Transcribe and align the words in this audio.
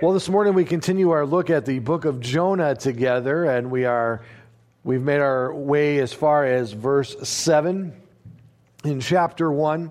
Well, 0.00 0.12
this 0.12 0.28
morning 0.28 0.54
we 0.54 0.64
continue 0.64 1.10
our 1.10 1.26
look 1.26 1.50
at 1.50 1.66
the 1.66 1.80
book 1.80 2.04
of 2.04 2.20
Jonah 2.20 2.76
together, 2.76 3.46
and 3.46 3.68
we 3.68 3.84
are 3.84 4.22
we've 4.84 5.02
made 5.02 5.18
our 5.18 5.52
way 5.52 5.98
as 5.98 6.12
far 6.12 6.44
as 6.44 6.70
verse 6.70 7.16
7 7.28 7.92
in 8.84 9.00
chapter 9.00 9.50
1. 9.50 9.90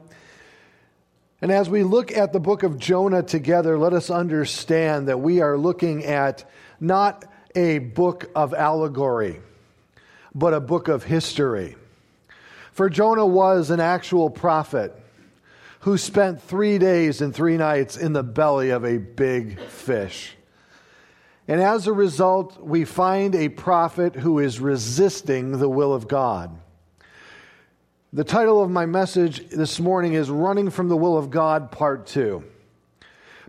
And 1.42 1.52
as 1.52 1.70
we 1.70 1.84
look 1.84 2.16
at 2.16 2.32
the 2.32 2.40
book 2.40 2.64
of 2.64 2.80
Jonah 2.80 3.22
together, 3.22 3.78
let 3.78 3.92
us 3.92 4.10
understand 4.10 5.10
that 5.10 5.20
we 5.20 5.42
are 5.42 5.58
looking 5.58 6.06
at 6.06 6.50
not 6.80 7.26
a 7.54 7.80
book 7.80 8.32
of 8.34 8.54
allegory, 8.54 9.42
but 10.34 10.54
a 10.54 10.62
book 10.62 10.88
of 10.88 11.04
history. 11.04 11.76
For 12.72 12.90
Jonah 12.90 13.26
was 13.26 13.72
an 13.72 13.82
actual 13.82 14.30
prophet 14.30 14.98
who 15.88 15.98
spent 15.98 16.42
three 16.42 16.78
days 16.78 17.22
and 17.22 17.34
three 17.34 17.56
nights 17.56 17.96
in 17.96 18.12
the 18.12 18.22
belly 18.22 18.72
of 18.72 18.84
a 18.84 18.98
big 18.98 19.58
fish. 19.58 20.36
And 21.48 21.62
as 21.62 21.88
a 21.88 21.94
result, 21.94 22.62
we 22.62 22.84
find 22.84 23.34
a 23.34 23.48
prophet 23.48 24.14
who 24.14 24.40
is 24.40 24.60
resisting 24.60 25.60
the 25.60 25.70
will 25.70 25.94
of 25.94 26.10
God. 26.10 26.60
The 28.12 28.26
title 28.26 28.62
of 28.62 28.70
my 28.70 28.86
message 28.86 29.48
this 29.48 29.80
morning 29.80 30.12
is 30.12 30.30
Running 30.30 30.72
from 30.72 30.90
the 30.90 30.98
Will 30.98 31.18
of 31.18 31.30
God, 31.30 31.72
Part 31.72 32.06
2. 32.08 32.44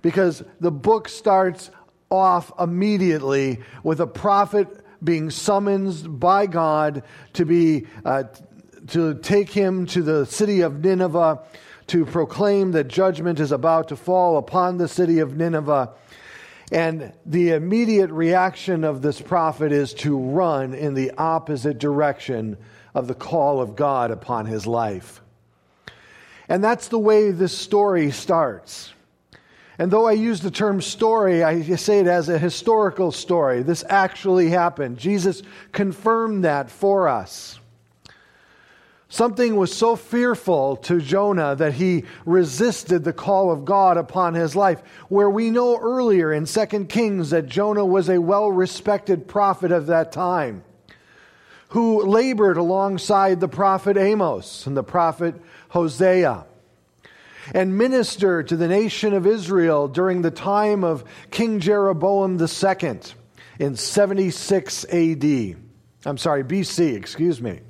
Because 0.01 0.45
the 0.61 0.71
book 0.71 1.09
starts 1.09 1.73
off 2.09 2.53
immediately 2.57 3.63
with 3.83 3.99
a 3.99 4.07
prophet 4.07 4.69
being 5.03 5.31
summoned 5.31 6.21
by 6.21 6.47
God 6.47 7.03
to 7.33 7.45
be 7.45 7.89
uh, 8.05 8.23
to 8.91 9.15
take 9.17 9.51
him 9.51 9.87
to 9.87 10.03
the 10.03 10.25
city 10.25 10.61
of 10.61 10.85
Nineveh 10.85 11.41
to 11.89 12.05
proclaim 12.05 12.73
that 12.73 12.89
judgment 12.89 13.41
is 13.41 13.53
about 13.53 13.89
to 13.89 13.97
fall 13.97 14.37
upon 14.39 14.79
the 14.79 14.89
city 14.89 15.19
of 15.19 15.37
Nineveh. 15.37 15.91
And 16.71 17.13
the 17.25 17.51
immediate 17.51 18.11
reaction 18.11 18.85
of 18.85 19.03
this 19.03 19.21
prophet 19.21 19.73
is 19.73 19.95
to 19.95 20.17
run 20.19 20.75
in 20.75 20.95
the 20.95 21.13
opposite 21.13 21.79
direction 21.79 22.59
of 22.95 23.09
the 23.09 23.15
call 23.15 23.61
of 23.61 23.75
God 23.75 24.11
upon 24.11 24.47
his 24.47 24.67
life. 24.67 25.23
And 26.49 26.63
that's 26.63 26.89
the 26.89 26.99
way 26.99 27.31
this 27.31 27.57
story 27.57 28.11
starts. 28.11 28.93
And 29.79 29.91
though 29.91 30.07
I 30.07 30.13
use 30.13 30.41
the 30.41 30.51
term 30.51 30.83
story, 30.83 31.45
I 31.45 31.63
say 31.77 32.01
it 32.01 32.07
as 32.07 32.29
a 32.29 32.39
historical 32.39 33.13
story. 33.13 33.63
This 33.63 33.85
actually 33.89 34.49
happened. 34.51 34.99
Jesus 34.99 35.43
confirmed 35.73 36.45
that 36.45 36.71
for 36.71 37.09
us. 37.09 37.61
Something 39.11 39.57
was 39.57 39.75
so 39.75 39.97
fearful 39.97 40.77
to 40.77 41.01
Jonah 41.01 41.57
that 41.57 41.73
he 41.75 42.05
resisted 42.27 43.05
the 43.05 43.13
call 43.15 43.51
of 43.51 43.65
God 43.65 43.97
upon 43.97 44.35
his 44.35 44.55
life. 44.55 44.83
Where 45.09 45.31
we 45.31 45.51
know 45.51 45.79
earlier 45.79 46.31
in 46.33 46.45
2 46.45 46.85
Kings 46.87 47.31
that 47.31 47.47
Jonah 47.47 47.87
was 47.87 48.11
a 48.11 48.21
well 48.21 48.53
respected 48.53 49.27
prophet 49.27 49.73
of 49.73 49.87
that 49.87 50.13
time 50.13 50.63
who 51.71 52.05
labored 52.05 52.57
alongside 52.57 53.41
the 53.41 53.49
prophet 53.49 53.97
Amos 53.97 54.67
and 54.67 54.77
the 54.77 54.83
prophet 54.83 55.35
Hosea 55.71 56.45
and 57.55 57.77
ministered 57.77 58.49
to 58.49 58.57
the 58.57 58.69
nation 58.69 59.15
of 59.15 59.27
Israel 59.27 59.89
during 59.89 60.23
the 60.23 60.31
time 60.31 60.85
of 60.85 61.05
King 61.31 61.61
Jeroboam 61.61 62.39
II 62.41 63.01
in 63.59 63.77
76 63.77 64.85
AD. 64.85 65.57
I'm 66.05 66.19
sorry, 66.19 66.45
BC, 66.45 66.95
excuse 66.95 67.41
me. 67.41 67.61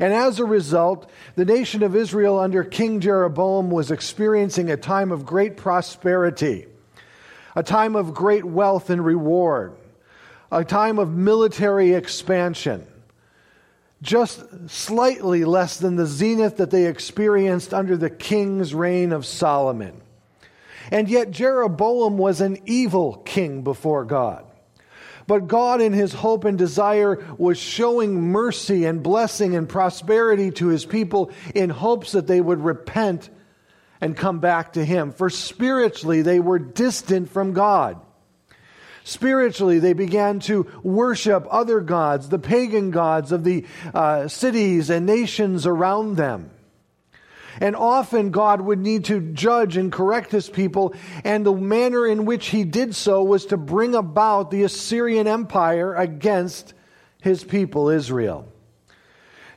And 0.00 0.12
as 0.12 0.38
a 0.38 0.44
result, 0.44 1.10
the 1.36 1.44
nation 1.44 1.82
of 1.82 1.94
Israel 1.94 2.38
under 2.38 2.64
King 2.64 3.00
Jeroboam 3.00 3.70
was 3.70 3.90
experiencing 3.90 4.70
a 4.70 4.76
time 4.76 5.12
of 5.12 5.26
great 5.26 5.56
prosperity, 5.56 6.66
a 7.54 7.62
time 7.62 7.96
of 7.96 8.14
great 8.14 8.44
wealth 8.44 8.90
and 8.90 9.04
reward, 9.04 9.76
a 10.50 10.64
time 10.64 10.98
of 10.98 11.14
military 11.14 11.92
expansion, 11.92 12.86
just 14.02 14.44
slightly 14.68 15.44
less 15.44 15.78
than 15.78 15.96
the 15.96 16.06
zenith 16.06 16.56
that 16.58 16.70
they 16.70 16.86
experienced 16.86 17.72
under 17.72 17.96
the 17.96 18.10
king's 18.10 18.74
reign 18.74 19.12
of 19.12 19.24
Solomon. 19.24 20.00
And 20.90 21.08
yet, 21.08 21.30
Jeroboam 21.30 22.18
was 22.18 22.40
an 22.40 22.58
evil 22.66 23.22
king 23.24 23.62
before 23.62 24.04
God. 24.04 24.44
But 25.26 25.48
God, 25.48 25.80
in 25.80 25.92
his 25.92 26.12
hope 26.12 26.44
and 26.44 26.58
desire, 26.58 27.24
was 27.38 27.58
showing 27.58 28.20
mercy 28.20 28.84
and 28.84 29.02
blessing 29.02 29.56
and 29.56 29.68
prosperity 29.68 30.50
to 30.52 30.68
his 30.68 30.84
people 30.84 31.30
in 31.54 31.70
hopes 31.70 32.12
that 32.12 32.26
they 32.26 32.40
would 32.40 32.60
repent 32.60 33.30
and 34.00 34.16
come 34.16 34.38
back 34.38 34.74
to 34.74 34.84
him. 34.84 35.12
For 35.12 35.30
spiritually, 35.30 36.22
they 36.22 36.40
were 36.40 36.58
distant 36.58 37.30
from 37.30 37.52
God. 37.52 38.00
Spiritually, 39.04 39.78
they 39.78 39.92
began 39.92 40.40
to 40.40 40.66
worship 40.82 41.46
other 41.50 41.80
gods, 41.80 42.28
the 42.28 42.38
pagan 42.38 42.90
gods 42.90 43.32
of 43.32 43.44
the 43.44 43.66
uh, 43.92 44.28
cities 44.28 44.88
and 44.88 45.04
nations 45.04 45.66
around 45.66 46.16
them. 46.16 46.50
And 47.60 47.76
often 47.76 48.30
God 48.30 48.60
would 48.60 48.78
need 48.78 49.04
to 49.06 49.20
judge 49.20 49.76
and 49.76 49.92
correct 49.92 50.32
his 50.32 50.48
people, 50.48 50.94
and 51.24 51.44
the 51.44 51.54
manner 51.54 52.06
in 52.06 52.24
which 52.24 52.46
he 52.46 52.64
did 52.64 52.94
so 52.94 53.22
was 53.22 53.46
to 53.46 53.56
bring 53.56 53.94
about 53.94 54.50
the 54.50 54.62
Assyrian 54.64 55.26
Empire 55.26 55.94
against 55.94 56.74
his 57.22 57.44
people, 57.44 57.88
Israel. 57.88 58.48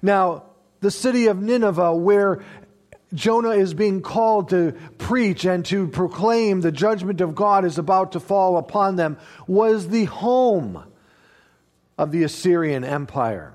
Now, 0.01 0.43
the 0.79 0.91
city 0.91 1.27
of 1.27 1.41
Nineveh, 1.41 1.95
where 1.95 2.43
Jonah 3.13 3.51
is 3.51 3.73
being 3.73 4.01
called 4.01 4.49
to 4.49 4.73
preach 4.97 5.45
and 5.45 5.65
to 5.65 5.87
proclaim 5.87 6.61
the 6.61 6.71
judgment 6.71 7.21
of 7.21 7.35
God 7.35 7.65
is 7.65 7.77
about 7.77 8.11
to 8.11 8.19
fall 8.19 8.57
upon 8.57 8.95
them, 8.95 9.17
was 9.47 9.87
the 9.87 10.05
home 10.05 10.83
of 11.97 12.11
the 12.11 12.23
Assyrian 12.23 12.83
Empire. 12.83 13.53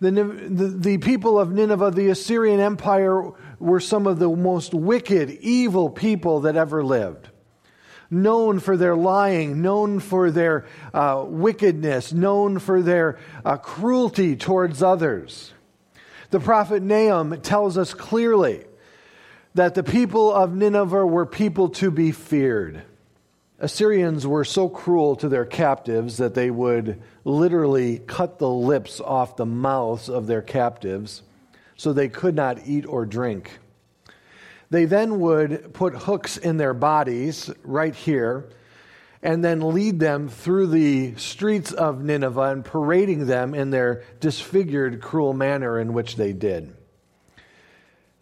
The, 0.00 0.10
the, 0.10 0.68
the, 0.68 0.98
people 0.98 1.38
of 1.38 1.52
Nineveh, 1.52 1.90
the 1.90 2.08
Assyrian 2.08 2.60
Empire, 2.60 3.30
were 3.58 3.80
some 3.80 4.06
of 4.06 4.18
the 4.18 4.28
most 4.28 4.74
wicked, 4.74 5.30
evil 5.40 5.88
people 5.88 6.40
that 6.40 6.56
ever 6.56 6.84
lived. 6.84 7.28
Known 8.10 8.60
for 8.60 8.76
their 8.76 8.94
lying, 8.94 9.62
known 9.62 10.00
for 10.00 10.30
their 10.30 10.66
uh, 10.92 11.24
wickedness, 11.26 12.12
known 12.12 12.58
for 12.58 12.82
their 12.82 13.18
uh, 13.44 13.56
cruelty 13.56 14.36
towards 14.36 14.82
others. 14.82 15.52
The 16.30 16.40
prophet 16.40 16.82
Nahum 16.82 17.40
tells 17.40 17.78
us 17.78 17.94
clearly 17.94 18.64
that 19.54 19.74
the 19.74 19.82
people 19.82 20.32
of 20.32 20.54
Nineveh 20.54 21.06
were 21.06 21.26
people 21.26 21.70
to 21.70 21.90
be 21.90 22.12
feared. 22.12 22.82
Assyrians 23.58 24.26
were 24.26 24.44
so 24.44 24.68
cruel 24.68 25.16
to 25.16 25.30
their 25.30 25.46
captives 25.46 26.18
that 26.18 26.34
they 26.34 26.50
would 26.50 27.02
literally 27.24 28.00
cut 28.00 28.38
the 28.38 28.50
lips 28.50 29.00
off 29.00 29.36
the 29.36 29.46
mouths 29.46 30.10
of 30.10 30.26
their 30.26 30.42
captives 30.42 31.22
so 31.74 31.92
they 31.92 32.08
could 32.08 32.34
not 32.34 32.66
eat 32.66 32.84
or 32.86 33.06
drink. 33.06 33.58
They 34.68 34.84
then 34.84 35.20
would 35.20 35.72
put 35.72 35.94
hooks 35.94 36.36
in 36.36 36.58
their 36.58 36.74
bodies 36.74 37.50
right 37.62 37.94
here 37.94 38.50
and 39.22 39.42
then 39.42 39.72
lead 39.72 40.00
them 40.00 40.28
through 40.28 40.66
the 40.66 41.14
streets 41.16 41.72
of 41.72 42.04
Nineveh 42.04 42.50
and 42.50 42.64
parading 42.64 43.26
them 43.26 43.54
in 43.54 43.70
their 43.70 44.02
disfigured, 44.20 45.00
cruel 45.00 45.32
manner 45.32 45.80
in 45.80 45.94
which 45.94 46.16
they 46.16 46.32
did. 46.34 46.76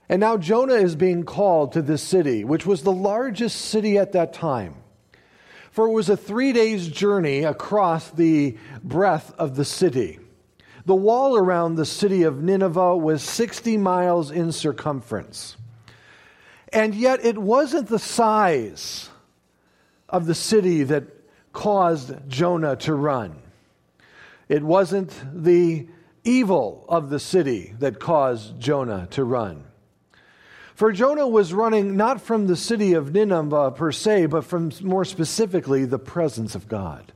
And 0.08 0.20
now 0.20 0.36
Jonah 0.36 0.74
is 0.74 0.94
being 0.94 1.24
called 1.24 1.72
to 1.72 1.82
this 1.82 2.02
city, 2.02 2.44
which 2.44 2.66
was 2.66 2.82
the 2.82 2.92
largest 2.92 3.60
city 3.60 3.98
at 3.98 4.12
that 4.12 4.32
time. 4.32 4.76
For 5.74 5.88
it 5.88 5.90
was 5.90 6.08
a 6.08 6.16
three 6.16 6.52
days 6.52 6.86
journey 6.86 7.42
across 7.42 8.08
the 8.08 8.56
breadth 8.84 9.34
of 9.36 9.56
the 9.56 9.64
city. 9.64 10.20
The 10.86 10.94
wall 10.94 11.36
around 11.36 11.74
the 11.74 11.84
city 11.84 12.22
of 12.22 12.40
Nineveh 12.40 12.96
was 12.96 13.24
60 13.24 13.76
miles 13.78 14.30
in 14.30 14.52
circumference. 14.52 15.56
And 16.72 16.94
yet 16.94 17.24
it 17.24 17.36
wasn't 17.36 17.88
the 17.88 17.98
size 17.98 19.10
of 20.08 20.26
the 20.26 20.34
city 20.36 20.84
that 20.84 21.06
caused 21.52 22.30
Jonah 22.30 22.76
to 22.76 22.94
run. 22.94 23.42
It 24.48 24.62
wasn't 24.62 25.12
the 25.34 25.88
evil 26.22 26.84
of 26.88 27.10
the 27.10 27.18
city 27.18 27.74
that 27.80 27.98
caused 27.98 28.60
Jonah 28.60 29.08
to 29.10 29.24
run. 29.24 29.64
For 30.74 30.90
Jonah 30.90 31.28
was 31.28 31.54
running 31.54 31.96
not 31.96 32.20
from 32.20 32.46
the 32.46 32.56
city 32.56 32.94
of 32.94 33.12
Nineveh 33.12 33.72
per 33.72 33.92
se, 33.92 34.26
but 34.26 34.44
from 34.44 34.72
more 34.82 35.04
specifically 35.04 35.84
the 35.84 35.98
presence 35.98 36.54
of 36.54 36.68
God. 36.68 37.12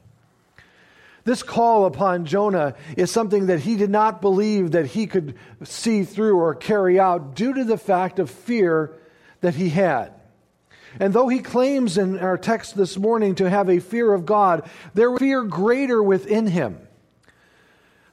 This 1.25 1.43
call 1.43 1.85
upon 1.85 2.25
Jonah 2.25 2.75
is 2.97 3.11
something 3.11 3.47
that 3.47 3.61
he 3.61 3.77
did 3.77 3.91
not 3.91 4.21
believe 4.21 4.71
that 4.71 4.87
he 4.87 5.07
could 5.07 5.35
see 5.65 6.05
through 6.05 6.39
or 6.39 6.55
carry 6.55 6.99
out 7.01 7.35
due 7.35 7.53
to 7.53 7.65
the 7.65 7.77
fact 7.77 8.19
of 8.19 8.31
fear 8.31 8.95
that 9.41 9.55
he 9.55 9.69
had. 9.69 10.13
And 11.01 11.13
though 11.13 11.29
he 11.29 11.41
claims 11.41 11.99
in 11.99 12.19
our 12.19 12.39
text 12.39 12.77
this 12.77 12.97
morning 12.97 13.35
to 13.35 13.51
have 13.51 13.69
a 13.69 13.81
fear 13.81 14.15
of 14.15 14.25
God, 14.25 14.71
there 14.95 15.11
was 15.11 15.19
fear 15.19 15.43
greater 15.43 16.03
within 16.03 16.47
him 16.47 16.79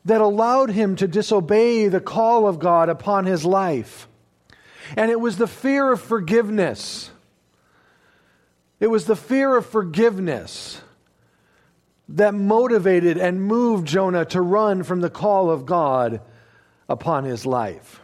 that 0.04 0.22
allowed 0.22 0.72
him 0.72 0.96
to 0.98 1.08
disobey 1.08 1.88
the 1.88 2.02
call 2.02 2.48
of 2.48 2.60
God 2.60 2.90
upon 2.90 3.26
his 3.26 3.46
life. 3.46 4.08
And 4.96 5.10
it 5.10 5.20
was 5.20 5.38
the 5.38 5.48
fear 5.48 5.92
of 5.92 6.02
forgiveness 6.02 7.12
It 8.80 8.88
was 8.88 9.06
the 9.06 9.16
fear 9.16 9.56
of 9.56 9.66
forgiveness 9.66 10.82
that 12.10 12.34
motivated 12.34 13.18
and 13.18 13.42
moved 13.42 13.88
Jonah 13.88 14.26
to 14.26 14.42
run 14.42 14.84
from 14.84 15.02
the 15.02 15.10
call 15.10 15.50
of 15.50 15.66
God 15.66 16.22
upon 16.88 17.24
his 17.24 17.46
life. 17.46 18.02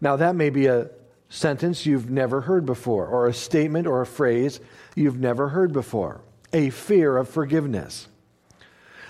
Now, 0.00 0.16
that 0.16 0.34
may 0.34 0.50
be 0.50 0.66
a 0.66 0.90
sentence 1.28 1.84
you've 1.84 2.10
never 2.10 2.40
heard 2.40 2.64
before, 2.64 3.06
or 3.06 3.26
a 3.26 3.34
statement 3.34 3.86
or 3.86 4.00
a 4.00 4.06
phrase 4.06 4.60
you've 4.96 5.18
never 5.18 5.50
heard 5.50 5.72
before 5.72 6.22
a 6.52 6.70
fear 6.70 7.18
of 7.18 7.28
forgiveness. 7.28 8.08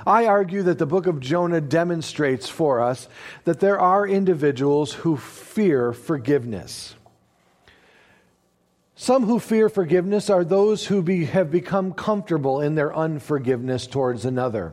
I 0.08 0.24
argue 0.24 0.62
that 0.62 0.78
the 0.78 0.86
book 0.86 1.06
of 1.06 1.20
Jonah 1.20 1.60
demonstrates 1.60 2.48
for 2.48 2.80
us 2.80 3.10
that 3.44 3.60
there 3.60 3.78
are 3.78 4.08
individuals 4.08 4.94
who 4.94 5.18
fear 5.18 5.92
forgiveness. 5.92 6.94
Some 8.94 9.26
who 9.26 9.38
fear 9.38 9.68
forgiveness 9.68 10.30
are 10.30 10.44
those 10.44 10.86
who 10.86 11.02
be, 11.02 11.26
have 11.26 11.50
become 11.50 11.92
comfortable 11.92 12.62
in 12.62 12.74
their 12.74 12.96
unforgiveness 12.96 13.86
towards 13.86 14.24
another. 14.24 14.72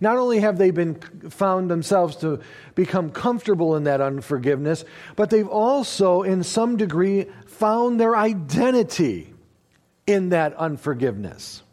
Not 0.00 0.16
only 0.16 0.38
have 0.38 0.58
they 0.58 0.70
been 0.70 0.94
found 1.28 1.68
themselves 1.68 2.14
to 2.18 2.38
become 2.76 3.10
comfortable 3.10 3.74
in 3.74 3.82
that 3.84 4.00
unforgiveness, 4.00 4.84
but 5.16 5.30
they've 5.30 5.48
also, 5.48 6.22
in 6.22 6.44
some 6.44 6.76
degree, 6.76 7.26
found 7.46 7.98
their 7.98 8.14
identity 8.14 9.34
in 10.06 10.28
that 10.28 10.54
unforgiveness. 10.54 11.64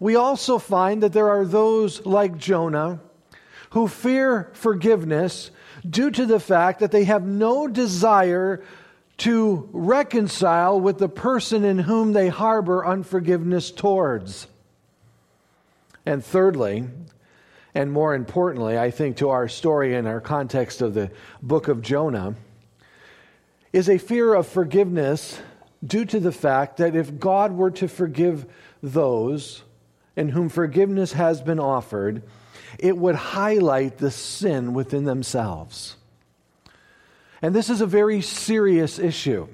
We 0.00 0.16
also 0.16 0.58
find 0.58 1.02
that 1.02 1.12
there 1.12 1.28
are 1.28 1.44
those 1.44 2.04
like 2.04 2.38
Jonah 2.38 3.00
who 3.70 3.86
fear 3.86 4.50
forgiveness 4.54 5.50
due 5.88 6.10
to 6.10 6.26
the 6.26 6.40
fact 6.40 6.80
that 6.80 6.90
they 6.90 7.04
have 7.04 7.24
no 7.24 7.68
desire 7.68 8.64
to 9.18 9.68
reconcile 9.72 10.80
with 10.80 10.98
the 10.98 11.08
person 11.08 11.64
in 11.64 11.78
whom 11.78 12.14
they 12.14 12.28
harbor 12.28 12.84
unforgiveness 12.84 13.70
towards. 13.70 14.46
And 16.06 16.24
thirdly, 16.24 16.88
and 17.74 17.92
more 17.92 18.14
importantly, 18.14 18.78
I 18.78 18.90
think 18.90 19.18
to 19.18 19.28
our 19.28 19.46
story 19.46 19.94
in 19.94 20.06
our 20.06 20.20
context 20.20 20.80
of 20.80 20.94
the 20.94 21.10
book 21.42 21.68
of 21.68 21.82
Jonah, 21.82 22.34
is 23.72 23.88
a 23.88 23.98
fear 23.98 24.34
of 24.34 24.48
forgiveness 24.48 25.40
due 25.84 26.04
to 26.06 26.18
the 26.18 26.32
fact 26.32 26.78
that 26.78 26.96
if 26.96 27.18
God 27.18 27.52
were 27.52 27.70
to 27.72 27.86
forgive 27.86 28.46
those 28.82 29.62
in 30.20 30.28
whom 30.28 30.50
forgiveness 30.50 31.14
has 31.14 31.40
been 31.40 31.58
offered, 31.58 32.22
it 32.78 32.94
would 32.96 33.14
highlight 33.14 33.96
the 33.96 34.10
sin 34.10 34.74
within 34.74 35.04
themselves. 35.04 35.96
And 37.40 37.54
this 37.54 37.70
is 37.70 37.80
a 37.80 37.86
very 37.86 38.20
serious 38.20 38.98
issue. 38.98 39.48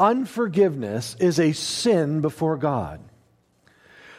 Unforgiveness 0.00 1.14
is 1.20 1.38
a 1.38 1.52
sin 1.52 2.20
before 2.20 2.56
God. 2.56 3.00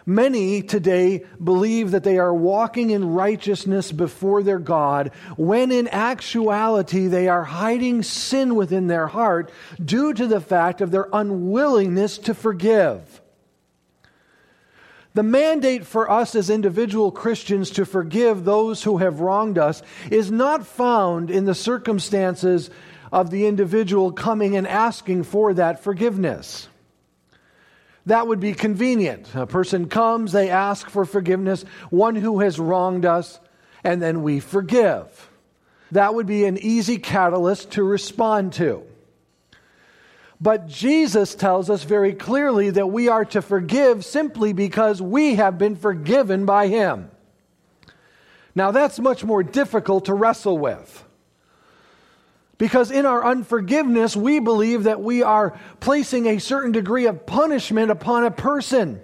Many 0.06 0.62
today 0.62 1.26
believe 1.44 1.92
that 1.92 2.06
they 2.06 2.18
are 2.18 2.34
walking 2.34 2.90
in 2.90 3.14
righteousness 3.14 3.92
before 3.92 4.44
their 4.44 4.60
God, 4.60 5.12
when 5.36 5.72
in 5.72 5.90
actuality 5.90 7.08
they 7.08 7.28
are 7.28 7.44
hiding 7.44 8.02
sin 8.02 8.56
within 8.56 8.88
their 8.88 9.08
heart 9.08 9.52
due 9.84 10.14
to 10.14 10.26
the 10.26 10.42
fact 10.42 10.80
of 10.80 10.90
their 10.90 11.08
unwillingness 11.12 12.18
to 12.20 12.34
forgive. 12.34 13.21
The 15.14 15.24
mandate 15.24 15.86
for 15.86 16.10
us 16.10 16.36
as 16.36 16.50
individual 16.50 17.12
Christians 17.12 17.70
to 17.72 17.86
forgive 17.86 18.46
those 18.46 18.84
who 18.84 18.98
have 18.98 19.20
wronged 19.20 19.58
us 19.58 19.82
is 20.10 20.32
not 20.32 20.66
found 20.66 21.30
in 21.30 21.46
the 21.46 21.56
circumstances 21.56 22.70
of 23.12 23.30
the 23.30 23.46
individual 23.46 24.14
coming 24.14 24.56
and 24.56 24.66
asking 24.66 25.24
for 25.24 25.54
that 25.54 25.84
forgiveness. 25.84 26.70
That 28.06 28.28
would 28.28 28.40
be 28.40 28.54
convenient. 28.54 29.36
A 29.36 29.46
person 29.46 29.90
comes, 29.90 30.32
they 30.32 30.50
ask 30.50 30.90
for 30.90 31.06
forgiveness, 31.06 31.66
one 31.90 32.16
who 32.16 32.40
has 32.40 32.58
wronged 32.58 33.06
us, 33.06 33.40
and 33.84 34.02
then 34.02 34.24
we 34.24 34.40
forgive. 34.40 35.30
That 35.92 36.16
would 36.16 36.26
be 36.26 36.46
an 36.46 36.58
easy 36.58 36.98
catalyst 36.98 37.72
to 37.72 37.84
respond 37.84 38.54
to. 38.54 38.84
But 40.42 40.68
Jesus 40.68 41.36
tells 41.36 41.70
us 41.70 41.84
very 41.84 42.14
clearly 42.14 42.72
that 42.72 42.88
we 42.88 43.08
are 43.08 43.26
to 43.26 43.44
forgive 43.44 44.04
simply 44.04 44.54
because 44.54 45.00
we 45.00 45.36
have 45.36 45.60
been 45.60 45.76
forgiven 45.76 46.48
by 46.48 46.68
Him. 46.68 47.12
Now, 48.56 48.72
that's 48.72 48.98
much 49.00 49.24
more 49.24 49.44
difficult 49.44 50.06
to 50.06 50.16
wrestle 50.16 50.58
with. 50.58 51.06
Because 52.58 52.90
in 52.90 53.06
our 53.06 53.24
unforgiveness, 53.24 54.16
we 54.16 54.40
believe 54.40 54.84
that 54.84 55.02
we 55.02 55.22
are 55.22 55.58
placing 55.80 56.26
a 56.26 56.40
certain 56.40 56.72
degree 56.72 57.06
of 57.06 57.28
punishment 57.28 57.92
upon 57.92 58.24
a 58.24 58.32
person 58.32 59.00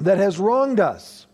that 0.00 0.16
has 0.16 0.38
wronged 0.38 0.80
us. 0.80 1.26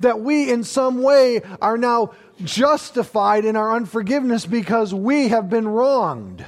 That 0.00 0.20
we, 0.20 0.50
in 0.50 0.62
some 0.64 1.02
way, 1.02 1.40
are 1.62 1.78
now 1.78 2.12
justified 2.44 3.44
in 3.46 3.56
our 3.56 3.74
unforgiveness 3.74 4.44
because 4.44 4.92
we 4.92 5.28
have 5.28 5.48
been 5.48 5.68
wronged. 5.68 6.44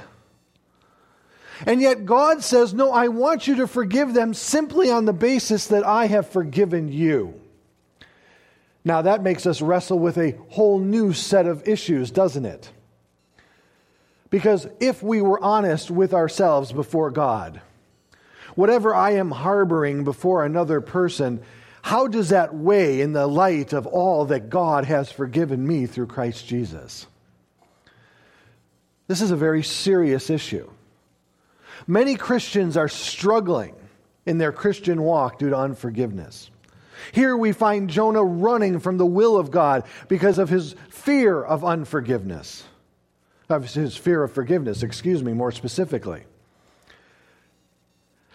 And 1.65 1.81
yet 1.81 2.05
God 2.05 2.43
says, 2.43 2.73
No, 2.73 2.91
I 2.91 3.07
want 3.07 3.47
you 3.47 3.55
to 3.57 3.67
forgive 3.67 4.13
them 4.13 4.33
simply 4.33 4.91
on 4.91 5.05
the 5.05 5.13
basis 5.13 5.67
that 5.67 5.85
I 5.85 6.07
have 6.07 6.29
forgiven 6.29 6.91
you. 6.91 7.39
Now, 8.83 9.01
that 9.01 9.23
makes 9.23 9.45
us 9.45 9.61
wrestle 9.61 9.97
with 9.97 10.17
a 10.17 10.37
whole 10.49 10.79
new 10.79 11.13
set 11.13 11.47
of 11.47 11.67
issues, 11.67 12.11
doesn't 12.11 12.45
it? 12.45 12.71
Because 14.29 14.67
if 14.79 15.01
we 15.01 15.21
were 15.21 15.43
honest 15.43 15.89
with 15.89 16.13
ourselves 16.13 16.71
before 16.71 17.09
God, 17.09 17.61
whatever 18.55 18.93
I 18.93 19.11
am 19.11 19.31
harboring 19.31 20.03
before 20.03 20.45
another 20.45 20.81
person, 20.81 21.41
how 21.81 22.07
does 22.07 22.29
that 22.29 22.53
weigh 22.53 23.01
in 23.01 23.13
the 23.13 23.27
light 23.27 23.73
of 23.73 23.87
all 23.87 24.25
that 24.25 24.49
God 24.49 24.85
has 24.85 25.11
forgiven 25.11 25.65
me 25.65 25.85
through 25.85 26.07
Christ 26.07 26.47
Jesus? 26.47 27.07
This 29.07 29.21
is 29.21 29.31
a 29.31 29.35
very 29.35 29.63
serious 29.63 30.29
issue. 30.29 30.69
Many 31.87 32.15
Christians 32.15 32.77
are 32.77 32.87
struggling 32.87 33.75
in 34.25 34.37
their 34.37 34.51
Christian 34.51 35.01
walk 35.01 35.39
due 35.39 35.49
to 35.49 35.57
unforgiveness. 35.57 36.49
Here 37.11 37.37
we 37.37 37.51
find 37.51 37.89
Jonah 37.89 38.23
running 38.23 38.79
from 38.79 38.97
the 38.97 39.05
will 39.05 39.37
of 39.37 39.51
God 39.51 39.83
because 40.07 40.39
of 40.39 40.49
his 40.49 40.75
fear 40.89 41.43
of 41.43 41.63
unforgiveness, 41.63 42.63
of 43.49 43.71
his 43.71 43.95
fear 43.95 44.23
of 44.23 44.31
forgiveness, 44.31 44.81
excuse 44.81 45.23
me, 45.23 45.33
more 45.33 45.51
specifically. 45.51 46.23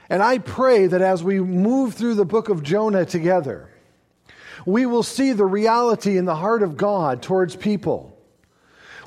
And 0.08 0.22
I 0.22 0.38
pray 0.38 0.86
that 0.86 1.02
as 1.02 1.24
we 1.24 1.40
move 1.40 1.94
through 1.94 2.14
the 2.14 2.24
book 2.24 2.48
of 2.48 2.62
Jonah 2.62 3.04
together, 3.04 3.70
we 4.66 4.86
will 4.86 5.02
see 5.02 5.32
the 5.32 5.46
reality 5.46 6.18
in 6.18 6.24
the 6.24 6.36
heart 6.36 6.62
of 6.62 6.76
God 6.76 7.22
towards 7.22 7.56
people 7.56 8.16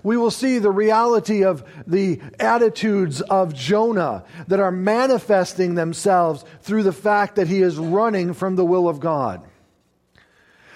we 0.04 0.18
will 0.18 0.32
see 0.32 0.60
the 0.60 0.72
reality 0.72 1.44
of 1.44 1.64
the 1.88 2.20
attitudes 2.40 3.22
of 3.22 3.54
Jonah 3.54 4.26
that 4.48 4.60
are 4.60 4.72
manifesting 4.72 5.76
themselves 5.76 6.44
through 6.62 6.84
the 6.84 6.92
fact 6.92 7.36
that 7.38 7.48
he 7.48 7.62
is 7.62 7.78
running 7.78 8.34
from 8.34 8.56
the 8.56 8.66
will 8.66 8.88
of 8.90 9.00
God. 9.00 9.48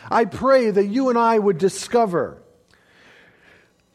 I 0.09 0.25
pray 0.25 0.71
that 0.71 0.87
you 0.87 1.09
and 1.09 1.17
I 1.17 1.37
would 1.37 1.57
discover 1.57 2.41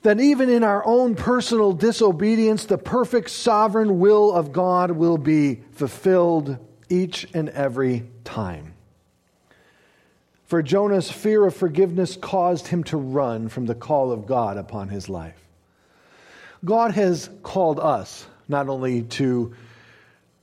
that 0.02 0.20
even 0.20 0.50
in 0.50 0.64
our 0.64 0.84
own 0.84 1.14
personal 1.14 1.72
disobedience, 1.72 2.66
the 2.66 2.78
perfect 2.78 3.30
sovereign 3.30 4.00
will 4.00 4.32
of 4.32 4.52
God 4.52 4.90
will 4.90 5.16
be 5.16 5.62
fulfilled 5.72 6.58
each 6.88 7.26
and 7.32 7.48
every 7.50 8.10
time. 8.24 8.71
For 10.52 10.62
Jonah's 10.62 11.10
fear 11.10 11.46
of 11.46 11.56
forgiveness 11.56 12.14
caused 12.14 12.66
him 12.66 12.84
to 12.84 12.98
run 12.98 13.48
from 13.48 13.64
the 13.64 13.74
call 13.74 14.12
of 14.12 14.26
God 14.26 14.58
upon 14.58 14.90
his 14.90 15.08
life. 15.08 15.40
God 16.62 16.90
has 16.90 17.30
called 17.42 17.80
us 17.80 18.26
not 18.48 18.68
only 18.68 19.00
to 19.04 19.54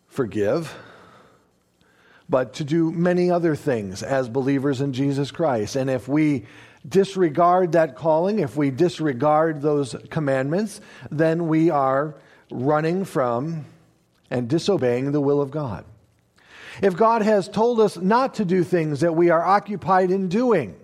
forgive, 0.07 0.73
but 2.27 2.53
to 2.53 2.63
do 2.63 2.91
many 2.91 3.29
other 3.29 3.55
things 3.55 4.01
as 4.01 4.27
believers 4.27 4.81
in 4.81 4.93
Jesus 4.93 5.29
Christ. 5.29 5.75
And 5.75 5.91
if 5.91 6.07
we 6.07 6.47
disregard 6.87 7.73
that 7.73 7.95
calling, 7.95 8.39
if 8.39 8.57
we 8.57 8.71
disregard 8.71 9.61
those 9.61 9.95
commandments, 10.09 10.81
then 11.11 11.47
we 11.47 11.69
are 11.69 12.15
running 12.49 13.05
from 13.05 13.63
and 14.31 14.49
disobeying 14.49 15.11
the 15.11 15.21
will 15.21 15.39
of 15.39 15.51
God. 15.51 15.85
If 16.81 16.95
God 16.95 17.21
has 17.21 17.49
told 17.49 17.79
us 17.79 17.97
not 17.97 18.35
to 18.35 18.45
do 18.45 18.63
things 18.63 19.01
that 19.01 19.15
we 19.15 19.29
are 19.29 19.43
occupied 19.43 20.11
in 20.11 20.29
doing, 20.29 20.75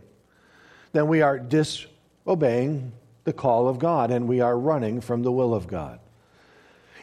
then 0.91 1.07
we 1.07 1.21
are 1.21 1.39
disobeying 1.39 2.91
the 3.23 3.33
call 3.33 3.67
of 3.67 3.79
God 3.79 4.11
and 4.11 4.27
we 4.27 4.41
are 4.41 4.57
running 4.57 5.01
from 5.01 5.23
the 5.23 5.31
will 5.31 5.53
of 5.53 5.67
God. 5.67 5.99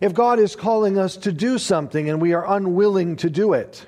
If 0.01 0.15
God 0.15 0.39
is 0.39 0.57
calling 0.57 0.99
us 0.99 1.17
to 1.19 1.33
do 1.33 1.59
something 1.59 2.11
and 2.11 2.21
we 2.21 2.33
are 2.33 2.57
unwilling 2.57 3.17
to 3.17 3.31
do 3.31 3.53
it, 3.53 3.87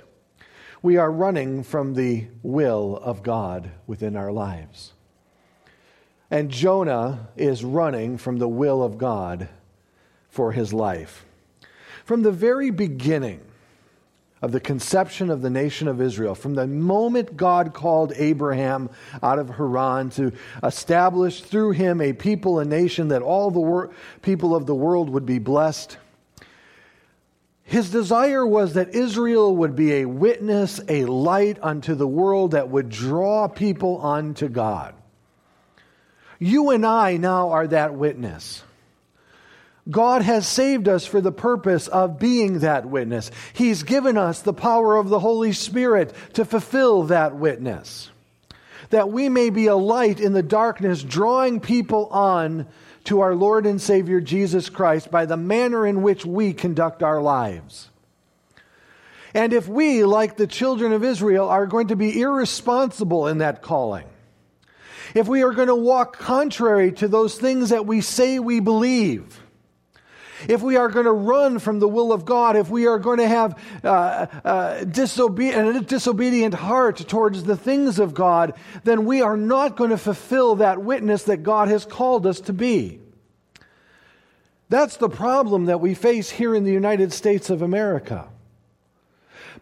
we 0.81 0.97
are 0.97 1.11
running 1.11 1.63
from 1.63 1.95
the 1.95 2.27
will 2.43 2.99
of 3.03 3.23
God 3.23 3.71
within 3.87 4.17
our 4.17 4.31
lives. 4.31 4.93
And 6.31 6.51
Jonah 6.51 7.29
is 7.37 7.65
running 7.65 8.19
from 8.19 8.39
the 8.39 8.49
will 8.49 8.83
of 8.83 8.99
God 8.99 9.49
for 10.29 10.53
his 10.53 10.73
life. 10.73 11.25
From 12.05 12.23
the 12.23 12.33
very 12.33 12.71
beginning 12.71 13.41
of 14.45 14.53
the 14.53 14.61
conception 14.61 15.31
of 15.31 15.41
the 15.41 15.49
nation 15.49 15.89
of 15.89 16.03
Israel, 16.03 16.35
from 16.35 16.55
the 16.55 16.67
moment 16.67 17.35
God 17.35 17.73
called 17.73 18.13
Abraham 18.15 18.91
out 19.23 19.39
of 19.39 19.49
Haran 19.49 20.11
to 20.11 20.33
establish 20.63 21.41
through 21.41 21.71
him 21.71 22.03
a 22.03 22.13
people, 22.13 22.59
a 22.59 22.67
nation 22.67 23.09
that 23.09 23.23
all 23.23 23.51
the 23.51 23.59
wor- 23.59 23.91
people 24.21 24.55
of 24.55 24.67
the 24.67 24.75
world 24.75 25.09
would 25.09 25.25
be 25.25 25.39
blessed, 25.39 25.97
his 27.63 27.91
desire 27.91 28.47
was 28.47 28.75
that 28.75 28.95
Israel 28.95 29.57
would 29.57 29.75
be 29.75 29.95
a 29.95 30.05
witness, 30.05 30.79
a 30.91 31.07
light 31.07 31.57
unto 31.63 31.95
the 31.95 32.07
world 32.07 32.51
that 32.51 32.69
would 32.69 32.91
draw 32.91 33.49
people 33.49 34.05
unto 34.05 34.51
God. 34.51 34.95
You 36.39 36.69
and 36.69 36.85
I 36.85 37.17
now 37.17 37.49
are 37.49 37.67
that 37.69 37.95
witness. 37.95 38.63
God 39.91 40.23
has 40.23 40.47
saved 40.47 40.89
us 40.89 41.05
for 41.05 41.21
the 41.21 41.33
purpose 41.33 41.89
of 41.89 42.19
being 42.19 42.61
that 42.61 42.87
witness. 42.87 43.31
He's 43.53 43.83
given 43.83 44.17
us 44.17 44.41
the 44.41 44.55
power 44.55 44.97
of 44.97 45.11
the 45.11 45.19
Holy 45.19 45.53
Spirit 45.53 46.15
to 46.35 46.45
fulfill 46.45 47.05
that 47.05 47.37
witness. 47.37 48.11
That 48.91 49.11
we 49.11 49.29
may 49.29 49.51
be 49.51 49.67
a 49.67 49.77
light 49.77 50.21
in 50.21 50.33
the 50.33 50.43
darkness, 50.43 51.03
drawing 51.03 51.61
people 51.61 52.07
on 52.07 52.67
to 53.05 53.21
our 53.21 53.35
Lord 53.35 53.67
and 53.67 53.81
Savior 53.81 54.21
Jesus 54.21 54.71
Christ 54.71 55.11
by 55.11 55.27
the 55.27 55.37
manner 55.37 55.87
in 55.87 56.01
which 56.01 56.25
we 56.25 56.55
conduct 56.55 57.03
our 57.03 57.21
lives. 57.21 57.91
And 59.35 59.53
if 59.53 59.69
we, 59.69 60.05
like 60.05 60.37
the 60.37 60.47
children 60.47 60.93
of 60.93 61.05
Israel, 61.05 61.49
are 61.49 61.67
going 61.67 61.89
to 61.89 61.97
be 61.97 62.21
irresponsible 62.21 63.27
in 63.27 63.39
that 63.39 63.61
calling, 63.61 64.07
if 65.15 65.29
we 65.29 65.43
are 65.43 65.53
going 65.53 65.69
to 65.69 65.75
walk 65.75 66.17
contrary 66.19 66.93
to 66.93 67.09
those 67.09 67.37
things 67.37 67.69
that 67.71 67.85
we 67.85 68.01
say 68.01 68.39
we 68.39 68.61
believe, 68.61 69.43
if 70.49 70.63
we 70.63 70.77
are 70.77 70.89
going 70.89 71.07
to 71.07 71.13
run 71.13 71.59
from 71.59 71.79
the 71.79 71.89
will 71.89 72.13
of 72.13 72.25
God, 72.25 72.57
if 72.57 72.69
we 72.69 72.87
are 72.87 72.99
going 72.99 73.19
to 73.19 73.29
have 73.29 73.59
uh, 73.83 74.27
uh, 74.45 74.85
disobe- 74.85 75.77
a 75.77 75.81
disobedient 75.81 76.55
heart 76.55 76.97
towards 77.09 77.45
the 77.45 77.57
things 77.57 77.99
of 77.99 78.15
God, 78.15 78.55
then 78.85 79.05
we 79.05 79.23
are 79.23 79.37
not 79.37 79.77
going 79.77 79.91
to 79.91 79.99
fulfill 79.99 80.57
that 80.57 80.83
witness 80.83 81.25
that 81.25 81.39
God 81.39 81.69
has 81.69 81.85
called 81.85 82.27
us 82.27 82.41
to 82.41 82.53
be. 82.53 83.01
That's 84.69 84.97
the 84.97 85.09
problem 85.09 85.67
that 85.67 85.81
we 85.81 85.95
face 85.95 86.31
here 86.31 86.55
in 86.55 86.65
the 86.65 86.73
United 86.73 87.13
States 87.13 87.51
of 87.51 87.63
America. 87.63 88.29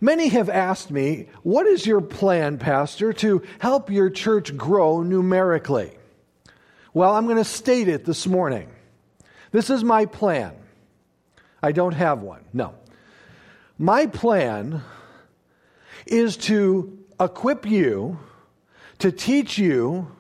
Many 0.01 0.29
have 0.29 0.49
asked 0.49 0.91
me, 0.91 1.29
What 1.43 1.67
is 1.67 1.87
your 1.87 2.01
plan, 2.01 2.59
Pastor, 2.59 3.13
to 3.15 3.43
help 3.59 3.91
your 3.91 4.11
church 4.11 4.57
grow 4.57 5.03
numerically? 5.03 5.93
Well, 6.95 7.15
I'm 7.15 7.27
going 7.27 7.39
to 7.39 7.45
state 7.45 7.89
it 7.89 8.05
this 8.05 8.27
morning. 8.27 8.69
This 9.51 9.71
is 9.71 9.85
my 9.85 10.07
plan. 10.07 10.55
I 11.63 11.73
don't 11.73 11.95
have 11.95 12.23
one. 12.23 12.45
No. 12.53 12.75
My 13.79 14.07
plan 14.07 14.83
is 16.07 16.37
to 16.39 16.99
equip 17.21 17.67
you, 17.67 18.19
to 18.99 19.13
teach 19.13 19.59
you, 19.59 20.11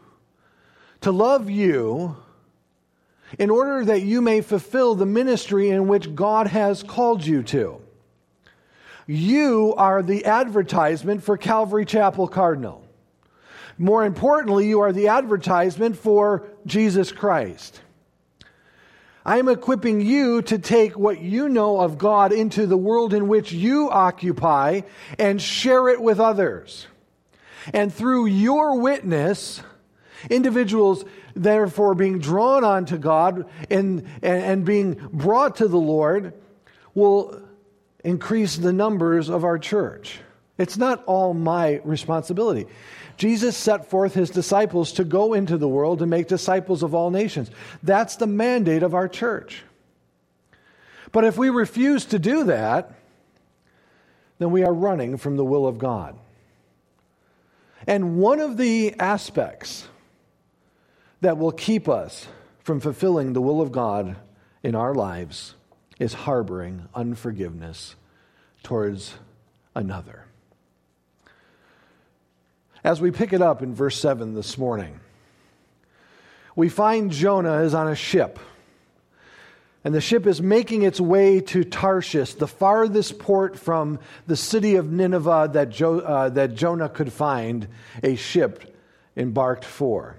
to 1.00 1.10
love 1.10 1.50
you, 1.50 2.16
in 3.38 3.50
order 3.50 3.84
that 3.84 4.02
you 4.02 4.20
may 4.20 4.40
fulfill 4.40 4.94
the 4.94 5.06
ministry 5.06 5.70
in 5.70 5.88
which 5.88 6.14
God 6.14 6.46
has 6.48 6.82
called 6.82 7.24
you 7.24 7.42
to. 7.44 7.80
You 9.06 9.74
are 9.76 10.02
the 10.02 10.26
advertisement 10.26 11.22
for 11.22 11.36
Calvary 11.36 11.84
Chapel 11.84 12.28
Cardinal. 12.28 12.86
More 13.78 14.04
importantly, 14.04 14.68
you 14.68 14.80
are 14.80 14.92
the 14.92 15.08
advertisement 15.08 15.96
for 15.96 16.46
Jesus 16.66 17.10
Christ. 17.10 17.80
I 19.24 19.38
am 19.38 19.48
equipping 19.48 20.00
you 20.00 20.42
to 20.42 20.58
take 20.58 20.98
what 20.98 21.20
you 21.20 21.48
know 21.48 21.80
of 21.80 21.96
God 21.96 22.32
into 22.32 22.66
the 22.66 22.76
world 22.76 23.14
in 23.14 23.28
which 23.28 23.52
you 23.52 23.88
occupy 23.88 24.80
and 25.18 25.40
share 25.40 25.88
it 25.88 26.00
with 26.00 26.18
others. 26.18 26.86
And 27.72 27.94
through 27.94 28.26
your 28.26 28.80
witness, 28.80 29.62
individuals 30.28 31.04
therefore 31.34 31.94
being 31.94 32.18
drawn 32.18 32.64
onto 32.64 32.98
God 32.98 33.48
and, 33.70 34.08
and, 34.22 34.42
and 34.42 34.64
being 34.64 34.94
brought 35.12 35.56
to 35.56 35.68
the 35.68 35.78
Lord 35.78 36.34
will 36.94 37.40
increase 38.04 38.56
the 38.56 38.72
numbers 38.72 39.28
of 39.28 39.44
our 39.44 39.58
church. 39.58 40.18
It's 40.58 40.76
not 40.76 41.04
all 41.04 41.32
my 41.32 41.80
responsibility. 41.84 42.66
Jesus 43.16 43.56
set 43.56 43.90
forth 43.90 44.14
his 44.14 44.30
disciples 44.30 44.92
to 44.92 45.04
go 45.04 45.34
into 45.34 45.56
the 45.56 45.68
world 45.68 46.02
and 46.02 46.10
make 46.10 46.28
disciples 46.28 46.82
of 46.82 46.94
all 46.94 47.10
nations. 47.10 47.50
That's 47.82 48.16
the 48.16 48.26
mandate 48.26 48.82
of 48.82 48.94
our 48.94 49.08
church. 49.08 49.62
But 51.12 51.24
if 51.24 51.36
we 51.36 51.50
refuse 51.50 52.06
to 52.06 52.18
do 52.18 52.44
that, 52.44 52.92
then 54.38 54.50
we 54.50 54.64
are 54.64 54.72
running 54.72 55.18
from 55.18 55.36
the 55.36 55.44
will 55.44 55.66
of 55.66 55.78
God. 55.78 56.18
And 57.86 58.16
one 58.16 58.40
of 58.40 58.56
the 58.56 58.94
aspects 58.98 59.86
that 61.20 61.38
will 61.38 61.52
keep 61.52 61.88
us 61.88 62.26
from 62.60 62.80
fulfilling 62.80 63.32
the 63.32 63.42
will 63.42 63.60
of 63.60 63.72
God 63.72 64.16
in 64.62 64.74
our 64.74 64.94
lives 64.94 65.54
is 65.98 66.14
harboring 66.14 66.88
unforgiveness 66.94 67.94
towards 68.62 69.14
another. 69.74 70.24
As 72.84 73.00
we 73.00 73.12
pick 73.12 73.32
it 73.32 73.40
up 73.40 73.62
in 73.62 73.74
verse 73.74 73.96
7 74.00 74.34
this 74.34 74.58
morning, 74.58 74.98
we 76.56 76.68
find 76.68 77.12
Jonah 77.12 77.58
is 77.62 77.74
on 77.74 77.86
a 77.86 77.94
ship. 77.94 78.40
And 79.84 79.94
the 79.94 80.00
ship 80.00 80.26
is 80.26 80.42
making 80.42 80.82
its 80.82 81.00
way 81.00 81.40
to 81.40 81.64
Tarshish, 81.64 82.34
the 82.34 82.46
farthest 82.46 83.18
port 83.18 83.58
from 83.58 84.00
the 84.26 84.36
city 84.36 84.76
of 84.76 84.90
Nineveh 84.90 85.50
that, 85.52 85.70
jo- 85.70 86.00
uh, 86.00 86.28
that 86.30 86.54
Jonah 86.54 86.88
could 86.88 87.12
find 87.12 87.68
a 88.02 88.16
ship 88.16 88.76
embarked 89.16 89.64
for. 89.64 90.16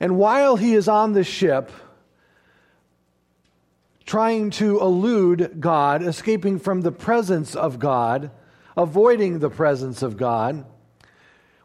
And 0.00 0.18
while 0.18 0.56
he 0.56 0.74
is 0.74 0.88
on 0.88 1.12
the 1.12 1.24
ship, 1.24 1.70
trying 4.04 4.50
to 4.50 4.80
elude 4.80 5.60
God, 5.60 6.02
escaping 6.02 6.58
from 6.58 6.80
the 6.80 6.92
presence 6.92 7.54
of 7.54 7.78
God, 7.78 8.32
avoiding 8.76 9.38
the 9.38 9.50
presence 9.50 10.02
of 10.02 10.16
God, 10.16 10.64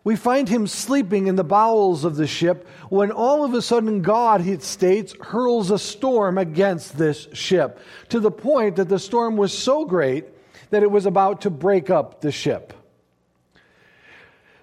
we 0.07 0.15
find 0.15 0.47
him 0.47 0.67
sleeping 0.67 1.27
in 1.27 1.35
the 1.35 1.43
bowels 1.43 2.05
of 2.05 2.15
the 2.15 2.25
ship 2.25 2.65
when 2.87 3.11
all 3.11 3.43
of 3.43 3.53
a 3.53 3.61
sudden 3.61 4.01
God, 4.01 4.39
he 4.39 4.57
states, 4.59 5.13
hurls 5.19 5.69
a 5.69 5.77
storm 5.77 6.37
against 6.37 6.97
this 6.97 7.27
ship 7.33 7.81
to 8.07 8.21
the 8.21 8.31
point 8.31 8.77
that 8.77 8.87
the 8.87 8.99
storm 8.99 9.35
was 9.35 9.51
so 9.51 9.83
great 9.83 10.23
that 10.69 10.81
it 10.81 10.89
was 10.89 11.05
about 11.05 11.41
to 11.41 11.49
break 11.49 11.89
up 11.89 12.21
the 12.21 12.31
ship. 12.31 12.71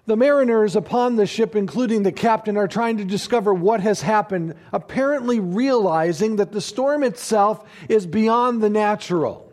The 0.06 0.16
mariners 0.16 0.76
upon 0.76 1.16
the 1.16 1.26
ship, 1.26 1.54
including 1.54 2.04
the 2.04 2.10
captain, 2.10 2.56
are 2.56 2.66
trying 2.66 2.96
to 2.96 3.04
discover 3.04 3.52
what 3.52 3.82
has 3.82 4.00
happened, 4.00 4.54
apparently 4.72 5.40
realizing 5.40 6.36
that 6.36 6.52
the 6.52 6.62
storm 6.62 7.02
itself 7.02 7.62
is 7.90 8.06
beyond 8.06 8.62
the 8.62 8.70
natural. 8.70 9.52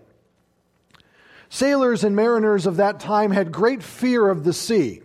Sailors 1.50 2.06
and 2.06 2.16
mariners 2.16 2.66
of 2.66 2.78
that 2.78 3.02
time 3.02 3.32
had 3.32 3.52
great 3.52 3.84
fear 3.84 4.30
of 4.30 4.46
the 4.46 4.54
sea. 4.54 5.02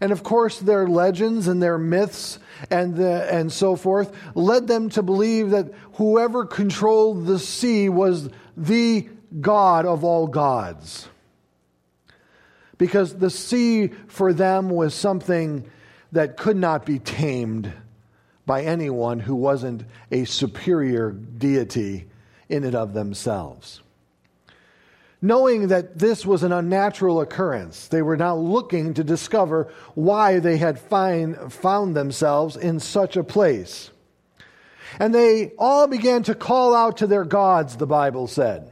And 0.00 0.12
of 0.12 0.22
course, 0.22 0.58
their 0.58 0.86
legends 0.86 1.48
and 1.48 1.62
their 1.62 1.78
myths 1.78 2.38
and, 2.70 2.96
the, 2.96 3.32
and 3.32 3.52
so 3.52 3.76
forth 3.76 4.12
led 4.34 4.66
them 4.66 4.88
to 4.90 5.02
believe 5.02 5.50
that 5.50 5.72
whoever 5.94 6.44
controlled 6.44 7.26
the 7.26 7.38
sea 7.38 7.88
was 7.88 8.28
the 8.56 9.08
God 9.40 9.86
of 9.86 10.04
all 10.04 10.26
gods 10.26 11.08
because 12.78 13.14
the 13.14 13.30
sea 13.30 13.88
for 14.08 14.32
them 14.32 14.68
was 14.68 14.94
something 14.94 15.68
that 16.12 16.36
could 16.36 16.56
not 16.56 16.86
be 16.86 16.98
tamed 16.98 17.72
by 18.46 18.62
anyone 18.62 19.20
who 19.20 19.34
wasn't 19.34 19.84
a 20.10 20.24
superior 20.24 21.10
deity 21.10 22.06
in 22.48 22.64
and 22.64 22.74
of 22.74 22.92
themselves. 22.92 23.80
Knowing 25.24 25.68
that 25.68 25.98
this 25.98 26.26
was 26.26 26.42
an 26.42 26.52
unnatural 26.52 27.20
occurrence, 27.20 27.88
they 27.88 28.02
were 28.02 28.16
now 28.16 28.36
looking 28.36 28.92
to 28.92 29.02
discover 29.02 29.72
why 29.94 30.38
they 30.38 30.58
had 30.58 30.78
find, 30.78 31.52
found 31.52 31.96
themselves 31.96 32.56
in 32.56 32.78
such 32.78 33.16
a 33.16 33.24
place. 33.24 33.90
And 34.98 35.14
they 35.14 35.52
all 35.58 35.86
began 35.86 36.22
to 36.24 36.34
call 36.34 36.74
out 36.74 36.98
to 36.98 37.06
their 37.06 37.24
gods, 37.24 37.76
the 37.76 37.86
Bible 37.86 38.26
said 38.26 38.70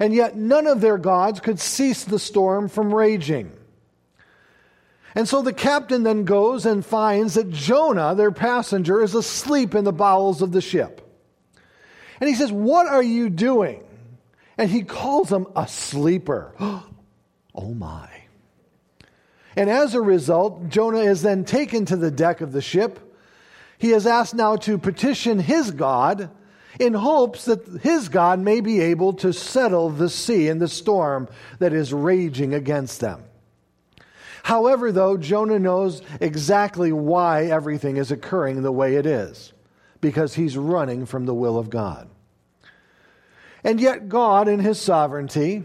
and 0.00 0.14
yet 0.14 0.36
none 0.36 0.66
of 0.66 0.80
their 0.80 0.98
gods 0.98 1.40
could 1.40 1.60
cease 1.60 2.04
the 2.04 2.18
storm 2.18 2.68
from 2.68 2.94
raging. 2.94 3.52
And 5.14 5.28
so 5.28 5.42
the 5.42 5.52
captain 5.52 6.02
then 6.02 6.24
goes 6.24 6.66
and 6.66 6.84
finds 6.84 7.34
that 7.34 7.50
Jonah, 7.50 8.14
their 8.16 8.32
passenger, 8.32 9.00
is 9.00 9.14
asleep 9.14 9.74
in 9.74 9.84
the 9.84 9.92
bowels 9.92 10.42
of 10.42 10.50
the 10.50 10.60
ship. 10.60 11.00
And 12.20 12.28
he 12.28 12.34
says, 12.34 12.50
What 12.50 12.88
are 12.88 13.02
you 13.02 13.30
doing? 13.30 13.83
And 14.56 14.70
he 14.70 14.82
calls 14.82 15.30
him 15.30 15.46
a 15.56 15.66
sleeper. 15.66 16.54
oh 16.60 17.74
my. 17.74 18.08
And 19.56 19.70
as 19.70 19.94
a 19.94 20.00
result, 20.00 20.68
Jonah 20.68 21.00
is 21.00 21.22
then 21.22 21.44
taken 21.44 21.84
to 21.86 21.96
the 21.96 22.10
deck 22.10 22.40
of 22.40 22.52
the 22.52 22.62
ship. 22.62 22.98
He 23.78 23.92
is 23.92 24.06
asked 24.06 24.34
now 24.34 24.56
to 24.56 24.78
petition 24.78 25.38
his 25.38 25.70
God 25.70 26.30
in 26.80 26.94
hopes 26.94 27.44
that 27.44 27.66
his 27.82 28.08
God 28.08 28.40
may 28.40 28.60
be 28.60 28.80
able 28.80 29.12
to 29.14 29.32
settle 29.32 29.90
the 29.90 30.08
sea 30.08 30.48
and 30.48 30.60
the 30.60 30.68
storm 30.68 31.28
that 31.58 31.72
is 31.72 31.92
raging 31.92 32.54
against 32.54 33.00
them. 33.00 33.22
However, 34.42 34.92
though, 34.92 35.16
Jonah 35.16 35.58
knows 35.58 36.02
exactly 36.20 36.92
why 36.92 37.46
everything 37.46 37.96
is 37.96 38.10
occurring 38.10 38.62
the 38.62 38.72
way 38.72 38.96
it 38.96 39.06
is 39.06 39.52
because 40.00 40.34
he's 40.34 40.58
running 40.58 41.06
from 41.06 41.24
the 41.24 41.34
will 41.34 41.58
of 41.58 41.70
God. 41.70 42.10
And 43.64 43.80
yet, 43.80 44.10
God, 44.10 44.46
in 44.46 44.60
his 44.60 44.78
sovereignty, 44.78 45.64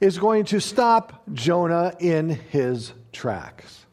is 0.00 0.18
going 0.18 0.44
to 0.46 0.60
stop 0.60 1.22
Jonah 1.32 1.94
in 2.00 2.28
his 2.30 2.92
tracks. 3.12 3.86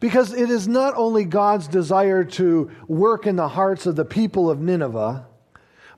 Because 0.00 0.32
it 0.32 0.48
is 0.48 0.66
not 0.66 0.94
only 0.96 1.24
God's 1.24 1.68
desire 1.68 2.24
to 2.24 2.70
work 2.86 3.26
in 3.26 3.36
the 3.36 3.48
hearts 3.48 3.84
of 3.84 3.96
the 3.96 4.04
people 4.04 4.48
of 4.48 4.60
Nineveh, 4.60 5.26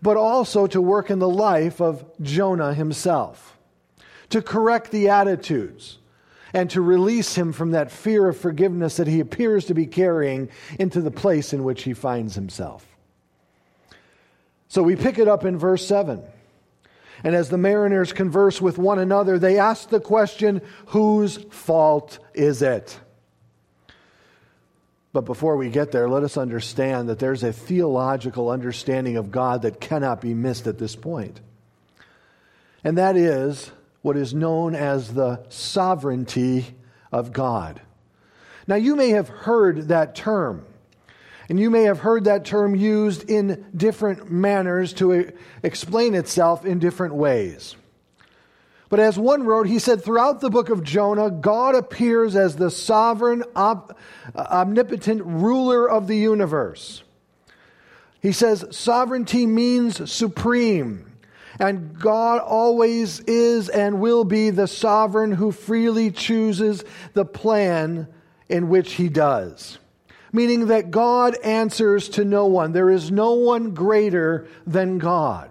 but 0.03 0.17
also 0.17 0.67
to 0.67 0.81
work 0.81 1.11
in 1.11 1.19
the 1.19 1.29
life 1.29 1.81
of 1.81 2.05
Jonah 2.21 2.75
himself, 2.75 3.59
to 4.31 4.43
correct 4.43 4.91
the 4.91 5.09
attitudes, 5.09 5.99
and 6.53 6.71
to 6.71 6.81
release 6.81 7.35
him 7.35 7.53
from 7.53 7.73
that 7.73 7.93
fear 7.93 8.29
of 8.29 8.37
forgiveness 8.37 8.97
that 8.97 9.07
he 9.07 9.21
appears 9.21 9.67
to 9.67 9.75
be 9.75 9.87
carrying 9.87 10.49
into 10.79 11.01
the 11.01 11.11
place 11.11 11.53
in 11.53 11.63
which 11.63 11.83
he 11.85 11.93
finds 11.93 12.35
himself. 12.35 12.90
So 14.71 14.85
we 14.85 14.95
pick 14.95 15.19
it 15.19 15.27
up 15.27 15.45
in 15.45 15.59
verse 15.59 15.85
7. 15.87 16.23
And 17.25 17.35
as 17.35 17.51
the 17.51 17.59
mariners 17.59 18.13
converse 18.13 18.61
with 18.61 18.79
one 18.79 19.01
another, 19.01 19.39
they 19.39 19.59
ask 19.59 19.89
the 19.89 20.01
question, 20.01 20.63
Whose 20.87 21.37
fault 21.51 22.21
is 22.35 22.63
it? 22.63 22.99
But 25.13 25.23
before 25.23 25.57
we 25.57 25.71
get 25.71 25.91
there, 25.91 26.09
let 26.09 26.23
us 26.23 26.37
understand 26.37 27.09
that 27.09 27.19
there's 27.19 27.43
a 27.43 27.53
theological 27.53 28.49
understanding 28.49 29.17
of 29.17 29.33
God 29.33 29.63
that 29.63 29.81
cannot 29.81 30.21
be 30.21 30.35
missed 30.35 30.69
at 30.69 30.79
this 30.79 30.95
point. 30.95 31.41
And 32.85 32.97
that 32.97 33.17
is 33.17 33.73
what 34.03 34.17
is 34.17 34.33
known 34.33 34.77
as 34.77 35.13
the 35.13 35.45
sovereignty 35.49 36.77
of 37.11 37.33
God. 37.33 37.83
Now, 38.69 38.77
you 38.77 38.95
may 38.95 39.11
have 39.11 39.29
heard 39.29 39.89
that 39.89 40.15
term, 40.15 40.65
and 41.51 41.59
you 41.59 41.69
may 41.69 41.83
have 41.83 41.99
heard 41.99 42.25
that 42.25 42.45
term 42.45 42.77
used 42.77 43.29
in 43.29 43.67
different 43.77 44.31
manners 44.31 44.93
to 44.95 45.13
uh, 45.13 45.23
explain 45.65 46.15
itself 46.15 46.65
in 46.65 46.79
different 46.79 47.13
ways. 47.13 47.75
But 48.89 49.01
as 49.01 49.19
one 49.19 49.43
wrote, 49.43 49.67
he 49.67 49.81
said, 49.81 50.05
throughout 50.05 50.41
the 50.41 50.49
book 50.49 50.69
of 50.69 50.85
Jonah, 50.85 51.29
God 51.29 51.75
appears 51.75 52.37
as 52.37 52.55
the 52.55 52.71
sovereign, 52.71 53.43
uh, 53.57 53.81
omnipotent 54.37 55.23
ruler 55.25 55.91
of 55.91 56.07
the 56.07 56.17
universe. 56.17 57.03
He 58.23 58.31
says, 58.31 58.65
sovereignty 58.71 59.45
means 59.45 60.09
supreme. 60.09 61.11
And 61.59 61.99
God 61.99 62.41
always 62.41 63.19
is 63.21 63.69
and 63.69 64.01
will 64.01 64.23
be 64.23 64.51
the 64.51 64.69
sovereign 64.69 65.33
who 65.33 65.51
freely 65.51 66.13
chooses 66.13 66.85
the 67.15 67.25
plan 67.25 68.07
in 68.49 68.69
which 68.69 68.93
he 68.93 69.09
does. 69.09 69.79
Meaning 70.33 70.67
that 70.67 70.91
God 70.91 71.37
answers 71.43 72.09
to 72.11 72.25
no 72.25 72.47
one. 72.47 72.73
There 72.73 72.91
is 72.91 73.11
no 73.11 73.33
one 73.33 73.75
greater 73.75 74.47
than 74.67 74.99
God. 74.99 75.51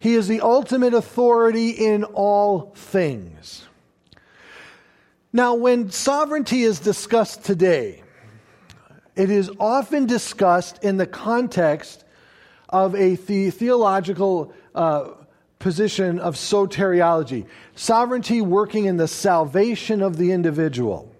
He 0.00 0.14
is 0.14 0.28
the 0.28 0.40
ultimate 0.40 0.94
authority 0.94 1.70
in 1.70 2.04
all 2.04 2.72
things. 2.74 3.64
Now, 5.32 5.54
when 5.54 5.90
sovereignty 5.90 6.62
is 6.62 6.80
discussed 6.80 7.44
today, 7.44 8.02
it 9.14 9.30
is 9.30 9.50
often 9.58 10.06
discussed 10.06 10.82
in 10.82 10.96
the 10.96 11.06
context 11.06 12.04
of 12.68 12.94
a 12.94 13.16
the- 13.16 13.50
theological 13.50 14.52
uh, 14.74 15.10
position 15.58 16.20
of 16.20 16.36
soteriology, 16.36 17.46
sovereignty 17.74 18.40
working 18.40 18.84
in 18.84 18.96
the 18.96 19.08
salvation 19.08 20.02
of 20.02 20.16
the 20.16 20.30
individual. 20.30 21.12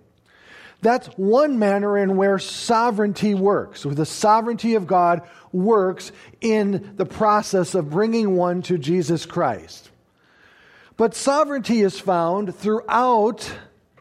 That's 0.81 1.09
one 1.17 1.59
manner 1.59 1.99
in 1.99 2.17
where 2.17 2.39
sovereignty 2.39 3.35
works, 3.35 3.85
where 3.85 3.95
the 3.95 4.07
sovereignty 4.07 4.77
of 4.77 4.87
God 4.87 5.23
works 5.51 6.13
in 6.41 6.95
the 6.97 7.07
process 7.07 7.75
of 7.75 7.91
bringing 7.91 8.37
one 8.37 8.63
to 8.63 8.79
Jesus 8.79 9.27
Christ. 9.27 9.91
But 10.97 11.15
sovereignty 11.15 11.81
is 11.81 11.99
found 11.99 12.55
throughout 12.55 13.53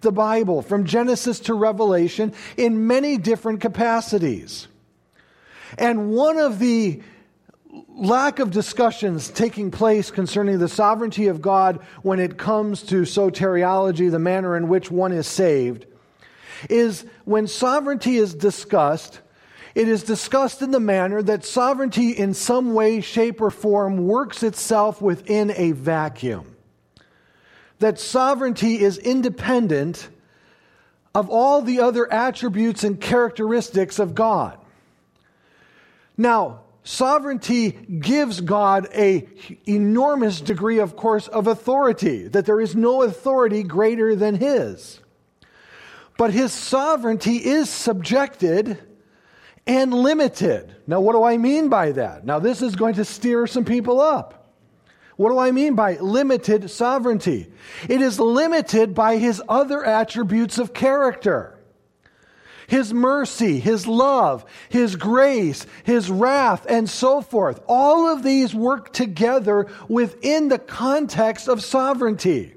the 0.01 0.11
Bible, 0.11 0.61
from 0.61 0.85
Genesis 0.85 1.39
to 1.41 1.55
Revelation, 1.55 2.33
in 2.57 2.85
many 2.85 3.17
different 3.17 3.61
capacities. 3.61 4.67
And 5.77 6.11
one 6.11 6.37
of 6.37 6.59
the 6.59 7.01
lack 7.89 8.37
of 8.39 8.51
discussions 8.51 9.29
taking 9.29 9.71
place 9.71 10.11
concerning 10.11 10.59
the 10.59 10.67
sovereignty 10.67 11.27
of 11.27 11.41
God 11.41 11.79
when 12.03 12.19
it 12.19 12.37
comes 12.37 12.83
to 12.83 13.01
soteriology, 13.01 14.09
the 14.09 14.19
manner 14.19 14.55
in 14.55 14.67
which 14.67 14.91
one 14.91 15.11
is 15.11 15.27
saved, 15.27 15.85
is 16.69 17.05
when 17.25 17.47
sovereignty 17.47 18.17
is 18.17 18.33
discussed, 18.33 19.21
it 19.75 19.87
is 19.87 20.03
discussed 20.03 20.61
in 20.61 20.71
the 20.71 20.79
manner 20.79 21.21
that 21.21 21.45
sovereignty 21.45 22.11
in 22.11 22.33
some 22.33 22.73
way, 22.73 23.01
shape, 23.01 23.41
or 23.41 23.51
form 23.51 24.07
works 24.07 24.41
itself 24.43 25.01
within 25.01 25.51
a 25.51 25.71
vacuum. 25.71 26.55
That 27.79 27.99
sovereignty 27.99 28.79
is 28.79 28.97
independent 28.97 30.09
of 31.13 31.29
all 31.29 31.61
the 31.61 31.79
other 31.79 32.11
attributes 32.11 32.83
and 32.83 32.99
characteristics 32.99 33.99
of 33.99 34.15
God. 34.15 34.57
Now, 36.17 36.61
sovereignty 36.83 37.71
gives 37.71 38.41
God 38.41 38.87
a 38.95 39.27
enormous 39.67 40.41
degree 40.41 40.79
of 40.79 40.95
course 40.95 41.27
of 41.27 41.45
authority 41.45 42.27
that 42.29 42.45
there 42.45 42.61
is 42.61 42.75
no 42.75 43.03
authority 43.03 43.61
greater 43.61 44.15
than 44.15 44.35
his 44.35 44.99
but 46.17 46.31
his 46.31 46.51
sovereignty 46.51 47.37
is 47.37 47.69
subjected 47.69 48.79
and 49.65 49.93
limited. 49.93 50.75
Now 50.87 50.99
what 51.01 51.13
do 51.13 51.23
i 51.23 51.37
mean 51.37 51.69
by 51.69 51.91
that? 51.93 52.25
Now 52.25 52.39
this 52.39 52.61
is 52.61 52.75
going 52.75 52.95
to 52.95 53.05
steer 53.05 53.47
some 53.47 53.65
people 53.65 54.01
up. 54.01 54.53
What 55.15 55.29
do 55.29 55.37
i 55.37 55.51
mean 55.51 55.75
by 55.75 55.97
limited 55.97 56.69
sovereignty? 56.69 57.51
It 57.87 58.01
is 58.01 58.19
limited 58.19 58.93
by 58.93 59.17
his 59.17 59.41
other 59.47 59.83
attributes 59.83 60.57
of 60.57 60.73
character. 60.73 61.57
His 62.67 62.93
mercy, 62.93 63.59
His 63.61 63.87
love, 63.87 64.45
His 64.67 64.97
grace, 64.97 65.65
His 65.83 66.11
wrath, 66.11 66.65
and 66.69 66.89
so 66.89 67.21
forth. 67.21 67.61
All 67.65 68.07
of 68.07 68.23
these 68.23 68.53
work 68.53 68.91
together 68.91 69.67
within 69.87 70.49
the 70.49 70.59
context 70.59 71.47
of 71.47 71.63
sovereignty. 71.63 72.56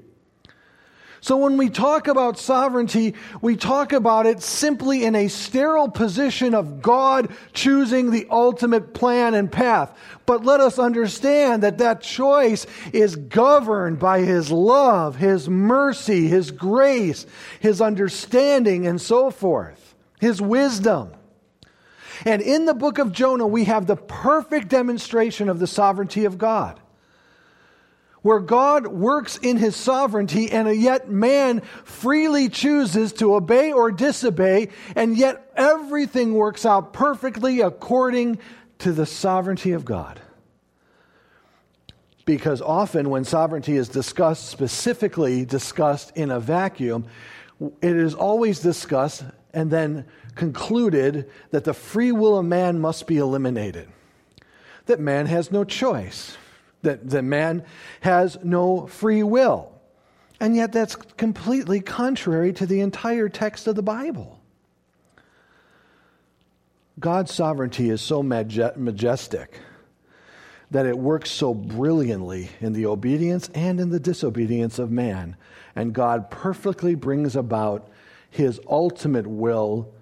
So 1.21 1.37
when 1.37 1.55
we 1.55 1.69
talk 1.69 2.07
about 2.07 2.37
sovereignty, 2.37 3.13
we 3.41 3.55
talk 3.55 3.93
about 3.93 4.25
it 4.25 4.41
simply 4.41 5.05
in 5.05 5.15
a 5.15 5.27
sterile 5.27 5.89
position 5.89 6.53
of 6.53 6.81
God 6.81 7.29
choosing 7.53 8.11
the 8.11 8.27
ultimate 8.29 8.93
plan 8.93 9.33
and 9.33 9.51
path. 9.51 9.95
But 10.25 10.43
let 10.43 10.59
us 10.59 10.79
understand 10.79 11.63
that 11.63 11.77
that 11.77 12.01
choice 12.01 12.65
is 12.91 13.15
governed 13.15 13.99
by 13.99 14.21
His 14.21 14.51
love, 14.51 15.15
His 15.15 15.47
mercy, 15.47 16.27
His 16.27 16.51
grace, 16.51 17.25
His 17.59 17.81
understanding, 17.81 18.87
and 18.87 18.99
so 18.99 19.29
forth 19.31 19.91
his 20.21 20.41
wisdom. 20.41 21.11
And 22.25 22.41
in 22.41 22.65
the 22.65 22.75
book 22.75 22.99
of 22.99 23.11
Jonah, 23.11 23.47
we 23.47 23.65
have 23.65 23.87
the 23.87 23.95
perfect 23.95 24.69
demonstration 24.69 25.49
of 25.49 25.59
the 25.59 25.67
sovereignty 25.67 26.23
of 26.25 26.37
God. 26.37 26.79
Where 28.21 28.39
God 28.39 28.87
works 28.87 29.37
in 29.37 29.57
his 29.57 29.75
sovereignty, 29.75 30.51
and 30.51 30.73
yet 30.75 31.09
man 31.09 31.61
freely 31.83 32.49
chooses 32.49 33.13
to 33.13 33.33
obey 33.33 33.71
or 33.71 33.91
disobey, 33.91 34.69
and 34.95 35.17
yet 35.17 35.51
everything 35.55 36.35
works 36.35 36.65
out 36.65 36.93
perfectly 36.93 37.61
according 37.61 38.37
to 38.79 38.91
the 38.91 39.07
sovereignty 39.07 39.71
of 39.71 39.85
God. 39.85 40.21
Because 42.25 42.61
often, 42.61 43.09
when 43.09 43.25
sovereignty 43.25 43.75
is 43.75 43.89
discussed, 43.89 44.49
specifically 44.49 45.43
discussed 45.43 46.11
in 46.15 46.29
a 46.29 46.39
vacuum, 46.39 47.05
it 47.59 47.95
is 47.95 48.13
always 48.13 48.59
discussed 48.59 49.23
and 49.53 49.71
then 49.71 50.05
concluded 50.35 51.29
that 51.49 51.63
the 51.63 51.73
free 51.73 52.11
will 52.11 52.37
of 52.37 52.45
man 52.45 52.79
must 52.79 53.07
be 53.07 53.17
eliminated, 53.17 53.89
that 54.85 54.99
man 54.99 55.25
has 55.25 55.51
no 55.51 55.63
choice, 55.63 56.37
that, 56.81 57.09
that 57.09 57.23
man 57.23 57.63
has 58.01 58.37
no 58.43 58.87
free 58.87 59.23
will. 59.23 59.71
And 60.39 60.55
yet, 60.55 60.71
that's 60.71 60.95
completely 60.95 61.81
contrary 61.81 62.51
to 62.53 62.65
the 62.65 62.81
entire 62.81 63.29
text 63.29 63.67
of 63.67 63.75
the 63.75 63.83
Bible. 63.83 64.39
God's 66.99 67.33
sovereignty 67.33 67.89
is 67.89 68.01
so 68.01 68.23
majestic 68.23 69.59
that 70.71 70.85
it 70.85 70.97
works 70.97 71.29
so 71.29 71.53
brilliantly 71.53 72.49
in 72.59 72.73
the 72.73 72.85
obedience 72.85 73.49
and 73.53 73.79
in 73.79 73.89
the 73.89 73.99
disobedience 73.99 74.79
of 74.79 74.89
man. 74.89 75.35
And 75.75 75.93
God 75.93 76.31
perfectly 76.31 76.95
brings 76.95 77.35
about 77.35 77.89
his 78.29 78.59
ultimate 78.67 79.27
will 79.27 79.93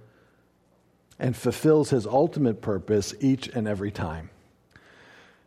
and 1.18 1.36
fulfills 1.36 1.90
his 1.90 2.06
ultimate 2.06 2.62
purpose 2.62 3.14
each 3.20 3.48
and 3.50 3.68
every 3.68 3.92
time. 3.92 4.30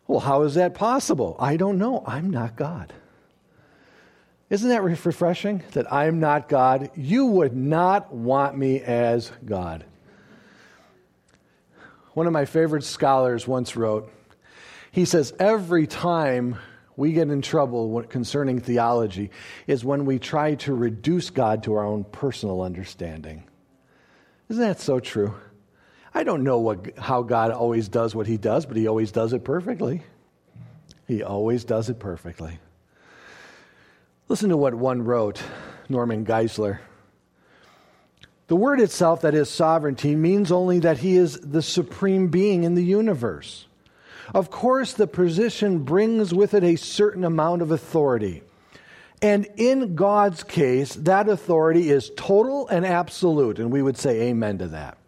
Well, 0.07 0.21
how 0.21 0.43
is 0.43 0.55
that 0.55 0.75
possible? 0.75 1.37
I 1.38 1.57
don't 1.57 1.79
know. 1.79 2.03
I'm 2.07 2.31
not 2.31 2.57
God. 2.57 2.93
Isn't 4.51 4.69
that 4.69 4.83
refreshing 4.83 5.62
that 5.73 5.91
I'm 5.91 6.21
not 6.21 6.49
God? 6.49 6.91
You 6.95 7.27
would 7.27 7.57
not 7.57 8.12
want 8.12 8.59
me 8.59 8.81
as 8.81 9.33
God. 9.45 9.85
One 12.12 12.27
of 12.27 12.35
my 12.35 12.45
favorite 12.45 12.85
scholars 12.85 13.49
once 13.49 13.77
wrote, 13.77 14.12
he 14.91 15.07
says, 15.07 15.33
every 15.38 15.87
time 15.87 16.57
we 16.97 17.15
get 17.15 17.31
in 17.31 17.41
trouble 17.41 18.03
concerning 18.03 18.61
theology 18.61 19.31
is 19.67 19.83
when 19.83 20.05
we 20.05 20.19
try 20.19 20.57
to 20.57 20.75
reduce 20.75 21.31
God 21.31 21.62
to 21.62 21.73
our 21.73 21.87
own 21.87 22.05
personal 22.05 22.61
understanding. 22.61 23.45
Isn't 24.51 24.62
that 24.62 24.81
so 24.81 25.01
true? 25.01 25.35
I 26.14 26.25
don't 26.25 26.44
know 26.44 26.59
what, 26.59 26.98
how 26.98 27.22
God 27.22 27.51
always 27.51 27.88
does 27.88 28.14
what 28.14 28.27
he 28.27 28.37
does, 28.37 28.66
but 28.66 28.77
he 28.77 28.87
always 28.87 29.12
does 29.12 29.33
it 29.33 29.44
perfectly. 29.44 30.03
He 31.09 31.22
always 31.22 31.64
does 31.64 31.88
it 31.88 31.98
perfectly. 31.98 32.59
Listen 34.29 34.51
to 34.51 34.57
what 34.57 34.75
one 34.75 35.03
wrote, 35.05 35.42
Norman 35.88 36.25
Geisler. 36.25 36.79
The 38.48 38.57
word 38.57 38.81
itself, 38.81 39.22
that 39.22 39.35
is 39.35 39.48
sovereignty, 39.48 40.14
means 40.14 40.53
only 40.53 40.79
that 40.81 40.98
he 40.98 41.16
is 41.16 41.40
the 41.40 41.62
supreme 41.62 42.29
being 42.29 42.64
in 42.64 42.75
the 42.75 42.85
universe. 42.85 43.66
Of 44.35 44.51
course, 44.51 44.92
the 44.92 45.07
position 45.07 45.81
brings 45.81 46.35
with 46.35 46.55
it 46.55 46.62
a 46.62 46.77
certain 46.77 47.25
amount 47.25 47.62
of 47.62 47.70
authority. 47.70 48.42
And 49.22 49.46
in 49.57 49.94
God's 49.94 50.42
case, 50.42 50.94
that 50.94 51.29
authority 51.29 51.90
is 51.90 52.11
total 52.16 52.68
and 52.68 52.85
absolute, 52.85 53.59
and 53.59 53.70
we 53.70 53.81
would 53.81 53.96
say 53.96 54.22
amen 54.22 54.59
to 54.59 54.68
that. 54.68 54.98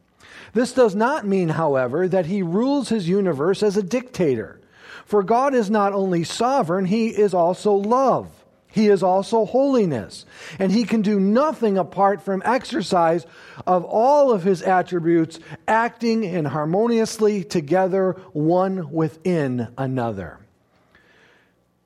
This 0.54 0.72
does 0.72 0.94
not 0.94 1.26
mean, 1.26 1.50
however, 1.50 2.08
that 2.08 2.26
he 2.26 2.42
rules 2.42 2.88
his 2.88 3.08
universe 3.08 3.62
as 3.62 3.76
a 3.76 3.82
dictator. 3.82 4.60
For 5.04 5.22
God 5.22 5.52
is 5.52 5.68
not 5.68 5.92
only 5.92 6.24
sovereign, 6.24 6.86
he 6.86 7.08
is 7.08 7.34
also 7.34 7.74
love. 7.74 8.28
He 8.68 8.88
is 8.88 9.02
also 9.02 9.44
holiness. 9.44 10.24
And 10.58 10.72
he 10.72 10.84
can 10.84 11.02
do 11.02 11.20
nothing 11.20 11.76
apart 11.76 12.22
from 12.22 12.42
exercise 12.44 13.26
of 13.66 13.84
all 13.84 14.32
of 14.32 14.42
his 14.42 14.62
attributes 14.62 15.38
acting 15.68 16.24
in 16.24 16.44
harmoniously 16.44 17.44
together, 17.44 18.12
one 18.32 18.90
within 18.90 19.68
another. 19.76 20.43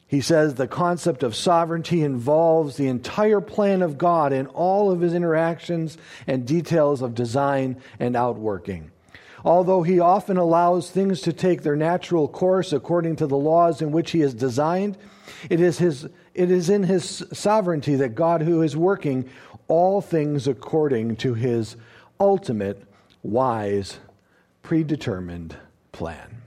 He 0.09 0.23
says 0.23 0.55
the 0.55 0.67
concept 0.67 1.23
of 1.23 1.37
sovereignty 1.37 2.03
involves 2.03 2.77
the 2.77 2.89
entire 2.89 3.43
plan 3.43 3.83
of 3.83 3.99
God 3.99 4.33
in 4.33 4.47
all 4.49 4.91
of 4.91 5.03
his 5.03 5.13
interactions 5.13 5.99
and 6.27 6.47
details 6.47 7.03
of 7.03 7.15
design 7.15 7.77
and 8.01 8.17
outworking. 8.17 8.91
Although 9.45 9.83
he 9.83 10.01
often 10.01 10.39
allows 10.39 10.91
things 10.91 11.21
to 11.21 11.33
take 11.33 11.63
their 11.63 11.77
natural 11.77 12.27
course 12.27 12.73
according 12.73 13.17
to 13.17 13.27
the 13.27 13.37
laws 13.37 13.83
in 13.83 13.93
which 13.93 14.11
he 14.11 14.21
has 14.21 14.35
designed, 14.35 14.97
it 15.51 15.61
is, 15.61 15.79
his, 15.79 16.09
it 16.35 16.51
is 16.51 16.71
in 16.71 16.83
his 16.83 17.23
sovereignty 17.33 17.95
that 17.97 18.15
God, 18.15 18.41
who 18.41 18.63
is 18.63 18.77
working 18.77 19.29
all 19.69 20.01
things 20.01 20.49
according 20.49 21.17
to 21.17 21.35
his 21.35 21.77
ultimate, 22.19 22.83
wise, 23.23 23.99
predetermined 24.63 25.57
plan. 25.93 26.43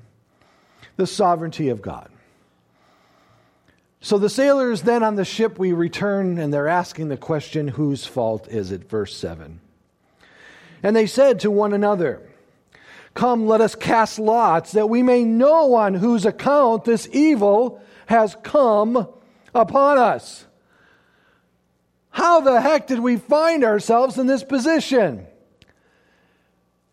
The 0.98 1.08
sovereignty 1.08 1.70
of 1.70 1.82
God. 1.82 2.11
So 4.04 4.18
the 4.18 4.30
sailors 4.30 4.82
then 4.82 5.04
on 5.04 5.16
the 5.16 5.24
ship, 5.24 5.60
we 5.60 5.74
return 5.74 6.40
and 6.40 6.52
they're 6.52 6.68
asking 6.68 7.10
the 7.10 7.18
question, 7.18 7.68
whose 7.68 8.06
fault 8.06 8.48
is 8.48 8.72
it? 8.72 8.90
Verse 8.90 9.16
7. 9.16 9.62
And 10.82 10.96
they 10.96 11.06
said 11.06 11.40
to 11.42 11.52
one 11.52 11.72
another, 11.72 12.28
Come, 13.14 13.46
let 13.46 13.62
us 13.62 13.76
cast 13.76 14.18
lots 14.18 14.72
that 14.72 14.90
we 14.90 15.04
may 15.04 15.24
know 15.24 15.76
on 15.76 15.94
whose 15.94 16.26
account 16.26 16.86
this 16.86 17.08
evil 17.12 17.82
has 18.08 18.36
come 18.42 19.08
upon 19.54 20.00
us. 20.00 20.46
How 22.10 22.42
the 22.42 22.60
heck 22.60 22.88
did 22.88 23.00
we 23.00 23.18
find 23.18 23.64
ourselves 23.64 24.18
in 24.18 24.26
this 24.26 24.44
position? 24.44 25.28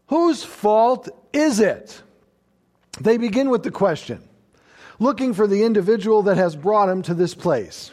Whose 0.09 0.45
fault 0.45 1.09
is 1.33 1.59
it? 1.59 2.03
They 3.01 3.17
begin 3.17 3.49
with 3.49 3.63
the 3.63 3.71
question 3.71 4.28
looking 4.99 5.35
for 5.35 5.47
the 5.47 5.63
individual 5.63 6.23
that 6.23 6.37
has 6.37 6.57
brought 6.57 6.89
him 6.89 7.03
to 7.03 7.15
this 7.15 7.35
place. 7.35 7.93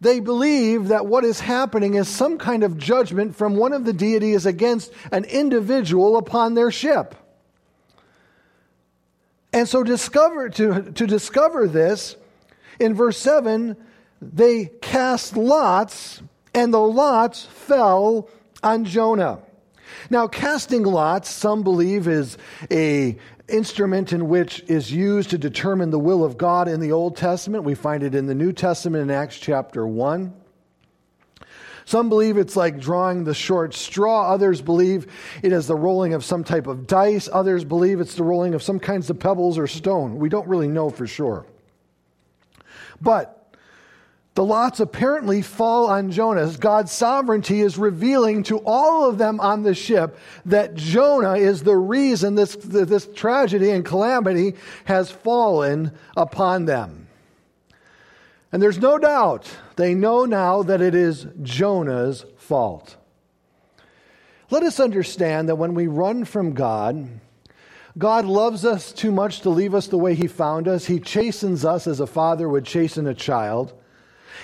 They 0.00 0.18
believe 0.18 0.88
that 0.88 1.06
what 1.06 1.24
is 1.24 1.38
happening 1.38 1.94
is 1.94 2.08
some 2.08 2.36
kind 2.36 2.64
of 2.64 2.76
judgment 2.76 3.36
from 3.36 3.56
one 3.56 3.72
of 3.72 3.84
the 3.84 3.92
deities 3.92 4.46
against 4.46 4.92
an 5.12 5.24
individual 5.24 6.16
upon 6.16 6.54
their 6.54 6.72
ship. 6.72 7.14
And 9.52 9.68
so 9.68 9.84
discover 9.84 10.48
to, 10.48 10.92
to 10.92 11.06
discover 11.06 11.68
this, 11.68 12.16
in 12.80 12.94
verse 12.94 13.18
7, 13.18 13.76
they 14.20 14.66
cast 14.80 15.36
lots, 15.36 16.22
and 16.54 16.72
the 16.72 16.80
lots 16.80 17.44
fell 17.44 18.28
on 18.62 18.84
Jonah. 18.84 19.40
Now, 20.10 20.26
casting 20.26 20.82
lots, 20.82 21.30
some 21.30 21.62
believe, 21.62 22.08
is 22.08 22.38
a 22.70 23.16
instrument 23.48 24.12
in 24.12 24.28
which 24.28 24.60
is 24.66 24.90
used 24.90 25.30
to 25.30 25.38
determine 25.38 25.90
the 25.90 25.98
will 25.98 26.24
of 26.24 26.38
God 26.38 26.68
in 26.68 26.80
the 26.80 26.92
Old 26.92 27.16
Testament. 27.16 27.64
We 27.64 27.74
find 27.74 28.02
it 28.02 28.14
in 28.14 28.26
the 28.26 28.34
New 28.34 28.52
Testament 28.52 29.02
in 29.02 29.10
Acts 29.10 29.38
chapter 29.38 29.86
1. 29.86 30.32
Some 31.84 32.08
believe 32.08 32.36
it's 32.36 32.56
like 32.56 32.78
drawing 32.78 33.24
the 33.24 33.34
short 33.34 33.74
straw. 33.74 34.32
Others 34.32 34.62
believe 34.62 35.10
it 35.42 35.52
is 35.52 35.66
the 35.66 35.74
rolling 35.74 36.14
of 36.14 36.24
some 36.24 36.44
type 36.44 36.66
of 36.66 36.86
dice. 36.86 37.28
Others 37.32 37.64
believe 37.64 38.00
it's 38.00 38.14
the 38.14 38.22
rolling 38.22 38.54
of 38.54 38.62
some 38.62 38.78
kinds 38.78 39.10
of 39.10 39.18
pebbles 39.18 39.58
or 39.58 39.66
stone. 39.66 40.18
We 40.18 40.28
don't 40.28 40.48
really 40.48 40.68
know 40.68 40.90
for 40.90 41.06
sure. 41.06 41.44
But 43.00 43.41
the 44.34 44.44
lots 44.44 44.80
apparently 44.80 45.42
fall 45.42 45.86
on 45.88 46.10
Jonah. 46.10 46.50
God's 46.58 46.90
sovereignty 46.90 47.60
is 47.60 47.76
revealing 47.76 48.42
to 48.44 48.58
all 48.64 49.08
of 49.08 49.18
them 49.18 49.38
on 49.40 49.62
the 49.62 49.74
ship 49.74 50.18
that 50.46 50.74
Jonah 50.74 51.34
is 51.34 51.62
the 51.62 51.76
reason 51.76 52.34
this, 52.34 52.56
this 52.56 53.06
tragedy 53.14 53.70
and 53.70 53.84
calamity 53.84 54.54
has 54.86 55.10
fallen 55.10 55.92
upon 56.16 56.64
them. 56.64 57.08
And 58.52 58.62
there's 58.62 58.78
no 58.78 58.98
doubt 58.98 59.54
they 59.76 59.94
know 59.94 60.24
now 60.24 60.62
that 60.62 60.80
it 60.80 60.94
is 60.94 61.26
Jonah's 61.42 62.24
fault. 62.38 62.96
Let 64.50 64.62
us 64.62 64.80
understand 64.80 65.48
that 65.48 65.56
when 65.56 65.74
we 65.74 65.86
run 65.86 66.24
from 66.24 66.52
God, 66.52 67.08
God 67.98 68.24
loves 68.24 68.64
us 68.64 68.92
too 68.92 69.10
much 69.10 69.40
to 69.40 69.50
leave 69.50 69.74
us 69.74 69.88
the 69.88 69.98
way 69.98 70.14
He 70.14 70.26
found 70.26 70.68
us. 70.68 70.86
He 70.86 71.00
chastens 71.00 71.64
us 71.64 71.86
as 71.86 72.00
a 72.00 72.06
father 72.06 72.48
would 72.48 72.64
chasten 72.64 73.06
a 73.06 73.14
child. 73.14 73.74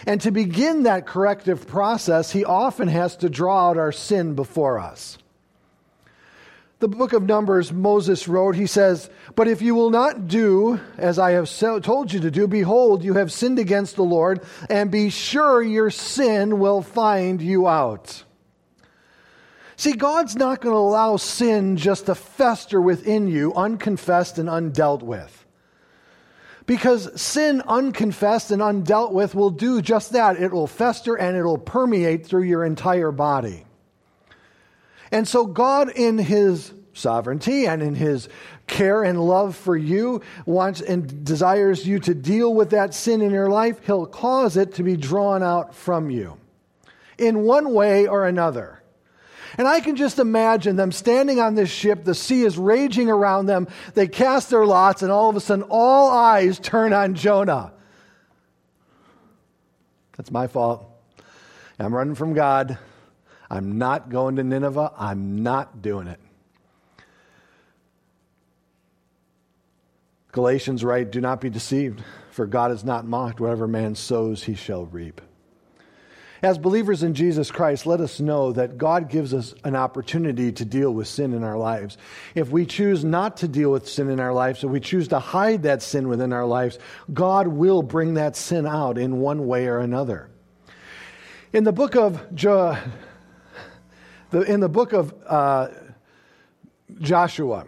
And 0.07 0.21
to 0.21 0.31
begin 0.31 0.85
that 0.85 1.07
corrective 1.07 1.67
process, 1.67 2.33
he 2.33 2.45
often 2.45 2.89
has 2.89 3.17
to 3.17 3.29
draw 3.29 3.71
out 3.71 3.79
our 3.79 3.93
sin 3.93 4.35
before 4.35 4.79
us. 4.79 5.19
The 6.81 6.89
book 6.89 7.13
of 7.13 7.25
Numbers, 7.25 7.73
Moses 7.73 8.29
wrote, 8.29 8.55
he 8.55 8.69
says, 8.69 9.11
But 9.35 9.49
if 9.49 9.61
you 9.61 9.75
will 9.75 9.91
not 9.91 10.29
do 10.29 10.79
as 10.97 11.19
I 11.19 11.33
have 11.33 11.51
told 11.83 12.13
you 12.13 12.21
to 12.21 12.31
do, 12.31 12.47
behold, 12.47 13.03
you 13.03 13.15
have 13.15 13.33
sinned 13.33 13.59
against 13.59 13.97
the 13.97 14.05
Lord, 14.05 14.45
and 14.71 14.89
be 14.89 15.11
sure 15.11 15.61
your 15.61 15.91
sin 15.91 16.61
will 16.61 16.83
find 16.83 17.43
you 17.43 17.67
out. 17.67 18.23
See, 19.75 19.93
God's 19.93 20.37
not 20.37 20.61
going 20.61 20.73
to 20.73 20.79
allow 20.79 21.17
sin 21.17 21.77
just 21.77 22.07
to 22.07 22.15
fester 22.15 22.81
within 22.81 23.27
you, 23.27 23.53
unconfessed 23.55 24.39
and 24.39 24.49
undealt 24.49 25.03
with. 25.03 25.38
Because 26.69 27.19
sin 27.19 27.63
unconfessed 27.67 28.51
and 28.51 28.61
undealt 28.61 29.13
with 29.13 29.35
will 29.35 29.49
do 29.49 29.81
just 29.81 30.13
that. 30.13 30.37
It 30.37 30.53
will 30.53 30.67
fester 30.67 31.15
and 31.15 31.35
it 31.35 31.43
will 31.43 31.57
permeate 31.57 32.27
through 32.27 32.43
your 32.43 32.63
entire 32.63 33.11
body. 33.11 33.65
And 35.11 35.27
so, 35.27 35.47
God, 35.47 35.89
in 35.89 36.19
His 36.19 36.75
sovereignty 36.93 37.67
and 37.67 37.83
in 37.83 37.95
His 37.95 38.29
care 38.67 39.03
and 39.03 39.19
love 39.19 39.57
for 39.57 39.79
you, 39.79 40.21
wants 40.45 40.83
and 40.83 41.25
desires 41.25 41.87
you 41.87 42.01
to 42.01 42.15
deal 42.15 42.53
with 42.53 42.69
that 42.71 42.93
sin 42.93 43.23
in 43.23 43.31
your 43.31 43.49
life, 43.49 43.83
He'll 43.87 44.05
cause 44.05 44.59
it 44.59 44.75
to 44.75 44.83
be 44.83 44.95
drawn 44.95 45.43
out 45.43 45.75
from 45.75 46.11
you 46.11 46.37
in 47.17 47.45
one 47.45 47.73
way 47.73 48.07
or 48.07 48.27
another. 48.27 48.78
And 49.57 49.67
I 49.67 49.81
can 49.81 49.97
just 49.97 50.19
imagine 50.19 50.77
them 50.77 50.93
standing 50.93 51.41
on 51.41 51.55
this 51.55 51.71
ship. 51.71 52.05
The 52.05 52.15
sea 52.15 52.43
is 52.43 52.59
raging 52.59 53.09
around 53.09 53.47
them. 53.47 53.69
They 53.95 54.07
cast 54.09 54.51
their 54.51 54.67
lots, 54.67 55.03
and 55.03 55.11
all 55.11 55.31
of 55.31 55.37
a 55.37 55.41
sudden, 55.41 55.65
all 55.71 56.11
eyes 56.11 56.59
turn 56.59 56.93
on 56.93 57.15
Jonah. 57.15 57.73
That's 60.17 60.31
my 60.31 60.49
fault. 60.49 60.85
I'm 61.79 61.95
running 61.95 62.17
from 62.17 62.35
God. 62.35 62.77
I'm 63.51 63.79
not 63.79 64.11
going 64.11 64.37
to 64.37 64.45
Nineveh. 64.45 64.93
I'm 64.99 65.43
not 65.43 65.81
doing 65.81 66.09
it. 66.09 66.21
Galatians 70.33 70.85
write, 70.85 71.11
Do 71.11 71.21
not 71.21 71.41
be 71.41 71.51
deceived, 71.51 72.03
for 72.31 72.47
God 72.47 72.71
is 72.73 72.85
not 72.85 73.07
mocked. 73.07 73.41
Whatever 73.41 73.67
man 73.67 73.95
sows, 73.95 74.45
he 74.45 74.55
shall 74.55 74.87
reap. 74.87 75.21
As 76.43 76.57
believers 76.57 77.03
in 77.03 77.15
Jesus 77.15 77.51
Christ, 77.51 77.85
let 77.85 78.01
us 78.01 78.21
know 78.21 78.53
that 78.53 78.79
God 78.79 79.09
gives 79.09 79.35
us 79.35 79.55
an 79.65 79.75
opportunity 79.75 80.53
to 80.53 80.65
deal 80.65 80.93
with 80.93 81.09
sin 81.09 81.35
in 81.35 81.43
our 81.43 81.59
lives. 81.59 81.99
If 82.35 82.49
we 82.51 82.65
choose 82.65 83.05
not 83.05 83.39
to 83.39 83.49
deal 83.49 83.73
with 83.73 83.89
sin 83.89 84.09
in 84.09 84.21
our 84.21 84.33
lives, 84.33 84.63
if 84.63 84.71
we 84.71 84.79
choose 84.79 85.09
to 85.09 85.19
hide 85.19 85.65
that 85.65 85.83
sin 85.83 86.07
within 86.07 86.33
our 86.33 86.47
lives, 86.47 86.79
God 87.13 87.49
will 87.49 87.83
bring 87.83 88.15
that 88.15 88.37
sin 88.37 88.67
out 88.67 88.99
in 88.99 89.19
one 89.19 89.49
way 89.49 89.67
or 89.67 89.81
another. 89.81 90.31
In 91.53 91.65
the 91.65 91.73
book 91.73 91.97
of 91.97 92.35
jo- 92.35 92.77
the, 94.31 94.43
in 94.43 94.61
the 94.61 94.69
book 94.69 94.93
of 94.93 95.13
uh, 95.27 95.69
Joshua, 97.01 97.67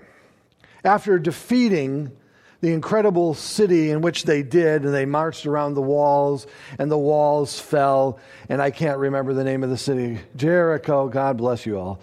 after 0.85 1.19
defeating 1.19 2.13
the 2.61 2.73
incredible 2.73 3.35
city 3.35 3.91
in 3.91 4.03
which 4.03 4.25
they 4.25 4.43
did, 4.43 4.85
and 4.85 4.93
they 4.93 5.07
marched 5.07 5.47
around 5.47 5.75
the 5.75 5.83
walls, 5.83 6.47
and 6.79 6.91
the 6.91 6.99
walls 6.99 7.59
fell, 7.59 8.19
and 8.49 8.61
I 8.61 8.71
can't 8.71 8.99
remember 8.99 9.33
the 9.33 9.45
name 9.45 9.65
of 9.65 9.71
the 9.71 9.79
city. 9.79 10.19
Jericho, 10.37 11.09
God 11.09 11.39
bless 11.39 11.65
you 11.65 11.79
all. 11.79 12.01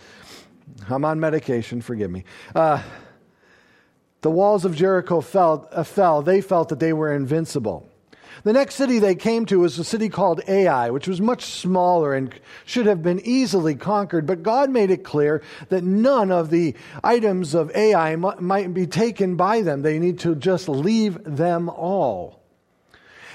I'm 0.90 1.06
on 1.06 1.20
medication, 1.20 1.82
forgive 1.82 2.10
me. 2.10 2.24
Uh, 2.56 2.82
the 4.22 4.32
walls 4.32 4.66
of 4.66 4.76
Jericho 4.76 5.22
fell, 5.22 5.68
uh, 5.72 5.84
fell. 5.84 6.22
They 6.22 6.42
felt 6.42 6.70
that 6.70 6.80
they 6.80 6.94
were 6.94 7.14
invincible. 7.14 7.88
The 8.44 8.54
next 8.54 8.76
city 8.76 9.00
they 9.00 9.16
came 9.16 9.46
to 9.48 9.60
was 9.60 9.80
a 9.80 9.84
city 9.84 10.10
called 10.10 10.42
Ai, 10.48 10.90
which 10.92 11.08
was 11.08 11.20
much 11.20 11.44
smaller 11.46 12.14
and 12.14 12.34
should 12.66 12.86
have 12.86 13.02
been 13.02 13.20
easily 13.22 13.76
conquered. 13.76 14.26
But 14.26 14.44
God 14.44 14.70
made 14.70 14.92
it 14.92 15.04
clear 15.04 15.42
that 15.70 15.84
none 15.84 16.32
of 16.32 16.50
the 16.50 16.76
items 17.04 17.54
of 17.56 17.76
Ai 17.76 18.16
might 18.16 18.74
be 18.74 18.88
taken 18.88 19.36
by 19.36 19.62
them. 19.62 19.82
They 19.82 20.00
need 20.00 20.20
to 20.20 20.36
just 20.36 20.70
leave 20.70 21.24
them 21.24 21.70
all. 21.70 22.42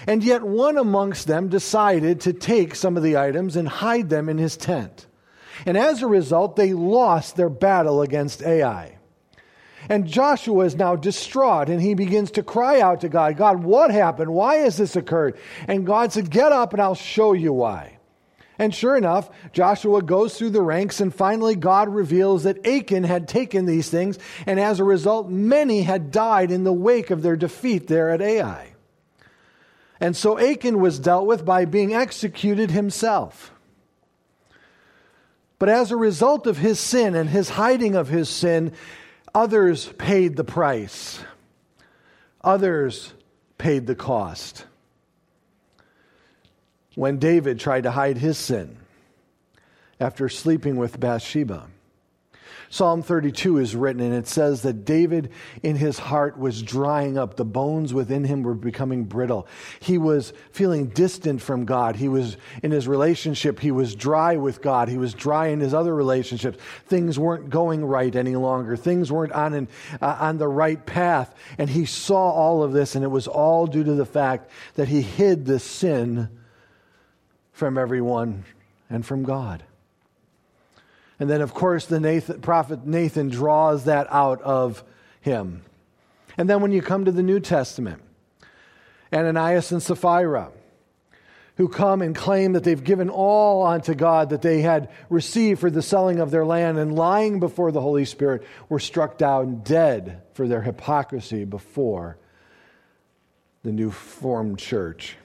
And 0.06 0.24
yet, 0.24 0.42
one 0.42 0.78
amongst 0.78 1.26
them 1.26 1.48
decided 1.48 2.20
to 2.22 2.32
take 2.32 2.74
some 2.74 2.96
of 2.96 3.02
the 3.02 3.16
items 3.16 3.56
and 3.56 3.68
hide 3.68 4.08
them 4.08 4.28
in 4.28 4.38
his 4.38 4.56
tent. 4.56 5.06
And 5.64 5.76
as 5.76 6.02
a 6.02 6.08
result, 6.08 6.56
they 6.56 6.72
lost 6.72 7.36
their 7.36 7.50
battle 7.50 8.02
against 8.02 8.42
Ai. 8.42 8.98
And 9.88 10.06
Joshua 10.06 10.64
is 10.64 10.76
now 10.76 10.96
distraught 10.96 11.68
and 11.68 11.80
he 11.80 11.94
begins 11.94 12.30
to 12.32 12.42
cry 12.42 12.80
out 12.80 13.00
to 13.00 13.08
God, 13.08 13.36
God, 13.36 13.64
what 13.64 13.90
happened? 13.90 14.32
Why 14.32 14.56
has 14.56 14.76
this 14.76 14.96
occurred? 14.96 15.36
And 15.66 15.86
God 15.86 16.12
said, 16.12 16.30
Get 16.30 16.52
up 16.52 16.72
and 16.72 16.80
I'll 16.80 16.94
show 16.94 17.32
you 17.32 17.52
why. 17.52 17.98
And 18.58 18.74
sure 18.74 18.96
enough, 18.96 19.30
Joshua 19.52 20.02
goes 20.02 20.36
through 20.36 20.50
the 20.50 20.62
ranks, 20.62 21.00
and 21.00 21.12
finally, 21.12 21.56
God 21.56 21.88
reveals 21.88 22.44
that 22.44 22.64
Achan 22.66 23.02
had 23.02 23.26
taken 23.26 23.64
these 23.64 23.88
things, 23.88 24.18
and 24.46 24.60
as 24.60 24.78
a 24.78 24.84
result, 24.84 25.28
many 25.28 25.82
had 25.82 26.10
died 26.10 26.50
in 26.50 26.62
the 26.62 26.72
wake 26.72 27.10
of 27.10 27.22
their 27.22 27.34
defeat 27.34 27.88
there 27.88 28.10
at 28.10 28.20
Ai. 28.20 28.74
And 30.00 30.16
so 30.16 30.38
Achan 30.38 30.80
was 30.80 30.98
dealt 30.98 31.26
with 31.26 31.44
by 31.44 31.64
being 31.64 31.94
executed 31.94 32.70
himself. 32.70 33.52
But 35.58 35.68
as 35.68 35.90
a 35.90 35.96
result 35.96 36.46
of 36.46 36.58
his 36.58 36.78
sin 36.78 37.14
and 37.14 37.30
his 37.30 37.48
hiding 37.48 37.94
of 37.94 38.08
his 38.08 38.28
sin, 38.28 38.72
Others 39.34 39.88
paid 39.96 40.36
the 40.36 40.44
price, 40.44 41.20
others 42.42 43.14
paid 43.56 43.86
the 43.86 43.94
cost. 43.94 44.66
When 46.94 47.18
David 47.18 47.58
tried 47.58 47.84
to 47.84 47.90
hide 47.90 48.18
his 48.18 48.36
sin 48.36 48.76
after 49.98 50.28
sleeping 50.28 50.76
with 50.76 51.00
Bathsheba, 51.00 51.68
Psalm 52.72 53.02
32 53.02 53.58
is 53.58 53.76
written, 53.76 54.00
and 54.00 54.14
it 54.14 54.26
says 54.26 54.62
that 54.62 54.86
David 54.86 55.30
in 55.62 55.76
his 55.76 55.98
heart 55.98 56.38
was 56.38 56.62
drying 56.62 57.18
up. 57.18 57.36
The 57.36 57.44
bones 57.44 57.92
within 57.92 58.24
him 58.24 58.42
were 58.42 58.54
becoming 58.54 59.04
brittle. 59.04 59.46
He 59.80 59.98
was 59.98 60.32
feeling 60.52 60.86
distant 60.86 61.42
from 61.42 61.66
God. 61.66 61.96
He 61.96 62.08
was 62.08 62.38
in 62.62 62.70
his 62.70 62.88
relationship, 62.88 63.60
he 63.60 63.70
was 63.70 63.94
dry 63.94 64.36
with 64.36 64.62
God. 64.62 64.88
He 64.88 64.96
was 64.96 65.12
dry 65.12 65.48
in 65.48 65.60
his 65.60 65.74
other 65.74 65.94
relationships. 65.94 66.56
Things 66.86 67.18
weren't 67.18 67.50
going 67.50 67.84
right 67.84 68.16
any 68.16 68.36
longer, 68.36 68.74
things 68.74 69.12
weren't 69.12 69.32
on, 69.32 69.52
an, 69.52 69.68
uh, 70.00 70.16
on 70.18 70.38
the 70.38 70.48
right 70.48 70.84
path. 70.86 71.34
And 71.58 71.68
he 71.68 71.84
saw 71.84 72.30
all 72.30 72.62
of 72.62 72.72
this, 72.72 72.94
and 72.94 73.04
it 73.04 73.08
was 73.08 73.28
all 73.28 73.66
due 73.66 73.84
to 73.84 73.92
the 73.92 74.06
fact 74.06 74.50
that 74.76 74.88
he 74.88 75.02
hid 75.02 75.44
the 75.44 75.58
sin 75.58 76.30
from 77.52 77.76
everyone 77.76 78.44
and 78.88 79.04
from 79.04 79.24
God. 79.24 79.62
And 81.20 81.30
then, 81.30 81.40
of 81.40 81.54
course, 81.54 81.86
the 81.86 82.00
Nathan, 82.00 82.40
prophet 82.40 82.86
Nathan 82.86 83.28
draws 83.28 83.84
that 83.84 84.06
out 84.10 84.42
of 84.42 84.82
him. 85.20 85.62
And 86.36 86.48
then 86.48 86.60
when 86.62 86.72
you 86.72 86.82
come 86.82 87.04
to 87.04 87.12
the 87.12 87.22
New 87.22 87.40
Testament, 87.40 88.02
Ananias 89.12 89.70
and 89.72 89.82
Sapphira, 89.82 90.50
who 91.56 91.68
come 91.68 92.00
and 92.00 92.16
claim 92.16 92.54
that 92.54 92.64
they've 92.64 92.82
given 92.82 93.10
all 93.10 93.66
unto 93.66 93.94
God 93.94 94.30
that 94.30 94.42
they 94.42 94.62
had 94.62 94.90
received 95.10 95.60
for 95.60 95.70
the 95.70 95.82
selling 95.82 96.18
of 96.18 96.30
their 96.30 96.46
land 96.46 96.78
and 96.78 96.96
lying 96.96 97.40
before 97.40 97.70
the 97.70 97.80
Holy 97.80 98.06
Spirit, 98.06 98.42
were 98.68 98.80
struck 98.80 99.18
down 99.18 99.60
dead 99.62 100.22
for 100.32 100.48
their 100.48 100.62
hypocrisy 100.62 101.44
before 101.44 102.16
the 103.62 103.72
new 103.72 103.90
formed 103.90 104.58
church. 104.58 105.16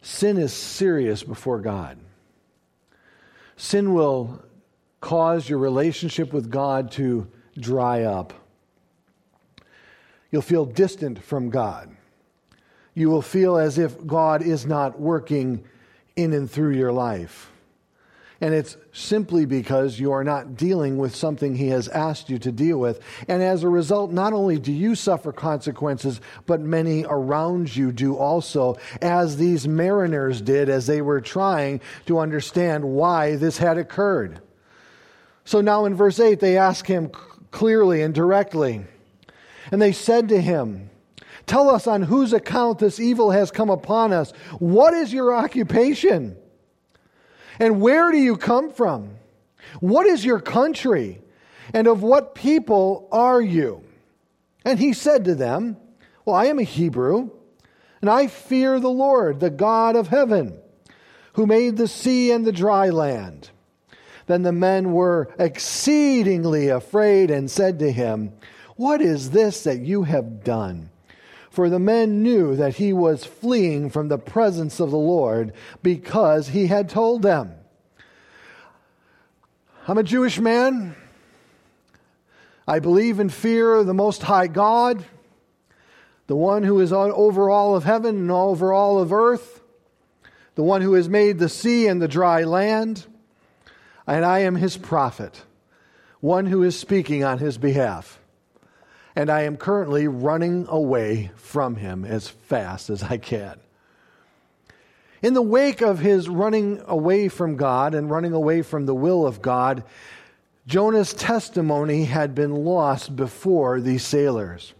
Sin 0.00 0.38
is 0.38 0.52
serious 0.52 1.22
before 1.22 1.58
God. 1.58 1.98
Sin 3.56 3.92
will 3.92 4.42
cause 5.00 5.48
your 5.48 5.58
relationship 5.58 6.32
with 6.32 6.50
God 6.50 6.90
to 6.92 7.26
dry 7.58 8.02
up. 8.02 8.32
You'll 10.30 10.42
feel 10.42 10.64
distant 10.64 11.22
from 11.22 11.50
God. 11.50 11.94
You 12.94 13.08
will 13.10 13.22
feel 13.22 13.56
as 13.56 13.78
if 13.78 14.06
God 14.06 14.42
is 14.42 14.66
not 14.66 15.00
working 15.00 15.64
in 16.16 16.32
and 16.32 16.50
through 16.50 16.74
your 16.74 16.92
life. 16.92 17.50
And 18.42 18.54
it's 18.54 18.76
simply 18.92 19.44
because 19.44 20.00
you 20.00 20.12
are 20.12 20.24
not 20.24 20.56
dealing 20.56 20.96
with 20.96 21.14
something 21.14 21.54
He 21.54 21.68
has 21.68 21.88
asked 21.88 22.30
you 22.30 22.38
to 22.38 22.50
deal 22.50 22.78
with. 22.78 23.00
And 23.28 23.42
as 23.42 23.62
a 23.62 23.68
result, 23.68 24.12
not 24.12 24.32
only 24.32 24.58
do 24.58 24.72
you 24.72 24.94
suffer 24.94 25.30
consequences, 25.30 26.22
but 26.46 26.60
many 26.60 27.04
around 27.06 27.76
you 27.76 27.92
do 27.92 28.16
also, 28.16 28.78
as 29.02 29.36
these 29.36 29.68
mariners 29.68 30.40
did 30.40 30.70
as 30.70 30.86
they 30.86 31.02
were 31.02 31.20
trying 31.20 31.82
to 32.06 32.18
understand 32.18 32.84
why 32.84 33.36
this 33.36 33.58
had 33.58 33.76
occurred. 33.76 34.40
So 35.50 35.60
now 35.60 35.84
in 35.84 35.96
verse 35.96 36.20
8, 36.20 36.38
they 36.38 36.56
ask 36.56 36.86
him 36.86 37.10
clearly 37.50 38.02
and 38.02 38.14
directly. 38.14 38.84
And 39.72 39.82
they 39.82 39.90
said 39.90 40.28
to 40.28 40.40
him, 40.40 40.90
Tell 41.44 41.68
us 41.68 41.88
on 41.88 42.02
whose 42.02 42.32
account 42.32 42.78
this 42.78 43.00
evil 43.00 43.32
has 43.32 43.50
come 43.50 43.68
upon 43.68 44.12
us. 44.12 44.30
What 44.60 44.94
is 44.94 45.12
your 45.12 45.34
occupation? 45.34 46.36
And 47.58 47.80
where 47.80 48.12
do 48.12 48.18
you 48.18 48.36
come 48.36 48.70
from? 48.70 49.16
What 49.80 50.06
is 50.06 50.24
your 50.24 50.38
country? 50.38 51.20
And 51.74 51.88
of 51.88 52.00
what 52.00 52.36
people 52.36 53.08
are 53.10 53.42
you? 53.42 53.82
And 54.64 54.78
he 54.78 54.92
said 54.92 55.24
to 55.24 55.34
them, 55.34 55.78
Well, 56.24 56.36
I 56.36 56.44
am 56.44 56.60
a 56.60 56.62
Hebrew, 56.62 57.28
and 58.00 58.08
I 58.08 58.28
fear 58.28 58.78
the 58.78 58.88
Lord, 58.88 59.40
the 59.40 59.50
God 59.50 59.96
of 59.96 60.06
heaven, 60.06 60.56
who 61.32 61.44
made 61.44 61.76
the 61.76 61.88
sea 61.88 62.30
and 62.30 62.46
the 62.46 62.52
dry 62.52 62.90
land. 62.90 63.50
Then 64.30 64.42
the 64.42 64.52
men 64.52 64.92
were 64.92 65.28
exceedingly 65.40 66.68
afraid 66.68 67.32
and 67.32 67.50
said 67.50 67.80
to 67.80 67.90
him, 67.90 68.32
What 68.76 69.02
is 69.02 69.32
this 69.32 69.64
that 69.64 69.80
you 69.80 70.04
have 70.04 70.44
done? 70.44 70.90
For 71.50 71.68
the 71.68 71.80
men 71.80 72.22
knew 72.22 72.54
that 72.54 72.76
he 72.76 72.92
was 72.92 73.24
fleeing 73.24 73.90
from 73.90 74.06
the 74.06 74.18
presence 74.18 74.78
of 74.78 74.92
the 74.92 74.96
Lord 74.96 75.52
because 75.82 76.46
he 76.46 76.68
had 76.68 76.88
told 76.88 77.22
them. 77.22 77.56
I'm 79.88 79.98
a 79.98 80.04
Jewish 80.04 80.38
man. 80.38 80.94
I 82.68 82.78
believe 82.78 83.18
and 83.18 83.32
fear 83.32 83.82
the 83.82 83.92
Most 83.92 84.22
High 84.22 84.46
God, 84.46 85.04
the 86.28 86.36
one 86.36 86.62
who 86.62 86.78
is 86.78 86.92
over 86.92 87.50
all 87.50 87.74
of 87.74 87.82
heaven 87.82 88.16
and 88.16 88.30
over 88.30 88.72
all 88.72 89.00
of 89.00 89.12
earth, 89.12 89.60
the 90.54 90.62
one 90.62 90.82
who 90.82 90.92
has 90.92 91.08
made 91.08 91.40
the 91.40 91.48
sea 91.48 91.88
and 91.88 92.00
the 92.00 92.06
dry 92.06 92.44
land 92.44 93.08
and 94.06 94.24
I 94.24 94.40
am 94.40 94.56
his 94.56 94.76
prophet, 94.76 95.42
one 96.20 96.46
who 96.46 96.62
is 96.62 96.78
speaking 96.78 97.24
on 97.24 97.38
his 97.38 97.58
behalf. 97.58 98.18
And 99.16 99.30
I 99.30 99.42
am 99.42 99.56
currently 99.56 100.08
running 100.08 100.66
away 100.68 101.32
from 101.36 101.76
him 101.76 102.04
as 102.04 102.28
fast 102.28 102.90
as 102.90 103.02
I 103.02 103.18
can. 103.18 103.58
In 105.22 105.34
the 105.34 105.42
wake 105.42 105.82
of 105.82 105.98
his 105.98 106.28
running 106.28 106.82
away 106.86 107.28
from 107.28 107.56
God 107.56 107.94
and 107.94 108.10
running 108.10 108.32
away 108.32 108.62
from 108.62 108.86
the 108.86 108.94
will 108.94 109.26
of 109.26 109.42
God, 109.42 109.84
Jonah's 110.66 111.12
testimony 111.12 112.04
had 112.04 112.34
been 112.34 112.54
lost 112.54 113.16
before 113.16 113.80
these 113.80 114.04
sailors. 114.04 114.72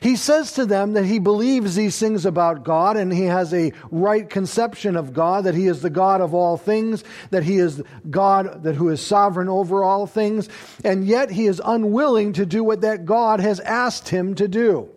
He 0.00 0.16
says 0.16 0.52
to 0.52 0.66
them 0.66 0.92
that 0.92 1.04
he 1.04 1.18
believes 1.18 1.74
these 1.74 1.98
things 1.98 2.24
about 2.24 2.64
God 2.64 2.96
and 2.96 3.12
he 3.12 3.24
has 3.24 3.52
a 3.52 3.72
right 3.90 4.28
conception 4.28 4.96
of 4.96 5.12
God, 5.12 5.44
that 5.44 5.54
he 5.54 5.66
is 5.66 5.82
the 5.82 5.90
God 5.90 6.20
of 6.20 6.34
all 6.34 6.56
things, 6.56 7.02
that 7.30 7.42
he 7.42 7.58
is 7.58 7.82
God 8.08 8.62
that 8.62 8.76
who 8.76 8.88
is 8.90 9.04
sovereign 9.04 9.48
over 9.48 9.82
all 9.82 10.06
things, 10.06 10.48
and 10.84 11.06
yet 11.06 11.30
he 11.30 11.46
is 11.46 11.60
unwilling 11.64 12.32
to 12.34 12.46
do 12.46 12.62
what 12.62 12.82
that 12.82 13.04
God 13.04 13.40
has 13.40 13.58
asked 13.60 14.08
him 14.08 14.34
to 14.36 14.46
do. 14.46 14.88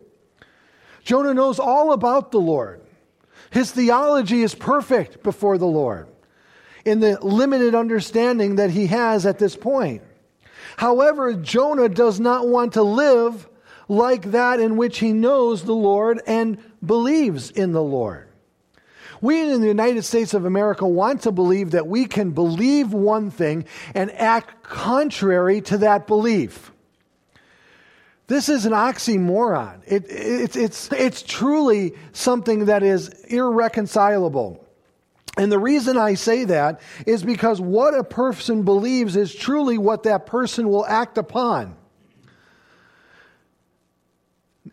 Jonah 1.04 1.34
knows 1.34 1.60
all 1.60 1.92
about 1.92 2.32
the 2.32 2.40
Lord. 2.40 2.82
His 3.52 3.72
theology 3.72 4.42
is 4.42 4.56
perfect 4.56 5.24
before 5.24 5.58
the 5.58 5.66
Lord. 5.66 6.08
in 6.86 7.00
the 7.00 7.18
limited 7.22 7.76
understanding 7.76 8.56
that 8.56 8.70
he 8.70 8.88
has 8.88 9.26
at 9.26 9.40
this 9.40 9.56
point. 9.56 10.02
However, 10.78 11.34
Jonah 11.34 11.90
does 11.90 12.20
not 12.20 12.48
want 12.48 12.74
to 12.74 12.84
live 12.84 13.48
like 13.94 14.32
that 14.32 14.60
in 14.60 14.76
which 14.76 15.00
he 15.00 15.14
knows 15.14 15.64
the 15.64 15.76
Lord 15.76 16.22
and 16.28 16.58
believes 16.86 17.52
in 17.52 17.72
the 17.72 17.84
Lord. 17.84 18.28
We 19.22 19.40
in 19.50 19.62
the 19.62 19.68
United 19.68 20.04
States 20.04 20.34
of 20.34 20.44
America 20.44 20.86
want 20.86 21.22
to 21.22 21.32
believe 21.32 21.72
that 21.72 21.88
we 21.88 22.06
can 22.06 22.32
believe 22.32 22.92
one 22.92 23.32
thing 23.32 23.66
and 23.96 24.12
act 24.12 24.64
contrary 24.64 25.62
to 25.62 25.78
that 25.78 26.08
belief. 26.08 26.74
This 28.28 28.50
is 28.50 28.66
an 28.66 28.74
oxymoron. 28.74 29.82
It, 29.86 30.10
it, 30.10 30.56
it's, 30.58 30.92
it's 30.92 31.24
truly 31.24 31.94
something 32.12 32.66
that 32.66 32.84
is 32.84 33.10
irreconcilable. 33.30 34.66
And 35.38 35.52
the 35.52 35.60
reason 35.60 35.98
I 35.98 36.16
say 36.16 36.44
that 36.46 36.82
is 37.06 37.24
because 37.24 37.62
what 37.62 37.98
a 37.98 38.04
person 38.04 38.64
believes 38.64 39.16
is 39.16 39.34
truly 39.34 39.78
what 39.78 40.04
that 40.04 40.26
person 40.26 40.68
will 40.68 40.86
act 40.86 41.18
upon. 41.18 41.76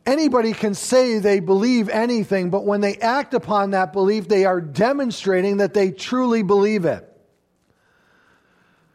Anybody 0.06 0.52
can 0.52 0.74
say 0.74 1.18
they 1.18 1.40
believe 1.40 1.88
anything, 1.88 2.50
but 2.50 2.64
when 2.64 2.80
they 2.80 2.96
act 2.96 3.34
upon 3.34 3.72
that 3.72 3.92
belief, 3.92 4.28
they 4.28 4.44
are 4.44 4.60
demonstrating 4.60 5.56
that 5.56 5.74
they 5.74 5.90
truly 5.90 6.42
believe 6.42 6.84
it. 6.84 7.06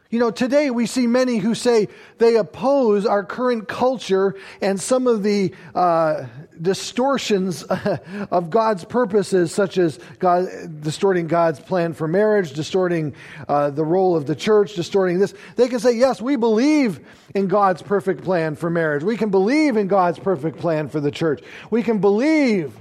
You 0.10 0.20
know, 0.20 0.32
today 0.32 0.70
we 0.70 0.86
see 0.86 1.08
many 1.08 1.38
who 1.40 1.54
say 1.54 1.90
they 2.20 2.38
oppose 2.38 3.06
our 3.06 3.26
current 3.26 3.68
culture 3.68 4.36
and 4.62 4.80
some 4.80 5.08
of 5.08 5.24
the 5.24 5.54
uh, 5.74 6.28
distortions 6.62 7.64
of 8.32 8.50
God's 8.50 8.86
purposes, 8.86 9.54
such 9.54 9.78
as 9.78 10.00
God, 10.20 10.48
distorting 10.82 11.28
God's 11.28 11.60
plan 11.60 11.94
for 11.94 12.08
marriage, 12.08 12.54
distorting 12.54 13.16
uh, 13.48 13.70
the 13.70 13.84
role 13.84 14.16
of 14.16 14.26
the 14.26 14.36
church, 14.36 14.76
distorting 14.76 15.20
this. 15.20 15.34
They 15.56 15.68
can 15.68 15.80
say, 15.80 15.94
yes, 15.96 16.22
we 16.22 16.36
believe 16.36 17.00
in 17.34 17.48
God's 17.48 17.82
perfect 17.82 18.24
plan 18.24 18.56
for 18.56 18.70
marriage. 18.70 19.04
We 19.04 19.18
can 19.18 19.30
believe 19.30 19.78
in 19.78 19.88
God's 19.88 20.20
perfect 20.20 20.60
plan 20.60 20.90
for 20.90 21.00
the 21.00 21.12
church. 21.12 21.42
We 21.70 21.84
can 21.84 22.00
believe 22.00 22.74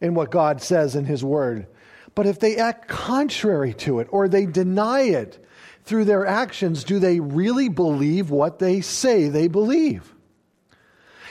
in 0.00 0.14
what 0.14 0.30
God 0.30 0.62
says 0.62 0.96
in 0.96 1.04
His 1.04 1.22
Word. 1.22 1.66
But 2.14 2.26
if 2.26 2.40
they 2.40 2.56
act 2.56 2.88
contrary 2.88 3.74
to 3.74 4.00
it 4.00 4.08
or 4.10 4.28
they 4.28 4.46
deny 4.46 5.02
it 5.02 5.44
through 5.84 6.04
their 6.04 6.26
actions, 6.26 6.84
do 6.84 6.98
they 6.98 7.20
really 7.20 7.68
believe 7.68 8.30
what 8.30 8.58
they 8.58 8.80
say 8.80 9.28
they 9.28 9.48
believe? 9.48 10.14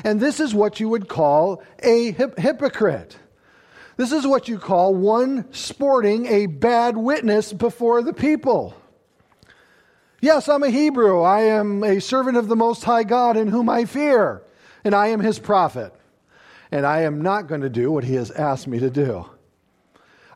And 0.04 0.20
this 0.20 0.40
is 0.40 0.54
what 0.54 0.80
you 0.80 0.90
would 0.90 1.08
call 1.08 1.64
a 1.80 2.12
hip- 2.12 2.38
hypocrite. 2.40 3.18
This 3.98 4.12
is 4.12 4.26
what 4.26 4.48
you 4.48 4.58
call 4.58 4.96
one 4.96 5.52
sporting 5.52 6.26
a 6.28 6.46
bad 6.46 6.96
witness 6.96 7.52
before 7.52 8.02
the 8.02 8.14
people. 8.14 8.74
Yes, 10.22 10.48
I'm 10.48 10.64
a 10.64 10.70
Hebrew. 10.70 11.22
I 11.22 11.42
am 11.42 11.84
a 11.84 12.00
servant 12.00 12.38
of 12.38 12.48
the 12.48 12.56
Most 12.56 12.84
High 12.84 13.04
God 13.04 13.38
in 13.38 13.48
whom 13.48 13.70
I 13.70 13.86
fear, 13.86 14.42
and 14.84 14.94
I 14.94 15.08
am 15.08 15.20
his 15.20 15.40
prophet. 15.40 15.94
And 16.72 16.86
I 16.86 17.02
am 17.02 17.22
not 17.22 17.48
going 17.48 17.62
to 17.62 17.70
do 17.70 17.92
what 17.92 18.04
he 18.04 18.16
has 18.16 18.32
asked 18.32 18.68
me 18.68 18.80
to 18.80 18.90
do. 18.90 19.30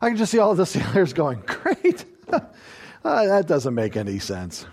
I 0.00 0.08
can 0.08 0.16
just 0.16 0.32
see 0.32 0.38
all 0.38 0.54
the 0.54 0.66
sailors 0.66 1.12
going, 1.12 1.42
Great. 1.46 2.04
uh, 2.28 2.40
that 3.02 3.46
doesn't 3.46 3.74
make 3.74 3.96
any 3.96 4.18
sense. 4.18 4.66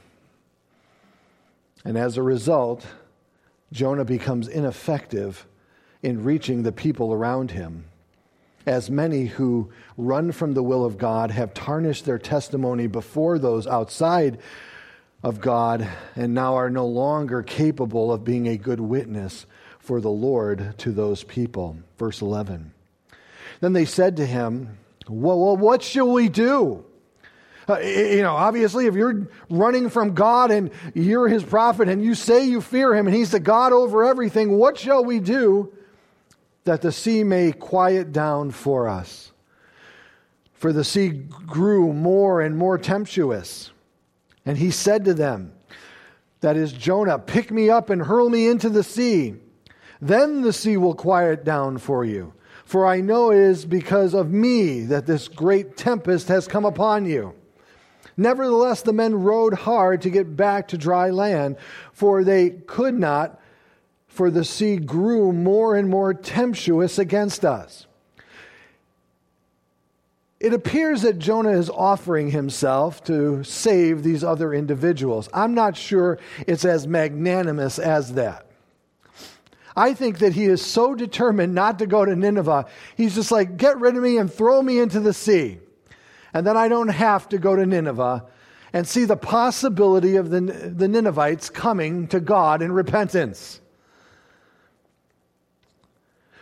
And 1.84 1.98
as 1.98 2.18
a 2.18 2.24
result, 2.24 2.86
Jonah 3.72 4.06
becomes 4.06 4.48
ineffective 4.48 5.46
in 6.04 6.24
reaching 6.24 6.64
the 6.64 6.72
people 6.72 7.14
around 7.14 7.52
him. 7.52 7.86
As 8.66 8.90
many 8.90 9.26
who 9.26 9.72
run 9.98 10.32
from 10.32 10.54
the 10.54 10.64
will 10.64 10.86
of 10.86 10.98
God 10.98 11.32
have 11.32 11.54
tarnished 11.54 12.06
their 12.06 12.20
testimony 12.20 12.88
before 12.88 13.40
those 13.40 13.66
outside 13.66 14.40
of 15.24 15.42
God 15.42 15.88
and 16.16 16.34
now 16.34 16.56
are 16.56 16.70
no 16.70 16.86
longer 16.86 17.44
capable 17.44 18.12
of 18.12 18.24
being 18.24 18.48
a 18.48 18.58
good 18.58 18.80
witness 18.80 19.46
for 19.80 20.00
the 20.02 20.10
Lord 20.10 20.78
to 20.80 20.92
those 20.92 21.24
people. 21.24 21.78
Verse 21.98 22.22
11. 22.22 22.72
Then 23.62 23.74
they 23.74 23.86
said 23.86 24.18
to 24.18 24.26
him, 24.26 24.78
Well, 25.08 25.58
what 25.58 25.82
shall 25.82 26.12
we 26.12 26.30
do? 26.30 26.86
Uh, 27.70 27.80
you 27.80 28.22
know, 28.22 28.36
obviously, 28.36 28.88
if 28.88 28.96
you're 28.96 29.28
running 29.50 29.90
from 29.90 30.14
God 30.14 30.52
and 30.52 30.72
you're 30.94 31.28
his 31.28 31.44
prophet 31.44 31.90
and 31.90 32.04
you 32.04 32.16
say 32.16 32.46
you 32.46 32.62
fear 32.62 32.96
him 32.96 33.08
and 33.08 33.16
he's 33.16 33.32
the 33.32 33.40
God 33.40 33.72
over 33.72 34.04
everything, 34.04 34.58
what 34.58 34.78
shall 34.78 35.06
we 35.06 35.20
do 35.20 35.72
that 36.64 36.82
the 36.82 36.92
sea 36.92 37.24
may 37.24 37.52
quiet 37.52 38.12
down 38.12 38.52
for 38.52 38.88
us? 38.88 39.32
For 40.54 40.74
the 40.74 40.84
sea 40.84 41.10
grew 41.10 41.94
more 41.94 42.42
and 42.42 42.58
more 42.58 42.78
tempestuous. 42.78 43.72
And 44.46 44.58
he 44.58 44.72
said 44.72 45.06
to 45.06 45.14
them, 45.14 45.54
That 46.42 46.58
is 46.58 46.72
Jonah, 46.74 47.20
pick 47.20 47.52
me 47.52 47.70
up 47.70 47.90
and 47.90 48.02
hurl 48.02 48.30
me 48.30 48.48
into 48.48 48.70
the 48.70 48.84
sea. 48.84 49.36
Then 50.02 50.42
the 50.42 50.54
sea 50.54 50.78
will 50.78 50.96
quiet 50.96 51.44
down 51.44 51.78
for 51.78 52.04
you. 52.04 52.34
For 52.66 52.88
I 52.88 53.02
know 53.02 53.32
it 53.32 53.38
is 53.38 53.66
because 53.66 54.14
of 54.14 54.32
me 54.32 54.82
that 54.86 55.06
this 55.06 55.28
great 55.28 55.78
tempest 55.78 56.28
has 56.30 56.48
come 56.48 56.66
upon 56.66 57.06
you. 57.06 57.36
Nevertheless, 58.22 58.84
the 58.84 58.94
men 58.94 59.24
rowed 59.24 59.56
hard 59.56 60.04
to 60.04 60.12
get 60.12 60.38
back 60.38 60.68
to 60.68 60.78
dry 60.78 61.10
land, 61.10 61.58
for 61.92 62.24
they 62.24 62.52
could 62.52 62.94
not, 62.94 63.40
for 64.08 64.30
the 64.30 64.46
sea 64.46 64.78
grew 64.78 65.34
more 65.34 65.76
and 65.76 65.90
more 65.90 66.14
tempestuous 66.14 67.00
against 67.00 67.44
us. 67.44 67.88
It 70.40 70.54
appears 70.54 71.02
that 71.02 71.18
Jonah 71.18 71.58
is 71.58 71.72
offering 71.72 72.30
himself 72.30 73.04
to 73.06 73.44
save 73.44 74.04
these 74.04 74.24
other 74.24 74.54
individuals. 74.54 75.28
I'm 75.34 75.56
not 75.56 75.76
sure 75.76 76.20
it's 76.46 76.66
as 76.66 76.88
magnanimous 76.88 77.80
as 77.80 78.14
that. 78.14 78.46
I 79.76 79.96
think 79.96 80.20
that 80.20 80.34
he 80.34 80.46
is 80.46 80.64
so 80.64 80.94
determined 80.94 81.56
not 81.56 81.80
to 81.80 81.88
go 81.88 82.06
to 82.06 82.16
Nineveh, 82.16 82.68
he's 82.96 83.16
just 83.16 83.32
like, 83.32 83.58
get 83.58 83.80
rid 83.80 83.96
of 83.96 84.04
me 84.04 84.18
and 84.18 84.32
throw 84.32 84.62
me 84.62 84.78
into 84.78 85.00
the 85.00 85.14
sea 85.14 85.60
and 86.34 86.46
then 86.46 86.58
I 86.58 86.68
don't 86.68 86.90
have 86.90 87.28
to 87.30 87.38
go 87.38 87.56
to 87.56 87.66
Nineveh 87.66 88.26
and 88.74 88.88
see 88.88 89.06
the 89.06 89.18
possibility 89.18 90.16
of 90.16 90.30
the, 90.30 90.40
the 90.42 90.88
Ninevites 90.88 91.50
coming 91.50 92.08
to 92.08 92.20
God 92.20 92.62
in 92.62 92.72
repentance. 92.72 93.60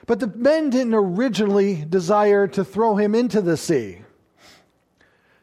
But 0.06 0.20
the 0.20 0.28
men 0.28 0.70
didn't 0.70 0.94
originally 0.94 1.86
desire 1.88 2.48
to 2.50 2.64
throw 2.64 2.96
him 2.96 3.16
into 3.16 3.42
the 3.42 3.58
sea. 3.58 4.02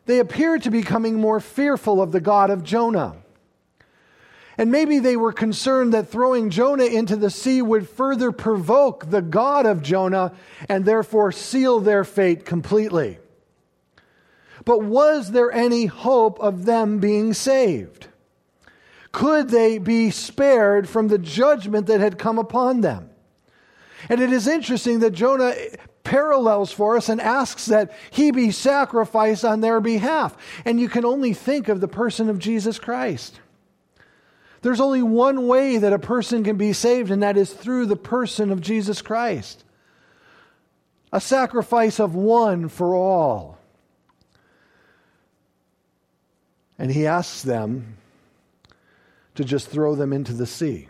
They 0.07 0.21
appeared 0.21 0.63
to 0.63 0.71
be 0.71 0.81
becoming 0.81 1.17
more 1.17 1.41
fearful 1.41 2.01
of 2.01 2.13
the 2.13 2.21
God 2.21 2.51
of 2.51 2.63
Jonah. 2.63 3.17
And 4.59 4.71
maybe 4.71 5.01
they 5.01 5.17
were 5.17 5.33
concerned 5.33 5.93
that 5.93 6.09
throwing 6.09 6.51
Jonah 6.51 6.85
into 6.85 7.17
the 7.17 7.31
sea 7.31 7.61
would 7.61 7.89
further 7.89 8.33
provoke 8.33 9.11
the 9.11 9.21
God 9.21 9.67
of 9.67 9.83
Jonah 9.83 10.33
and 10.69 10.85
therefore 10.85 11.31
seal 11.33 11.81
their 11.81 12.05
fate 12.05 12.45
completely. 12.45 13.19
But 14.65 14.83
was 14.83 15.33
there 15.33 15.53
any 15.53 15.87
hope 15.87 16.41
of 16.41 16.65
them 16.65 16.99
being 16.99 17.35
saved? 17.35 18.09
Could 19.13 19.49
they 19.49 19.79
be 19.79 20.11
spared 20.11 20.89
from 20.89 21.09
the 21.09 21.19
judgment 21.19 21.87
that 21.87 22.01
had 22.01 22.19
come 22.19 22.39
upon 22.39 22.81
them? 22.81 23.11
And 24.09 24.21
it 24.21 24.33
is 24.33 24.47
interesting 24.47 25.01
that 25.01 25.13
Jonah 25.13 25.55
parallels 26.05 26.71
for 26.71 26.97
us 26.97 27.09
and 27.09 27.21
asks 27.21 27.67
that 27.67 27.93
he 28.11 28.31
be 28.31 28.51
sacrificed 28.51 29.45
on 29.45 29.61
their 29.61 29.81
behalf. 29.81 30.37
And 30.65 30.81
you 30.81 30.89
can 30.89 31.05
only 31.05 31.35
think 31.35 31.69
of 31.69 31.81
the 31.81 31.89
person 31.89 32.29
of 32.29 32.39
Jesus 32.39 32.79
Christ. 32.79 33.41
There's 34.63 34.81
only 34.81 35.03
one 35.03 35.47
way 35.47 35.79
that 35.79 35.93
a 35.93 35.99
person 35.99 36.45
can 36.45 36.57
be 36.57 36.73
saved, 36.73 37.11
and 37.11 37.23
that 37.23 37.37
is 37.37 37.53
through 37.53 37.87
the 37.87 37.97
person 37.97 38.51
of 38.51 38.61
Jesus 38.61 39.03
Christ. 39.03 39.65
A 41.13 41.21
sacrifice 41.21 42.01
of 42.01 42.15
one 42.15 42.69
for 42.69 42.95
all. 42.95 43.59
And 46.79 46.91
he 46.91 47.07
asks 47.07 47.43
them 47.43 47.97
to 49.35 49.45
just 49.45 49.69
throw 49.69 49.95
them 49.95 50.13
into 50.13 50.33
the 50.33 50.47
sea. 50.47 50.89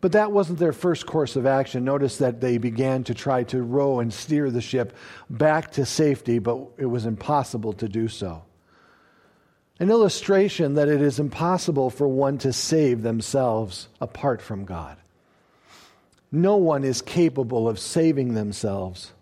But 0.00 0.12
that 0.12 0.30
wasn't 0.30 0.58
their 0.58 0.72
first 0.72 1.06
course 1.06 1.34
of 1.34 1.44
action. 1.44 1.84
Notice 1.84 2.18
that 2.18 2.40
they 2.40 2.58
began 2.58 3.04
to 3.04 3.14
try 3.14 3.42
to 3.44 3.62
row 3.62 3.98
and 3.98 4.12
steer 4.12 4.50
the 4.50 4.60
ship 4.60 4.96
back 5.28 5.72
to 5.72 5.84
safety, 5.84 6.38
but 6.38 6.58
it 6.76 6.86
was 6.86 7.04
impossible 7.04 7.72
to 7.74 7.88
do 7.88 8.06
so. 8.06 8.44
An 9.80 9.90
illustration 9.90 10.74
that 10.74 10.88
it 10.88 11.00
is 11.02 11.18
impossible 11.18 11.90
for 11.90 12.06
one 12.06 12.38
to 12.38 12.52
save 12.52 13.02
themselves 13.02 13.88
apart 14.00 14.40
from 14.40 14.64
God. 14.64 14.96
No 16.30 16.56
one 16.56 16.84
is 16.84 17.00
capable 17.00 17.68
of 17.68 17.78
saving 17.78 18.34
themselves 18.34 19.12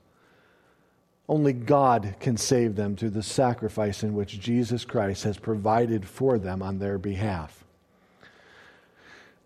only 1.29 1.53
God 1.53 2.17
can 2.21 2.37
save 2.37 2.77
them 2.77 2.97
through 2.97 3.11
the 3.11 3.23
sacrifice 3.23 4.03
in 4.03 4.15
which 4.15 4.41
Jesus 4.41 4.85
Christ 4.85 5.25
has 5.25 5.39
provided 5.39 6.07
for 6.07 6.39
them 6.39 6.63
on 6.63 6.79
their 6.79 6.99
behalf. 6.99 7.65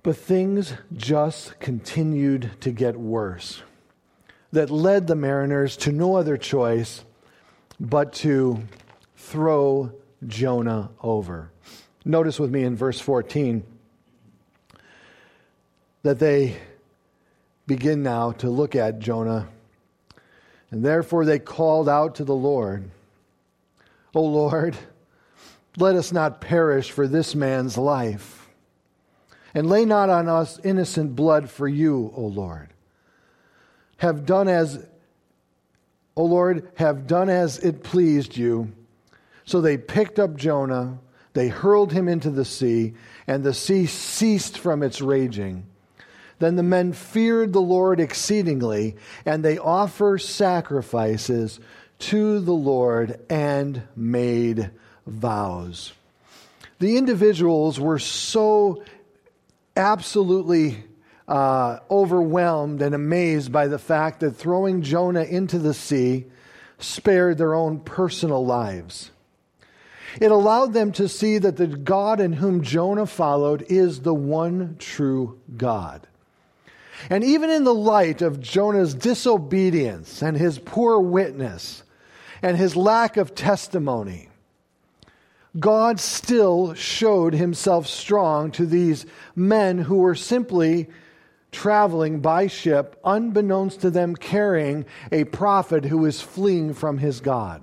But 0.02 0.16
things 0.16 0.74
just 0.94 1.58
continued 1.58 2.50
to 2.60 2.70
get 2.70 2.96
worse. 2.96 3.62
That 4.52 4.70
led 4.70 5.06
the 5.06 5.14
mariners 5.14 5.76
to 5.78 5.92
no 5.92 6.16
other 6.16 6.36
choice 6.36 7.04
but 7.78 8.12
to 8.14 8.62
throw 9.16 9.92
Jonah 10.26 10.90
over. 11.02 11.50
Notice 12.04 12.40
with 12.40 12.50
me 12.50 12.64
in 12.64 12.76
verse 12.76 13.00
14 13.00 13.62
that 16.02 16.18
they 16.18 16.56
begin 17.66 18.02
now 18.02 18.32
to 18.32 18.50
look 18.50 18.74
at 18.74 18.98
Jonah. 18.98 19.48
And 20.70 20.84
therefore 20.84 21.24
they 21.24 21.38
called 21.38 21.88
out 21.88 22.16
to 22.16 22.24
the 22.24 22.34
Lord, 22.34 22.90
O 24.14 24.22
Lord, 24.22 24.76
let 25.76 25.94
us 25.94 26.12
not 26.12 26.40
perish 26.40 26.90
for 26.90 27.06
this 27.06 27.34
man's 27.34 27.78
life. 27.78 28.48
And 29.54 29.68
lay 29.68 29.84
not 29.84 30.10
on 30.10 30.28
us 30.28 30.60
innocent 30.62 31.16
blood 31.16 31.50
for 31.50 31.66
you, 31.66 32.12
O 32.16 32.22
Lord. 32.22 32.68
Have 33.96 34.24
done 34.24 34.48
as, 34.48 34.84
O 36.16 36.24
Lord, 36.24 36.70
have 36.76 37.06
done 37.06 37.28
as 37.28 37.58
it 37.58 37.82
pleased 37.82 38.36
you. 38.36 38.72
So 39.44 39.60
they 39.60 39.76
picked 39.76 40.18
up 40.18 40.36
Jonah, 40.36 40.98
they 41.32 41.48
hurled 41.48 41.92
him 41.92 42.08
into 42.08 42.30
the 42.30 42.44
sea, 42.44 42.94
and 43.26 43.42
the 43.42 43.54
sea 43.54 43.86
ceased 43.86 44.58
from 44.58 44.82
its 44.82 45.00
raging. 45.00 45.66
Then 46.40 46.56
the 46.56 46.62
men 46.62 46.92
feared 46.92 47.52
the 47.52 47.60
Lord 47.60 48.00
exceedingly, 48.00 48.96
and 49.24 49.44
they 49.44 49.58
offer 49.58 50.18
sacrifices 50.18 51.60
to 52.00 52.40
the 52.40 52.52
Lord 52.54 53.20
and 53.30 53.82
made 53.94 54.70
vows. 55.06 55.92
The 56.78 56.96
individuals 56.96 57.78
were 57.78 57.98
so 57.98 58.82
absolutely 59.76 60.82
uh, 61.28 61.80
overwhelmed 61.90 62.80
and 62.80 62.94
amazed 62.94 63.52
by 63.52 63.68
the 63.68 63.78
fact 63.78 64.20
that 64.20 64.32
throwing 64.32 64.82
Jonah 64.82 65.22
into 65.22 65.58
the 65.58 65.74
sea 65.74 66.24
spared 66.78 67.36
their 67.36 67.54
own 67.54 67.80
personal 67.80 68.44
lives. 68.44 69.10
It 70.20 70.30
allowed 70.32 70.72
them 70.72 70.90
to 70.92 71.06
see 71.06 71.36
that 71.38 71.56
the 71.56 71.66
God 71.66 72.18
in 72.18 72.32
whom 72.32 72.62
Jonah 72.62 73.06
followed 73.06 73.62
is 73.68 74.00
the 74.00 74.14
one 74.14 74.76
true 74.78 75.38
God. 75.56 76.06
And 77.08 77.24
even 77.24 77.50
in 77.50 77.64
the 77.64 77.74
light 77.74 78.22
of 78.22 78.40
Jonah's 78.40 78.94
disobedience 78.94 80.22
and 80.22 80.36
his 80.36 80.58
poor 80.58 81.00
witness 81.00 81.82
and 82.42 82.56
his 82.56 82.76
lack 82.76 83.16
of 83.16 83.34
testimony, 83.34 84.28
God 85.58 85.98
still 85.98 86.74
showed 86.74 87.34
himself 87.34 87.86
strong 87.86 88.50
to 88.52 88.66
these 88.66 89.06
men 89.34 89.78
who 89.78 89.96
were 89.96 90.14
simply 90.14 90.88
traveling 91.50 92.20
by 92.20 92.46
ship, 92.46 92.98
unbeknownst 93.04 93.80
to 93.80 93.90
them, 93.90 94.14
carrying 94.14 94.86
a 95.10 95.24
prophet 95.24 95.84
who 95.84 95.98
was 95.98 96.20
fleeing 96.20 96.74
from 96.74 96.98
his 96.98 97.20
God. 97.20 97.62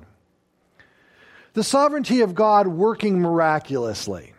The 1.54 1.64
sovereignty 1.64 2.22
of 2.22 2.36
God 2.36 2.68
working 2.68 3.22
miraculously 3.22 4.34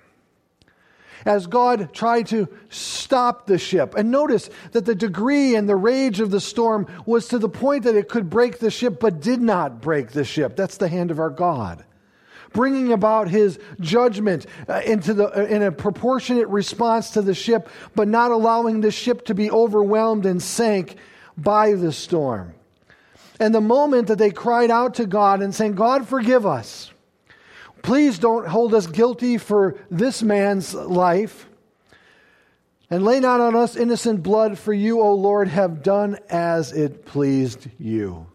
as 1.28 1.46
God 1.46 1.92
tried 1.92 2.26
to 2.28 2.48
stop 2.70 3.46
the 3.46 3.58
ship. 3.58 3.94
And 3.94 4.10
notice 4.10 4.48
that 4.72 4.86
the 4.86 4.94
degree 4.94 5.56
and 5.56 5.68
the 5.68 5.76
rage 5.76 6.20
of 6.20 6.30
the 6.30 6.40
storm 6.40 6.86
was 7.04 7.28
to 7.28 7.38
the 7.38 7.50
point 7.50 7.84
that 7.84 7.94
it 7.94 8.08
could 8.08 8.30
break 8.30 8.60
the 8.60 8.70
ship, 8.70 8.98
but 8.98 9.20
did 9.20 9.42
not 9.42 9.82
break 9.82 10.12
the 10.12 10.24
ship. 10.24 10.56
That's 10.56 10.78
the 10.78 10.88
hand 10.88 11.10
of 11.10 11.20
our 11.20 11.28
God. 11.28 11.84
Bringing 12.54 12.94
about 12.94 13.28
his 13.28 13.58
judgment 13.78 14.46
uh, 14.70 14.80
into 14.86 15.12
the, 15.12 15.28
uh, 15.28 15.44
in 15.44 15.62
a 15.62 15.70
proportionate 15.70 16.48
response 16.48 17.10
to 17.10 17.20
the 17.20 17.34
ship, 17.34 17.68
but 17.94 18.08
not 18.08 18.30
allowing 18.30 18.80
the 18.80 18.90
ship 18.90 19.26
to 19.26 19.34
be 19.34 19.50
overwhelmed 19.50 20.24
and 20.24 20.42
sank 20.42 20.96
by 21.36 21.74
the 21.74 21.92
storm. 21.92 22.54
And 23.38 23.54
the 23.54 23.60
moment 23.60 24.08
that 24.08 24.16
they 24.16 24.30
cried 24.30 24.70
out 24.70 24.94
to 24.94 25.04
God 25.04 25.42
and 25.42 25.54
saying, 25.54 25.74
God, 25.74 26.08
forgive 26.08 26.46
us 26.46 26.90
Please 27.88 28.18
don't 28.18 28.46
hold 28.46 28.74
us 28.74 28.86
guilty 28.86 29.38
for 29.38 29.74
this 29.90 30.22
man's 30.22 30.74
life. 30.74 31.48
And 32.90 33.02
lay 33.02 33.18
not 33.18 33.40
on 33.40 33.56
us 33.56 33.76
innocent 33.76 34.22
blood, 34.22 34.58
for 34.58 34.74
you, 34.74 35.00
O 35.00 35.14
Lord, 35.14 35.48
have 35.48 35.82
done 35.82 36.18
as 36.28 36.70
it 36.74 37.06
pleased 37.06 37.66
you. 37.78 38.26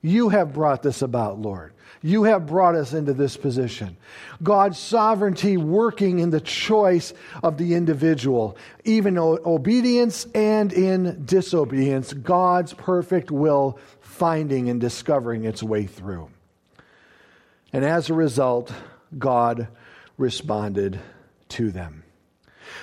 You 0.00 0.28
have 0.28 0.52
brought 0.52 0.84
this 0.84 1.02
about, 1.02 1.40
Lord. 1.40 1.72
You 2.02 2.22
have 2.22 2.46
brought 2.46 2.76
us 2.76 2.92
into 2.92 3.14
this 3.14 3.36
position. 3.36 3.96
God's 4.44 4.78
sovereignty 4.78 5.56
working 5.56 6.20
in 6.20 6.30
the 6.30 6.40
choice 6.40 7.12
of 7.42 7.58
the 7.58 7.74
individual, 7.74 8.56
even 8.84 9.16
in 9.16 9.38
obedience 9.44 10.24
and 10.36 10.72
in 10.72 11.24
disobedience, 11.24 12.12
God's 12.12 12.74
perfect 12.74 13.32
will 13.32 13.76
finding 13.98 14.70
and 14.70 14.80
discovering 14.80 15.46
its 15.46 15.64
way 15.64 15.84
through. 15.84 16.30
And 17.72 17.84
as 17.84 18.08
a 18.08 18.14
result, 18.14 18.72
God 19.18 19.68
responded 20.16 21.00
to 21.50 21.70
them. 21.70 22.04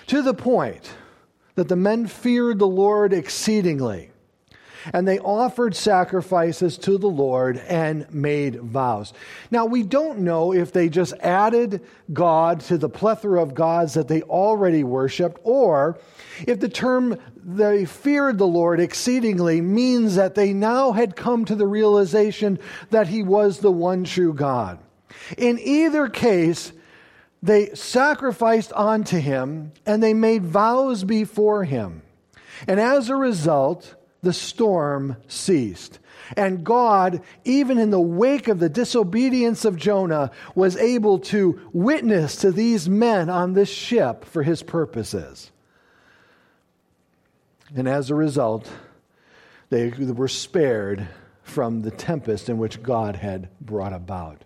To 0.07 0.21
the 0.21 0.33
point 0.33 0.91
that 1.55 1.67
the 1.67 1.75
men 1.75 2.07
feared 2.07 2.59
the 2.59 2.67
Lord 2.67 3.13
exceedingly. 3.13 4.11
And 4.93 5.07
they 5.07 5.17
offered 5.17 5.75
sacrifices 5.75 6.77
to 6.79 6.99
the 6.99 7.07
Lord 7.09 7.57
and 7.57 8.05
made 8.13 8.61
vows. 8.61 9.13
Now, 9.49 9.65
we 9.65 9.81
don't 9.81 10.19
know 10.19 10.53
if 10.53 10.71
they 10.71 10.89
just 10.89 11.13
added 11.21 11.81
God 12.13 12.59
to 12.61 12.77
the 12.77 12.89
plethora 12.89 13.41
of 13.41 13.55
gods 13.55 13.95
that 13.95 14.07
they 14.07 14.21
already 14.21 14.83
worshiped, 14.83 15.39
or 15.43 15.97
if 16.47 16.59
the 16.59 16.69
term 16.69 17.17
they 17.43 17.86
feared 17.86 18.38
the 18.38 18.47
Lord 18.47 18.79
exceedingly 18.79 19.61
means 19.61 20.15
that 20.15 20.36
they 20.36 20.53
now 20.53 20.91
had 20.91 21.15
come 21.15 21.45
to 21.45 21.55
the 21.55 21.67
realization 21.67 22.59
that 22.89 23.07
He 23.07 23.23
was 23.23 23.59
the 23.59 23.71
one 23.71 24.03
true 24.03 24.33
God. 24.33 24.79
In 25.38 25.59
either 25.59 26.07
case, 26.07 26.71
they 27.43 27.69
sacrificed 27.75 28.73
unto 28.73 29.19
Him 29.19 29.71
and 29.86 30.01
they 30.01 30.13
made 30.13 30.45
vows 30.45 31.03
before 31.03 31.63
Him. 31.63 32.01
And 32.67 32.79
as 32.79 33.09
a 33.09 33.15
result, 33.15 33.95
the 34.21 34.33
storm 34.33 35.17
ceased. 35.27 35.99
And 36.36 36.63
God, 36.63 37.21
even 37.43 37.77
in 37.77 37.91
the 37.91 37.99
wake 37.99 38.47
of 38.47 38.59
the 38.59 38.69
disobedience 38.69 39.63
of 39.63 39.75
Jonah, 39.75 40.31
was 40.55 40.75
able 40.77 41.19
to 41.19 41.59
witness 41.71 42.38
to 42.38 42.51
these 42.51 42.89
men 42.89 43.29
on 43.29 43.53
this 43.53 43.69
ship 43.69 44.25
for 44.25 44.41
his 44.41 44.63
purposes. 44.63 45.51
And 47.74 47.88
as 47.88 48.09
a 48.09 48.16
result, 48.16 48.70
they 49.70 49.89
were 49.89 50.28
spared 50.28 51.07
from 51.43 51.82
the 51.82 51.91
tempest 51.91 52.49
in 52.49 52.57
which 52.57 52.84
God 52.84 53.16
had 53.16 53.49
brought 53.59 53.93
about. 53.93 54.43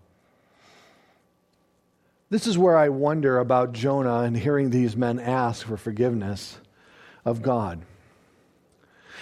This 2.30 2.46
is 2.46 2.58
where 2.58 2.78
I 2.78 2.90
wonder 2.90 3.40
about 3.40 3.74
Jonah 3.74 4.20
and 4.20 4.38
hearing 4.38 4.70
these 4.70 4.96
men 4.96 5.20
ask 5.20 5.66
for 5.66 5.78
forgiveness 5.78 6.60
of 7.26 7.42
God. 7.42 7.82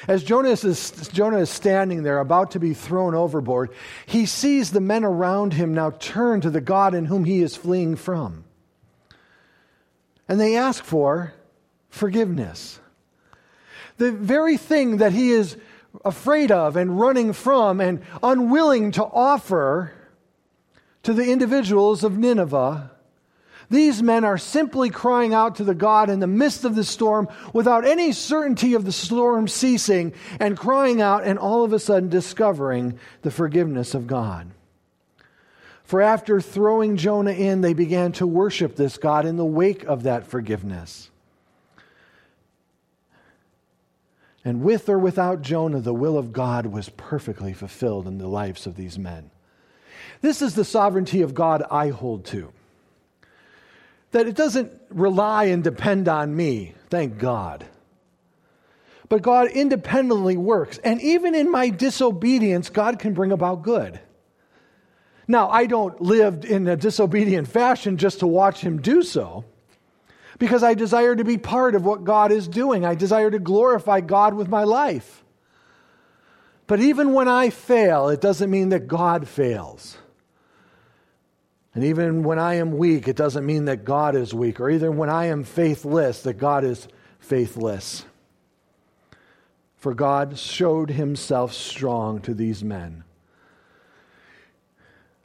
As 0.08 0.24
Jonas 0.24 0.64
is, 0.64 1.10
Jonah 1.10 1.39
is 1.39 1.50
standing 1.50 2.04
there 2.04 2.20
about 2.20 2.52
to 2.52 2.60
be 2.60 2.74
thrown 2.74 3.16
overboard, 3.16 3.72
he 4.06 4.26
sees 4.26 4.72
the 4.72 4.82
men 4.82 5.04
around 5.04 5.54
him 5.54 5.74
now 5.74 5.91
turn 5.91 6.41
to 6.41 6.50
the 6.50 6.62
God 6.62 6.93
in 6.93 7.06
whom 7.06 7.26
he 7.26 7.41
is 7.41 7.56
fleeing 7.56 7.95
from. 7.95 8.43
And 10.28 10.39
they 10.39 10.58
ask 10.58 10.84
for 10.84 11.34
forgiveness. 11.89 12.80
The 13.98 14.12
very 14.12 14.58
thing 14.58 14.98
that 14.98 15.12
he 15.12 15.32
is 15.32 15.58
afraid 16.06 16.52
of 16.52 16.76
and 16.76 17.00
running 17.00 17.34
from 17.34 17.82
and 17.82 18.02
unwilling 18.22 18.91
to 18.93 19.04
offer 19.04 19.91
to 21.04 21.14
the 21.14 21.32
individuals 21.32 22.04
of 22.04 22.18
Nineveh 22.18 22.91
these 23.70 24.02
men 24.02 24.24
are 24.24 24.38
simply 24.38 24.89
crying 24.89 25.34
out 25.34 25.56
to 25.58 25.64
the 25.64 25.76
God 25.76 26.10
in 26.10 26.20
the 26.20 26.28
midst 26.28 26.64
of 26.64 26.76
the 26.76 26.86
storm 26.86 27.28
without 27.54 27.86
any 27.86 28.14
certainty 28.14 28.74
of 28.76 28.86
the 28.86 28.91
storm 28.91 29.48
ceasing 29.48 30.14
and 30.39 30.58
crying 30.58 31.02
out 31.02 31.26
and 31.26 31.38
all 31.38 31.66
of 31.66 31.74
a 31.74 31.80
sudden 31.80 32.10
discovering 32.10 32.98
the 33.24 33.32
forgiveness 33.32 33.93
of 33.93 34.08
God. 34.08 34.52
For 35.84 36.02
after 36.02 36.39
throwing 36.39 36.98
Jonah 36.98 37.32
in, 37.32 37.62
they 37.62 37.74
began 37.74 38.14
to 38.14 38.28
worship 38.28 38.76
this 38.76 38.98
God 38.98 39.26
in 39.26 39.36
the 39.36 39.45
wake 39.45 39.84
of 39.84 40.04
that 40.04 40.28
forgiveness. 40.28 41.10
And 44.48 44.62
with 44.62 44.88
or 44.88 44.98
without 44.98 45.41
Jonah, 45.41 45.82
the 45.82 45.93
will 45.93 46.18
of 46.18 46.32
God 46.32 46.68
was 46.68 46.88
perfectly 46.88 47.52
fulfilled 47.52 48.08
in 48.08 48.18
the 48.18 48.30
lives 48.30 48.66
of 48.66 48.78
these 48.78 48.98
men. 48.98 49.30
This 50.22 50.41
is 50.41 50.56
the 50.56 50.64
sovereignty 50.64 51.22
of 51.22 51.34
God 51.34 51.64
I 51.70 51.89
hold 51.89 52.24
to 52.28 52.54
that 54.12 54.26
it 54.26 54.38
doesn't 54.38 54.72
rely 54.89 55.43
and 55.43 55.66
depend 55.66 56.08
on 56.08 56.34
me, 56.34 56.76
thank 56.89 57.18
God. 57.18 57.66
But 59.10 59.22
God 59.22 59.50
independently 59.50 60.38
works. 60.38 60.78
And 60.78 61.02
even 61.02 61.36
in 61.36 61.52
my 61.52 61.68
disobedience, 61.68 62.70
God 62.70 63.00
can 63.00 63.14
bring 63.14 63.34
about 63.34 63.64
good. 63.64 64.00
Now, 65.28 65.50
I 65.50 65.66
don't 65.66 66.00
live 66.00 66.45
in 66.45 66.70
a 66.70 66.78
disobedient 66.78 67.50
fashion 67.50 67.98
just 67.98 68.20
to 68.20 68.28
watch 68.28 68.62
Him 68.62 68.82
do 68.82 69.04
so, 69.04 69.43
because 70.39 70.63
I 70.63 70.73
desire 70.73 71.15
to 71.15 71.23
be 71.23 71.38
part 71.38 71.75
of 71.75 71.85
what 71.85 72.03
God 72.03 72.31
is 72.31 72.47
doing. 72.47 72.85
I 72.85 72.95
desire 72.95 73.31
to 73.31 73.39
glorify 73.39 74.01
God 74.01 74.33
with 74.33 74.47
my 74.47 74.63
life. 74.63 75.23
But 76.67 76.79
even 76.79 77.13
when 77.13 77.27
I 77.27 77.49
fail, 77.49 78.09
it 78.09 78.21
doesn't 78.21 78.51
mean 78.51 78.69
that 78.69 78.88
God 78.88 79.27
fails. 79.27 79.97
And 81.73 81.83
even 81.83 82.23
when 82.23 82.39
I 82.39 82.55
am 82.55 82.77
weak, 82.77 83.07
it 83.07 83.15
doesn't 83.15 83.45
mean 83.45 83.65
that 83.65 83.85
God 83.85 84.15
is 84.15 84.33
weak, 84.33 84.59
or 84.59 84.69
even 84.69 84.97
when 84.97 85.09
I 85.09 85.25
am 85.25 85.43
faithless, 85.43 86.23
that 86.23 86.33
God 86.33 86.63
is 86.63 86.88
faithless. 87.19 88.03
For 89.75 89.93
God 89.93 90.38
showed 90.38 90.89
himself 90.89 91.53
strong 91.53 92.19
to 92.21 92.33
these 92.33 92.63
men. 92.63 93.03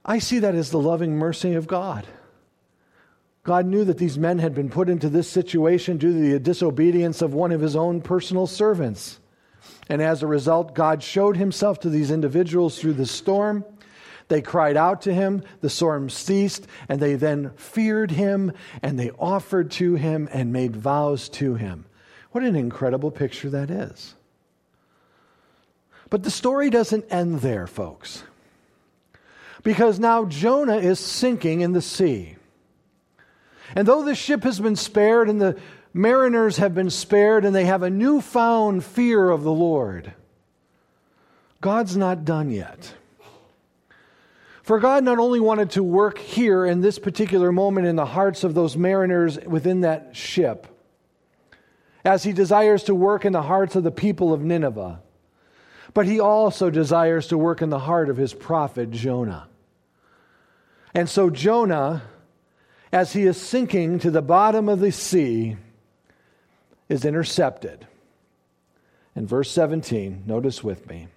I 0.04 0.18
see 0.18 0.40
that 0.40 0.54
as 0.54 0.70
the 0.70 0.78
loving 0.78 1.16
mercy 1.16 1.54
of 1.54 1.66
God. 1.66 2.06
God 3.44 3.66
knew 3.66 3.84
that 3.84 3.98
these 3.98 4.18
men 4.18 4.38
had 4.38 4.54
been 4.54 4.70
put 4.70 4.88
into 4.88 5.08
this 5.08 5.28
situation 5.28 5.96
due 5.96 6.12
to 6.12 6.32
the 6.32 6.38
disobedience 6.38 7.22
of 7.22 7.34
one 7.34 7.50
of 7.50 7.60
his 7.60 7.74
own 7.74 8.00
personal 8.00 8.46
servants. 8.46 9.18
And 9.88 10.00
as 10.00 10.22
a 10.22 10.28
result, 10.28 10.74
God 10.74 11.02
showed 11.02 11.36
himself 11.36 11.80
to 11.80 11.90
these 11.90 12.10
individuals 12.10 12.78
through 12.78 12.94
the 12.94 13.06
storm. 13.06 13.64
They 14.28 14.42
cried 14.42 14.76
out 14.76 15.02
to 15.02 15.12
him, 15.12 15.42
the 15.60 15.68
storm 15.68 16.08
ceased, 16.08 16.66
and 16.88 17.00
they 17.00 17.16
then 17.16 17.50
feared 17.56 18.12
him, 18.12 18.52
and 18.80 18.98
they 18.98 19.10
offered 19.18 19.72
to 19.72 19.96
him 19.96 20.28
and 20.32 20.52
made 20.52 20.76
vows 20.76 21.28
to 21.30 21.56
him. 21.56 21.84
What 22.30 22.44
an 22.44 22.56
incredible 22.56 23.10
picture 23.10 23.50
that 23.50 23.70
is. 23.70 24.14
But 26.08 26.22
the 26.22 26.30
story 26.30 26.70
doesn't 26.70 27.10
end 27.10 27.40
there, 27.40 27.66
folks. 27.66 28.22
Because 29.64 29.98
now 29.98 30.24
Jonah 30.26 30.78
is 30.78 31.00
sinking 31.00 31.60
in 31.60 31.72
the 31.72 31.82
sea. 31.82 32.36
And 33.74 33.86
though 33.88 34.04
the 34.04 34.14
ship 34.14 34.44
has 34.44 34.60
been 34.60 34.76
spared 34.76 35.28
and 35.28 35.40
the 35.40 35.58
mariners 35.94 36.58
have 36.58 36.74
been 36.74 36.90
spared 36.90 37.44
and 37.44 37.54
they 37.54 37.64
have 37.64 37.82
a 37.82 37.90
newfound 37.90 38.84
fear 38.84 39.30
of 39.30 39.42
the 39.42 39.52
Lord, 39.52 40.12
God's 41.60 41.96
not 41.96 42.24
done 42.24 42.50
yet. 42.50 42.94
For 44.62 44.78
God 44.78 45.02
not 45.02 45.18
only 45.18 45.40
wanted 45.40 45.70
to 45.70 45.82
work 45.82 46.18
here 46.18 46.64
in 46.64 46.80
this 46.80 46.98
particular 46.98 47.50
moment 47.50 47.86
in 47.86 47.96
the 47.96 48.06
hearts 48.06 48.44
of 48.44 48.54
those 48.54 48.76
mariners 48.76 49.38
within 49.40 49.80
that 49.80 50.14
ship, 50.14 50.66
as 52.04 52.22
he 52.22 52.32
desires 52.32 52.84
to 52.84 52.94
work 52.94 53.24
in 53.24 53.32
the 53.32 53.42
hearts 53.42 53.76
of 53.76 53.84
the 53.84 53.90
people 53.90 54.32
of 54.32 54.42
Nineveh, 54.42 55.00
but 55.94 56.06
he 56.06 56.20
also 56.20 56.70
desires 56.70 57.26
to 57.28 57.38
work 57.38 57.60
in 57.62 57.70
the 57.70 57.78
heart 57.78 58.08
of 58.08 58.16
his 58.16 58.32
prophet 58.32 58.90
Jonah. 58.90 59.48
And 60.94 61.08
so 61.08 61.30
Jonah 61.30 62.02
as 62.92 63.12
he 63.12 63.22
is 63.22 63.40
sinking 63.40 63.98
to 64.00 64.10
the 64.10 64.22
bottom 64.22 64.68
of 64.68 64.80
the 64.80 64.92
sea, 64.92 65.56
is 66.88 67.04
intercepted. 67.06 67.86
In 69.16 69.26
verse 69.26 69.50
17, 69.50 70.24
notice 70.26 70.62
with 70.62 70.86
me. 70.88 71.08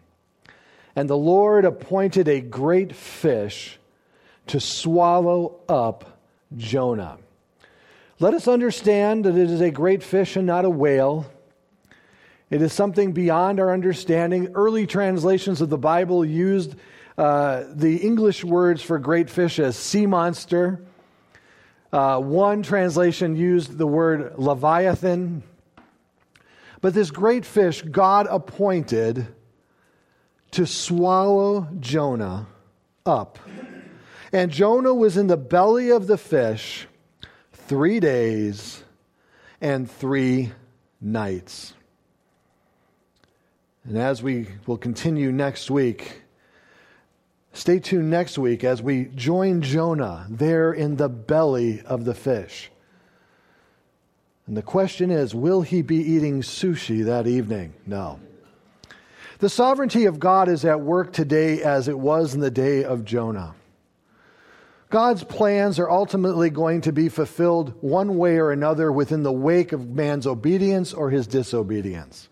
And 0.96 1.10
the 1.10 1.18
Lord 1.18 1.66
appointed 1.66 2.30
a 2.30 2.40
great 2.40 2.96
fish 2.96 3.78
to 4.48 4.60
swallow 4.62 5.60
up 5.68 6.18
Jonah. 6.56 7.18
Let 8.20 8.34
us 8.34 8.48
understand 8.48 9.26
that 9.26 9.36
it 9.36 9.50
is 9.50 9.60
a 9.60 9.72
great 9.72 10.02
fish 10.02 10.38
and 10.38 10.48
not 10.48 10.64
a 10.64 10.70
whale. 10.70 11.30
It 12.50 12.62
is 12.62 12.72
something 12.72 13.12
beyond 13.12 13.60
our 13.60 13.74
understanding. 13.74 14.54
Early 14.56 14.88
translations 14.88 15.60
of 15.60 15.70
the 15.70 15.78
Bible 15.78 16.24
used 16.24 16.76
uh, 17.18 17.64
the 17.70 17.98
English 17.98 18.46
words 18.46 18.82
for 18.82 18.98
great 19.00 19.30
fish 19.30 19.60
as 19.60 19.76
sea 19.76 20.06
monster 20.06 20.80
uh, 21.96 22.20
one 22.20 22.62
translation 22.62 23.38
used 23.38 23.78
the 23.78 23.88
word 23.88 24.34
Leviathan. 24.38 25.42
But 26.82 26.94
this 26.94 27.10
great 27.10 27.46
fish 27.46 27.82
God 27.84 28.28
appointed 28.30 29.28
to 30.52 30.68
swallow 30.68 31.70
Jonah 31.80 32.48
up. 33.06 33.40
And 34.34 34.52
Jonah 34.52 34.94
was 34.94 35.16
in 35.16 35.28
the 35.28 35.38
belly 35.38 35.90
of 35.90 36.08
the 36.08 36.18
fish 36.18 36.86
three 37.54 38.02
days 38.02 38.84
and 39.62 39.90
three 39.90 40.52
nights. 41.00 41.76
And 43.86 43.98
as 43.98 44.22
we 44.22 44.50
will 44.66 44.78
continue 44.78 45.32
next 45.32 45.72
week, 45.72 46.24
Stay 47.56 47.80
tuned 47.80 48.10
next 48.10 48.38
week 48.38 48.66
as 48.66 48.82
we 48.82 49.06
join 49.16 49.62
Jonah 49.62 50.28
there 50.30 50.74
in 50.74 50.98
the 50.98 51.08
belly 51.08 51.82
of 51.84 52.04
the 52.04 52.14
fish. 52.14 52.70
And 54.46 54.58
the 54.58 54.62
question 54.62 55.10
is 55.10 55.34
will 55.34 55.62
he 55.62 55.82
be 55.82 55.96
eating 55.96 56.42
sushi 56.42 57.06
that 57.06 57.28
evening? 57.28 57.74
No. 57.86 58.20
The 59.40 59.48
sovereignty 59.48 60.04
of 60.04 60.20
God 60.20 60.50
is 60.50 60.66
at 60.66 60.82
work 60.82 61.14
today 61.14 61.64
as 61.64 61.88
it 61.88 61.98
was 61.98 62.34
in 62.34 62.42
the 62.42 62.52
day 62.52 62.84
of 62.84 63.06
Jonah. 63.06 63.56
God's 64.90 65.24
plans 65.24 65.80
are 65.80 65.90
ultimately 65.90 66.50
going 66.50 66.82
to 66.82 66.92
be 66.92 67.08
fulfilled 67.08 67.74
one 67.80 68.18
way 68.18 68.38
or 68.38 68.52
another 68.52 68.92
within 68.92 69.24
the 69.24 69.32
wake 69.32 69.72
of 69.72 69.90
man's 69.90 70.28
obedience 70.28 70.94
or 70.94 71.10
his 71.10 71.26
disobedience. 71.26 72.28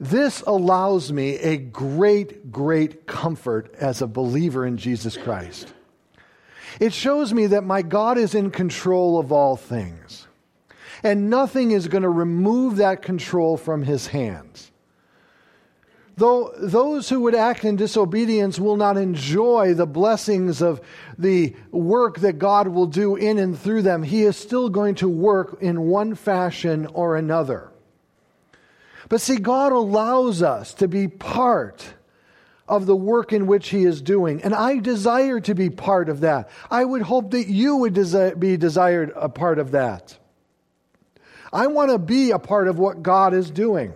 This 0.00 0.40
allows 0.46 1.12
me 1.12 1.36
a 1.36 1.58
great, 1.58 2.50
great 2.50 3.06
comfort 3.06 3.74
as 3.78 4.00
a 4.00 4.06
believer 4.06 4.64
in 4.64 4.78
Jesus 4.78 5.18
Christ. 5.18 5.74
It 6.80 6.94
shows 6.94 7.34
me 7.34 7.48
that 7.48 7.64
my 7.64 7.82
God 7.82 8.16
is 8.16 8.34
in 8.34 8.50
control 8.50 9.18
of 9.18 9.30
all 9.30 9.56
things, 9.56 10.26
and 11.02 11.28
nothing 11.28 11.72
is 11.72 11.86
going 11.86 12.04
to 12.04 12.08
remove 12.08 12.76
that 12.76 13.02
control 13.02 13.58
from 13.58 13.82
his 13.82 14.06
hands. 14.06 14.70
Though 16.16 16.54
those 16.58 17.10
who 17.10 17.20
would 17.20 17.34
act 17.34 17.64
in 17.64 17.76
disobedience 17.76 18.58
will 18.58 18.76
not 18.76 18.96
enjoy 18.96 19.74
the 19.74 19.86
blessings 19.86 20.62
of 20.62 20.80
the 21.18 21.54
work 21.70 22.20
that 22.20 22.38
God 22.38 22.68
will 22.68 22.86
do 22.86 23.16
in 23.16 23.38
and 23.38 23.58
through 23.58 23.82
them, 23.82 24.02
he 24.02 24.22
is 24.22 24.36
still 24.36 24.70
going 24.70 24.94
to 24.96 25.08
work 25.08 25.58
in 25.60 25.82
one 25.82 26.14
fashion 26.14 26.86
or 26.86 27.16
another. 27.16 27.70
But 29.10 29.20
see, 29.20 29.38
God 29.38 29.72
allows 29.72 30.40
us 30.40 30.72
to 30.74 30.86
be 30.86 31.08
part 31.08 31.94
of 32.68 32.86
the 32.86 32.94
work 32.94 33.32
in 33.32 33.48
which 33.48 33.68
He 33.70 33.82
is 33.82 34.00
doing. 34.00 34.40
And 34.42 34.54
I 34.54 34.78
desire 34.78 35.40
to 35.40 35.54
be 35.54 35.68
part 35.68 36.08
of 36.08 36.20
that. 36.20 36.48
I 36.70 36.84
would 36.84 37.02
hope 37.02 37.32
that 37.32 37.48
you 37.48 37.76
would 37.76 37.94
desi- 37.94 38.38
be 38.38 38.56
desired 38.56 39.12
a 39.16 39.28
part 39.28 39.58
of 39.58 39.72
that. 39.72 40.16
I 41.52 41.66
want 41.66 41.90
to 41.90 41.98
be 41.98 42.30
a 42.30 42.38
part 42.38 42.68
of 42.68 42.78
what 42.78 43.02
God 43.02 43.34
is 43.34 43.50
doing. 43.50 43.92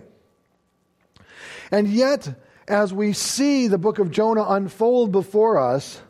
And 1.71 1.87
yet, 1.87 2.37
as 2.67 2.93
we 2.93 3.13
see 3.13 3.69
the 3.69 3.77
book 3.77 3.99
of 3.99 4.11
Jonah 4.11 4.45
unfold 4.45 5.13
before 5.13 5.57
us, 5.57 6.01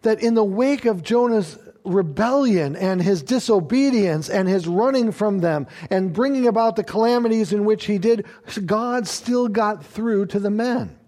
that 0.00 0.22
in 0.22 0.32
the 0.32 0.42
wake 0.42 0.86
of 0.86 1.02
Jonah's 1.02 1.58
rebellion 1.84 2.76
and 2.76 3.02
his 3.02 3.22
disobedience 3.22 4.28
and 4.28 4.48
his 4.48 4.66
running 4.66 5.12
from 5.12 5.38
them 5.38 5.66
and 5.90 6.12
bringing 6.12 6.46
about 6.46 6.76
the 6.76 6.84
calamities 6.84 7.52
in 7.52 7.64
which 7.64 7.86
he 7.86 7.98
did, 7.98 8.26
God 8.66 9.06
still 9.06 9.48
got 9.48 9.84
through 9.84 10.26
to 10.26 10.38
the 10.38 10.50
men. 10.50 10.98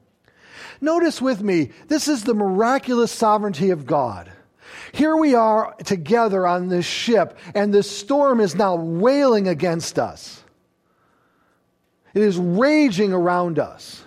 Notice 0.81 1.23
with 1.23 1.43
me, 1.43 1.71
this 1.89 2.09
is 2.09 2.25
the 2.25 2.35
miraculous 2.35 3.13
sovereignty 3.13 3.71
of 3.71 3.87
God. 3.87 4.33
Here 4.93 5.17
we 5.17 5.35
are 5.35 5.75
together 5.85 6.47
on 6.47 6.69
this 6.69 6.85
ship, 6.85 7.39
and 7.55 7.73
the 7.73 7.83
storm 7.83 8.41
is 8.41 8.55
now 8.55 8.75
wailing 8.75 9.49
against 9.49 9.99
us. 9.99 10.43
It 12.15 12.23
is 12.23 12.37
raging 12.37 13.13
around 13.13 13.59
us. 13.59 14.03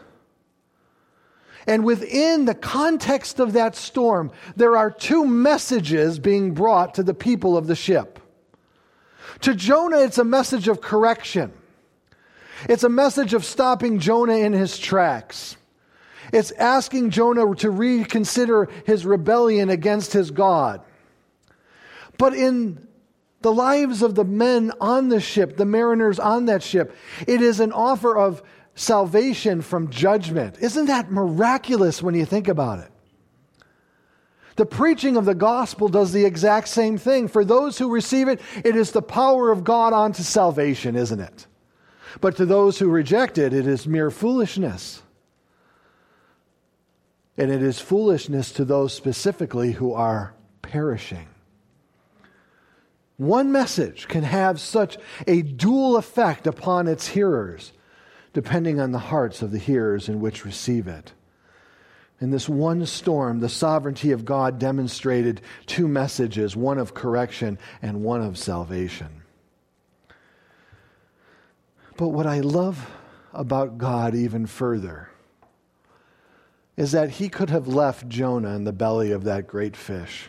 And 1.68 1.84
within 1.84 2.46
the 2.46 2.54
context 2.54 3.40
of 3.40 3.54
that 3.54 3.76
storm, 3.76 4.32
there 4.56 4.78
are 4.78 4.92
two 4.92 5.26
messages 5.26 6.20
being 6.20 6.54
brought 6.54 6.96
to 6.96 7.04
the 7.04 7.14
people 7.14 7.58
of 7.58 7.68
the 7.68 7.76
ship. 7.76 8.20
To 9.42 9.56
Jonah, 9.56 10.00
it's 10.00 10.18
a 10.18 10.24
message 10.24 10.68
of 10.68 10.82
correction. 10.82 11.52
It's 12.70 12.84
a 12.84 12.90
message 12.90 13.34
of 13.34 13.44
stopping 13.44 14.00
Jonah 14.00 14.38
in 14.38 14.54
his 14.54 14.78
tracks. 14.78 15.58
It's 16.32 16.52
asking 16.52 17.12
Jonah 17.12 17.54
to 17.56 17.70
reconsider 17.70 18.70
his 18.86 19.06
rebellion 19.06 19.70
against 19.70 20.14
his 20.14 20.32
God. 20.32 20.82
But 22.18 22.34
in 22.34 22.88
the 23.42 23.54
lives 23.54 24.02
of 24.02 24.16
the 24.16 24.24
men 24.24 24.72
on 24.82 25.10
the 25.10 25.20
ship, 25.20 25.58
the 25.58 25.66
mariners 25.66 26.20
on 26.20 26.46
that 26.46 26.64
ship, 26.64 26.96
it 27.28 27.42
is 27.42 27.60
an 27.60 27.72
offer 27.72 28.18
of 28.18 28.42
salvation 28.76 29.62
from 29.62 29.90
judgment. 29.90 30.58
Isn't 30.60 30.86
that 30.86 31.12
miraculous 31.12 32.04
when 32.04 32.14
you 32.14 32.26
think 32.26 32.48
about 32.48 32.80
it? 32.80 32.92
The 34.58 34.66
preaching 34.66 35.18
of 35.18 35.26
the 35.26 35.36
gospel 35.36 35.90
does 35.90 36.14
the 36.14 36.26
exact 36.26 36.68
same 36.68 36.98
thing. 36.98 37.28
For 37.28 37.44
those 37.44 37.78
who 37.78 37.90
receive 37.90 38.28
it, 38.28 38.40
it 38.64 38.76
is 38.76 38.92
the 38.92 39.02
power 39.02 39.52
of 39.52 39.64
God 39.64 39.92
unto 39.92 40.24
salvation, 40.24 40.96
isn't 40.96 41.20
it? 41.20 41.48
But 42.22 42.38
to 42.38 42.46
those 42.46 42.80
who 42.80 42.90
reject 42.90 43.38
it, 43.38 43.54
it 43.54 43.68
is 43.68 43.88
mere 43.88 44.10
foolishness. 44.12 45.02
And 47.38 47.52
it 47.52 47.62
is 47.62 47.80
foolishness 47.80 48.54
to 48.54 48.64
those 48.64 48.94
specifically 48.94 49.74
who 49.74 49.94
are 49.94 50.34
perishing. 50.62 51.28
One 53.18 53.52
message 53.52 54.08
can 54.08 54.24
have 54.24 54.62
such 54.62 54.98
a 55.28 55.42
dual 55.42 55.98
effect 55.98 56.48
upon 56.48 56.88
its 56.88 57.08
hearers 57.08 57.74
depending 58.36 58.82
on 58.82 58.92
the 58.92 59.00
hearts 59.00 59.42
of 59.42 59.52
the 59.52 59.58
hearers 59.58 60.10
in 60.10 60.20
which 60.20 60.44
receive 60.44 60.90
it. 60.90 61.14
In 62.20 62.32
this 62.32 62.50
one 62.50 62.86
storm, 62.86 63.40
the 63.40 63.48
sovereignty 63.48 64.12
of 64.12 64.26
God 64.26 64.60
demonstrated 64.60 65.40
two 65.68 65.88
messages 65.88 66.54
one 66.54 66.78
of 66.78 66.94
correction 66.94 67.58
and 67.82 68.04
one 68.04 68.22
of 68.22 68.38
salvation. 68.38 69.24
But 71.96 72.10
what 72.10 72.28
I 72.28 72.42
love 72.42 72.92
about 73.32 73.78
God 73.78 74.14
even 74.14 74.48
further 74.48 75.10
is 76.76 76.92
that 76.92 77.12
he 77.12 77.30
could 77.30 77.50
have 77.50 77.70
left 77.70 78.10
Jonah 78.10 78.54
in 78.54 78.66
the 78.66 78.74
belly 78.74 79.14
of 79.14 79.24
that 79.24 79.48
great 79.48 79.78
fish. 79.78 80.28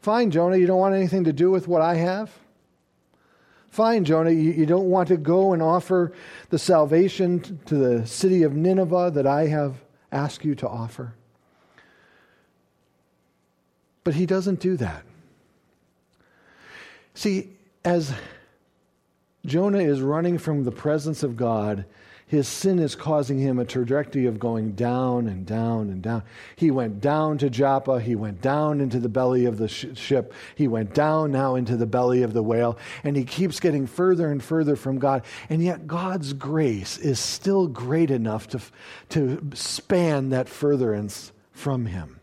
Fine, 0.00 0.30
Jonah, 0.30 0.56
you 0.56 0.66
don't 0.66 0.80
want 0.80 0.94
anything 0.94 1.24
to 1.24 1.34
do 1.34 1.50
with 1.50 1.68
what 1.68 1.82
I 1.82 1.96
have? 1.96 2.30
Fine, 3.70 4.04
Jonah, 4.04 4.30
you, 4.30 4.52
you 4.52 4.66
don't 4.66 4.88
want 4.88 5.08
to 5.08 5.16
go 5.16 5.52
and 5.52 5.62
offer 5.62 6.12
the 6.50 6.58
salvation 6.58 7.60
to 7.66 7.74
the 7.74 8.06
city 8.06 8.42
of 8.42 8.54
Nineveh 8.54 9.12
that 9.14 9.26
I 9.26 9.46
have 9.46 9.76
asked 10.10 10.44
you 10.44 10.54
to 10.56 10.68
offer? 10.68 11.14
But 14.04 14.14
he 14.14 14.26
doesn't 14.26 14.60
do 14.60 14.76
that. 14.78 15.02
See, 17.14 17.50
as 17.84 18.14
Jonah 19.44 19.80
is 19.80 20.00
running 20.00 20.38
from 20.38 20.64
the 20.64 20.72
presence 20.72 21.22
of 21.22 21.36
God 21.36 21.84
his 22.28 22.46
sin 22.46 22.78
is 22.78 22.94
causing 22.94 23.38
him 23.38 23.58
a 23.58 23.64
trajectory 23.64 24.26
of 24.26 24.38
going 24.38 24.72
down 24.72 25.28
and 25.28 25.46
down 25.46 25.88
and 25.88 26.02
down. 26.02 26.22
He 26.56 26.70
went 26.70 27.00
down 27.00 27.38
to 27.38 27.48
Joppa. 27.48 28.00
He 28.00 28.14
went 28.14 28.42
down 28.42 28.82
into 28.82 29.00
the 29.00 29.08
belly 29.08 29.46
of 29.46 29.56
the 29.56 29.66
sh- 29.66 29.86
ship. 29.94 30.34
He 30.54 30.68
went 30.68 30.92
down 30.92 31.32
now 31.32 31.54
into 31.54 31.74
the 31.74 31.86
belly 31.86 32.22
of 32.22 32.34
the 32.34 32.42
whale. 32.42 32.76
And 33.02 33.16
he 33.16 33.24
keeps 33.24 33.60
getting 33.60 33.86
further 33.86 34.30
and 34.30 34.44
further 34.44 34.76
from 34.76 34.98
God. 34.98 35.24
And 35.48 35.64
yet, 35.64 35.86
God's 35.86 36.34
grace 36.34 36.98
is 36.98 37.18
still 37.18 37.66
great 37.66 38.10
enough 38.10 38.46
to, 38.48 38.60
to 39.08 39.50
span 39.54 40.28
that 40.28 40.50
furtherance 40.50 41.32
from 41.52 41.86
him. 41.86 42.20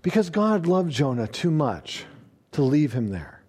Because 0.00 0.30
God 0.30 0.66
loved 0.66 0.90
Jonah 0.90 1.28
too 1.28 1.50
much 1.50 2.06
to 2.52 2.62
leave 2.62 2.94
him 2.94 3.08
there. 3.08 3.41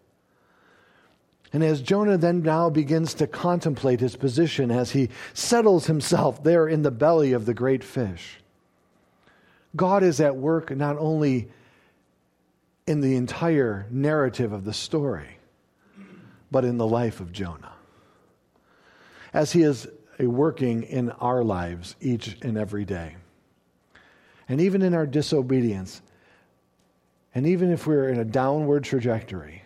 And 1.54 1.64
as 1.64 1.82
Jonah 1.82 2.18
then 2.18 2.42
now 2.42 2.72
begins 2.72 3.14
to 3.16 3.28
contemplate 3.28 4.00
his 4.00 4.16
position 4.16 4.72
as 4.72 4.92
he 4.92 5.10
settles 5.36 5.86
himself 5.86 6.44
there 6.44 6.68
in 6.68 6.82
the 6.82 6.92
belly 6.92 7.32
of 7.32 7.46
the 7.46 7.54
great 7.54 7.84
fish, 7.84 8.40
God 9.76 10.02
is 10.02 10.20
at 10.20 10.36
work 10.36 10.76
not 10.76 10.98
only 10.98 11.50
in 12.88 13.02
the 13.02 13.16
entire 13.16 13.86
narrative 13.92 14.52
of 14.52 14.66
the 14.66 14.74
story, 14.74 15.38
but 16.52 16.66
in 16.66 16.78
the 16.78 16.88
life 16.88 17.20
of 17.20 17.32
Jonah. 17.32 17.74
As 19.32 19.52
he 19.52 19.62
is 19.62 19.88
working 20.20 20.84
in 20.84 21.12
our 21.12 21.44
lives 21.44 21.96
each 22.02 22.38
and 22.42 22.58
every 22.58 22.86
day. 22.86 23.16
And 24.48 24.60
even 24.62 24.82
in 24.82 24.94
our 24.94 25.08
disobedience, 25.08 26.02
and 27.34 27.48
even 27.48 27.72
if 27.72 27.88
we're 27.88 28.10
in 28.10 28.20
a 28.20 28.26
downward 28.26 28.84
trajectory, 28.84 29.63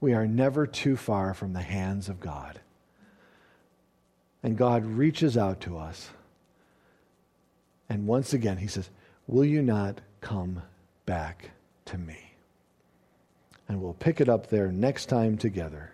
we 0.00 0.12
are 0.12 0.26
never 0.26 0.66
too 0.66 0.96
far 0.96 1.34
from 1.34 1.52
the 1.52 1.62
hands 1.62 2.08
of 2.08 2.20
God. 2.20 2.60
And 4.42 4.56
God 4.56 4.84
reaches 4.84 5.36
out 5.36 5.60
to 5.62 5.78
us. 5.78 6.10
And 7.88 8.06
once 8.06 8.32
again, 8.32 8.58
He 8.58 8.66
says, 8.66 8.90
Will 9.26 9.44
you 9.44 9.62
not 9.62 10.00
come 10.20 10.62
back 11.04 11.50
to 11.86 11.98
me? 11.98 12.34
And 13.68 13.80
we'll 13.80 13.94
pick 13.94 14.20
it 14.20 14.28
up 14.28 14.48
there 14.48 14.70
next 14.70 15.06
time 15.06 15.36
together. 15.36 15.92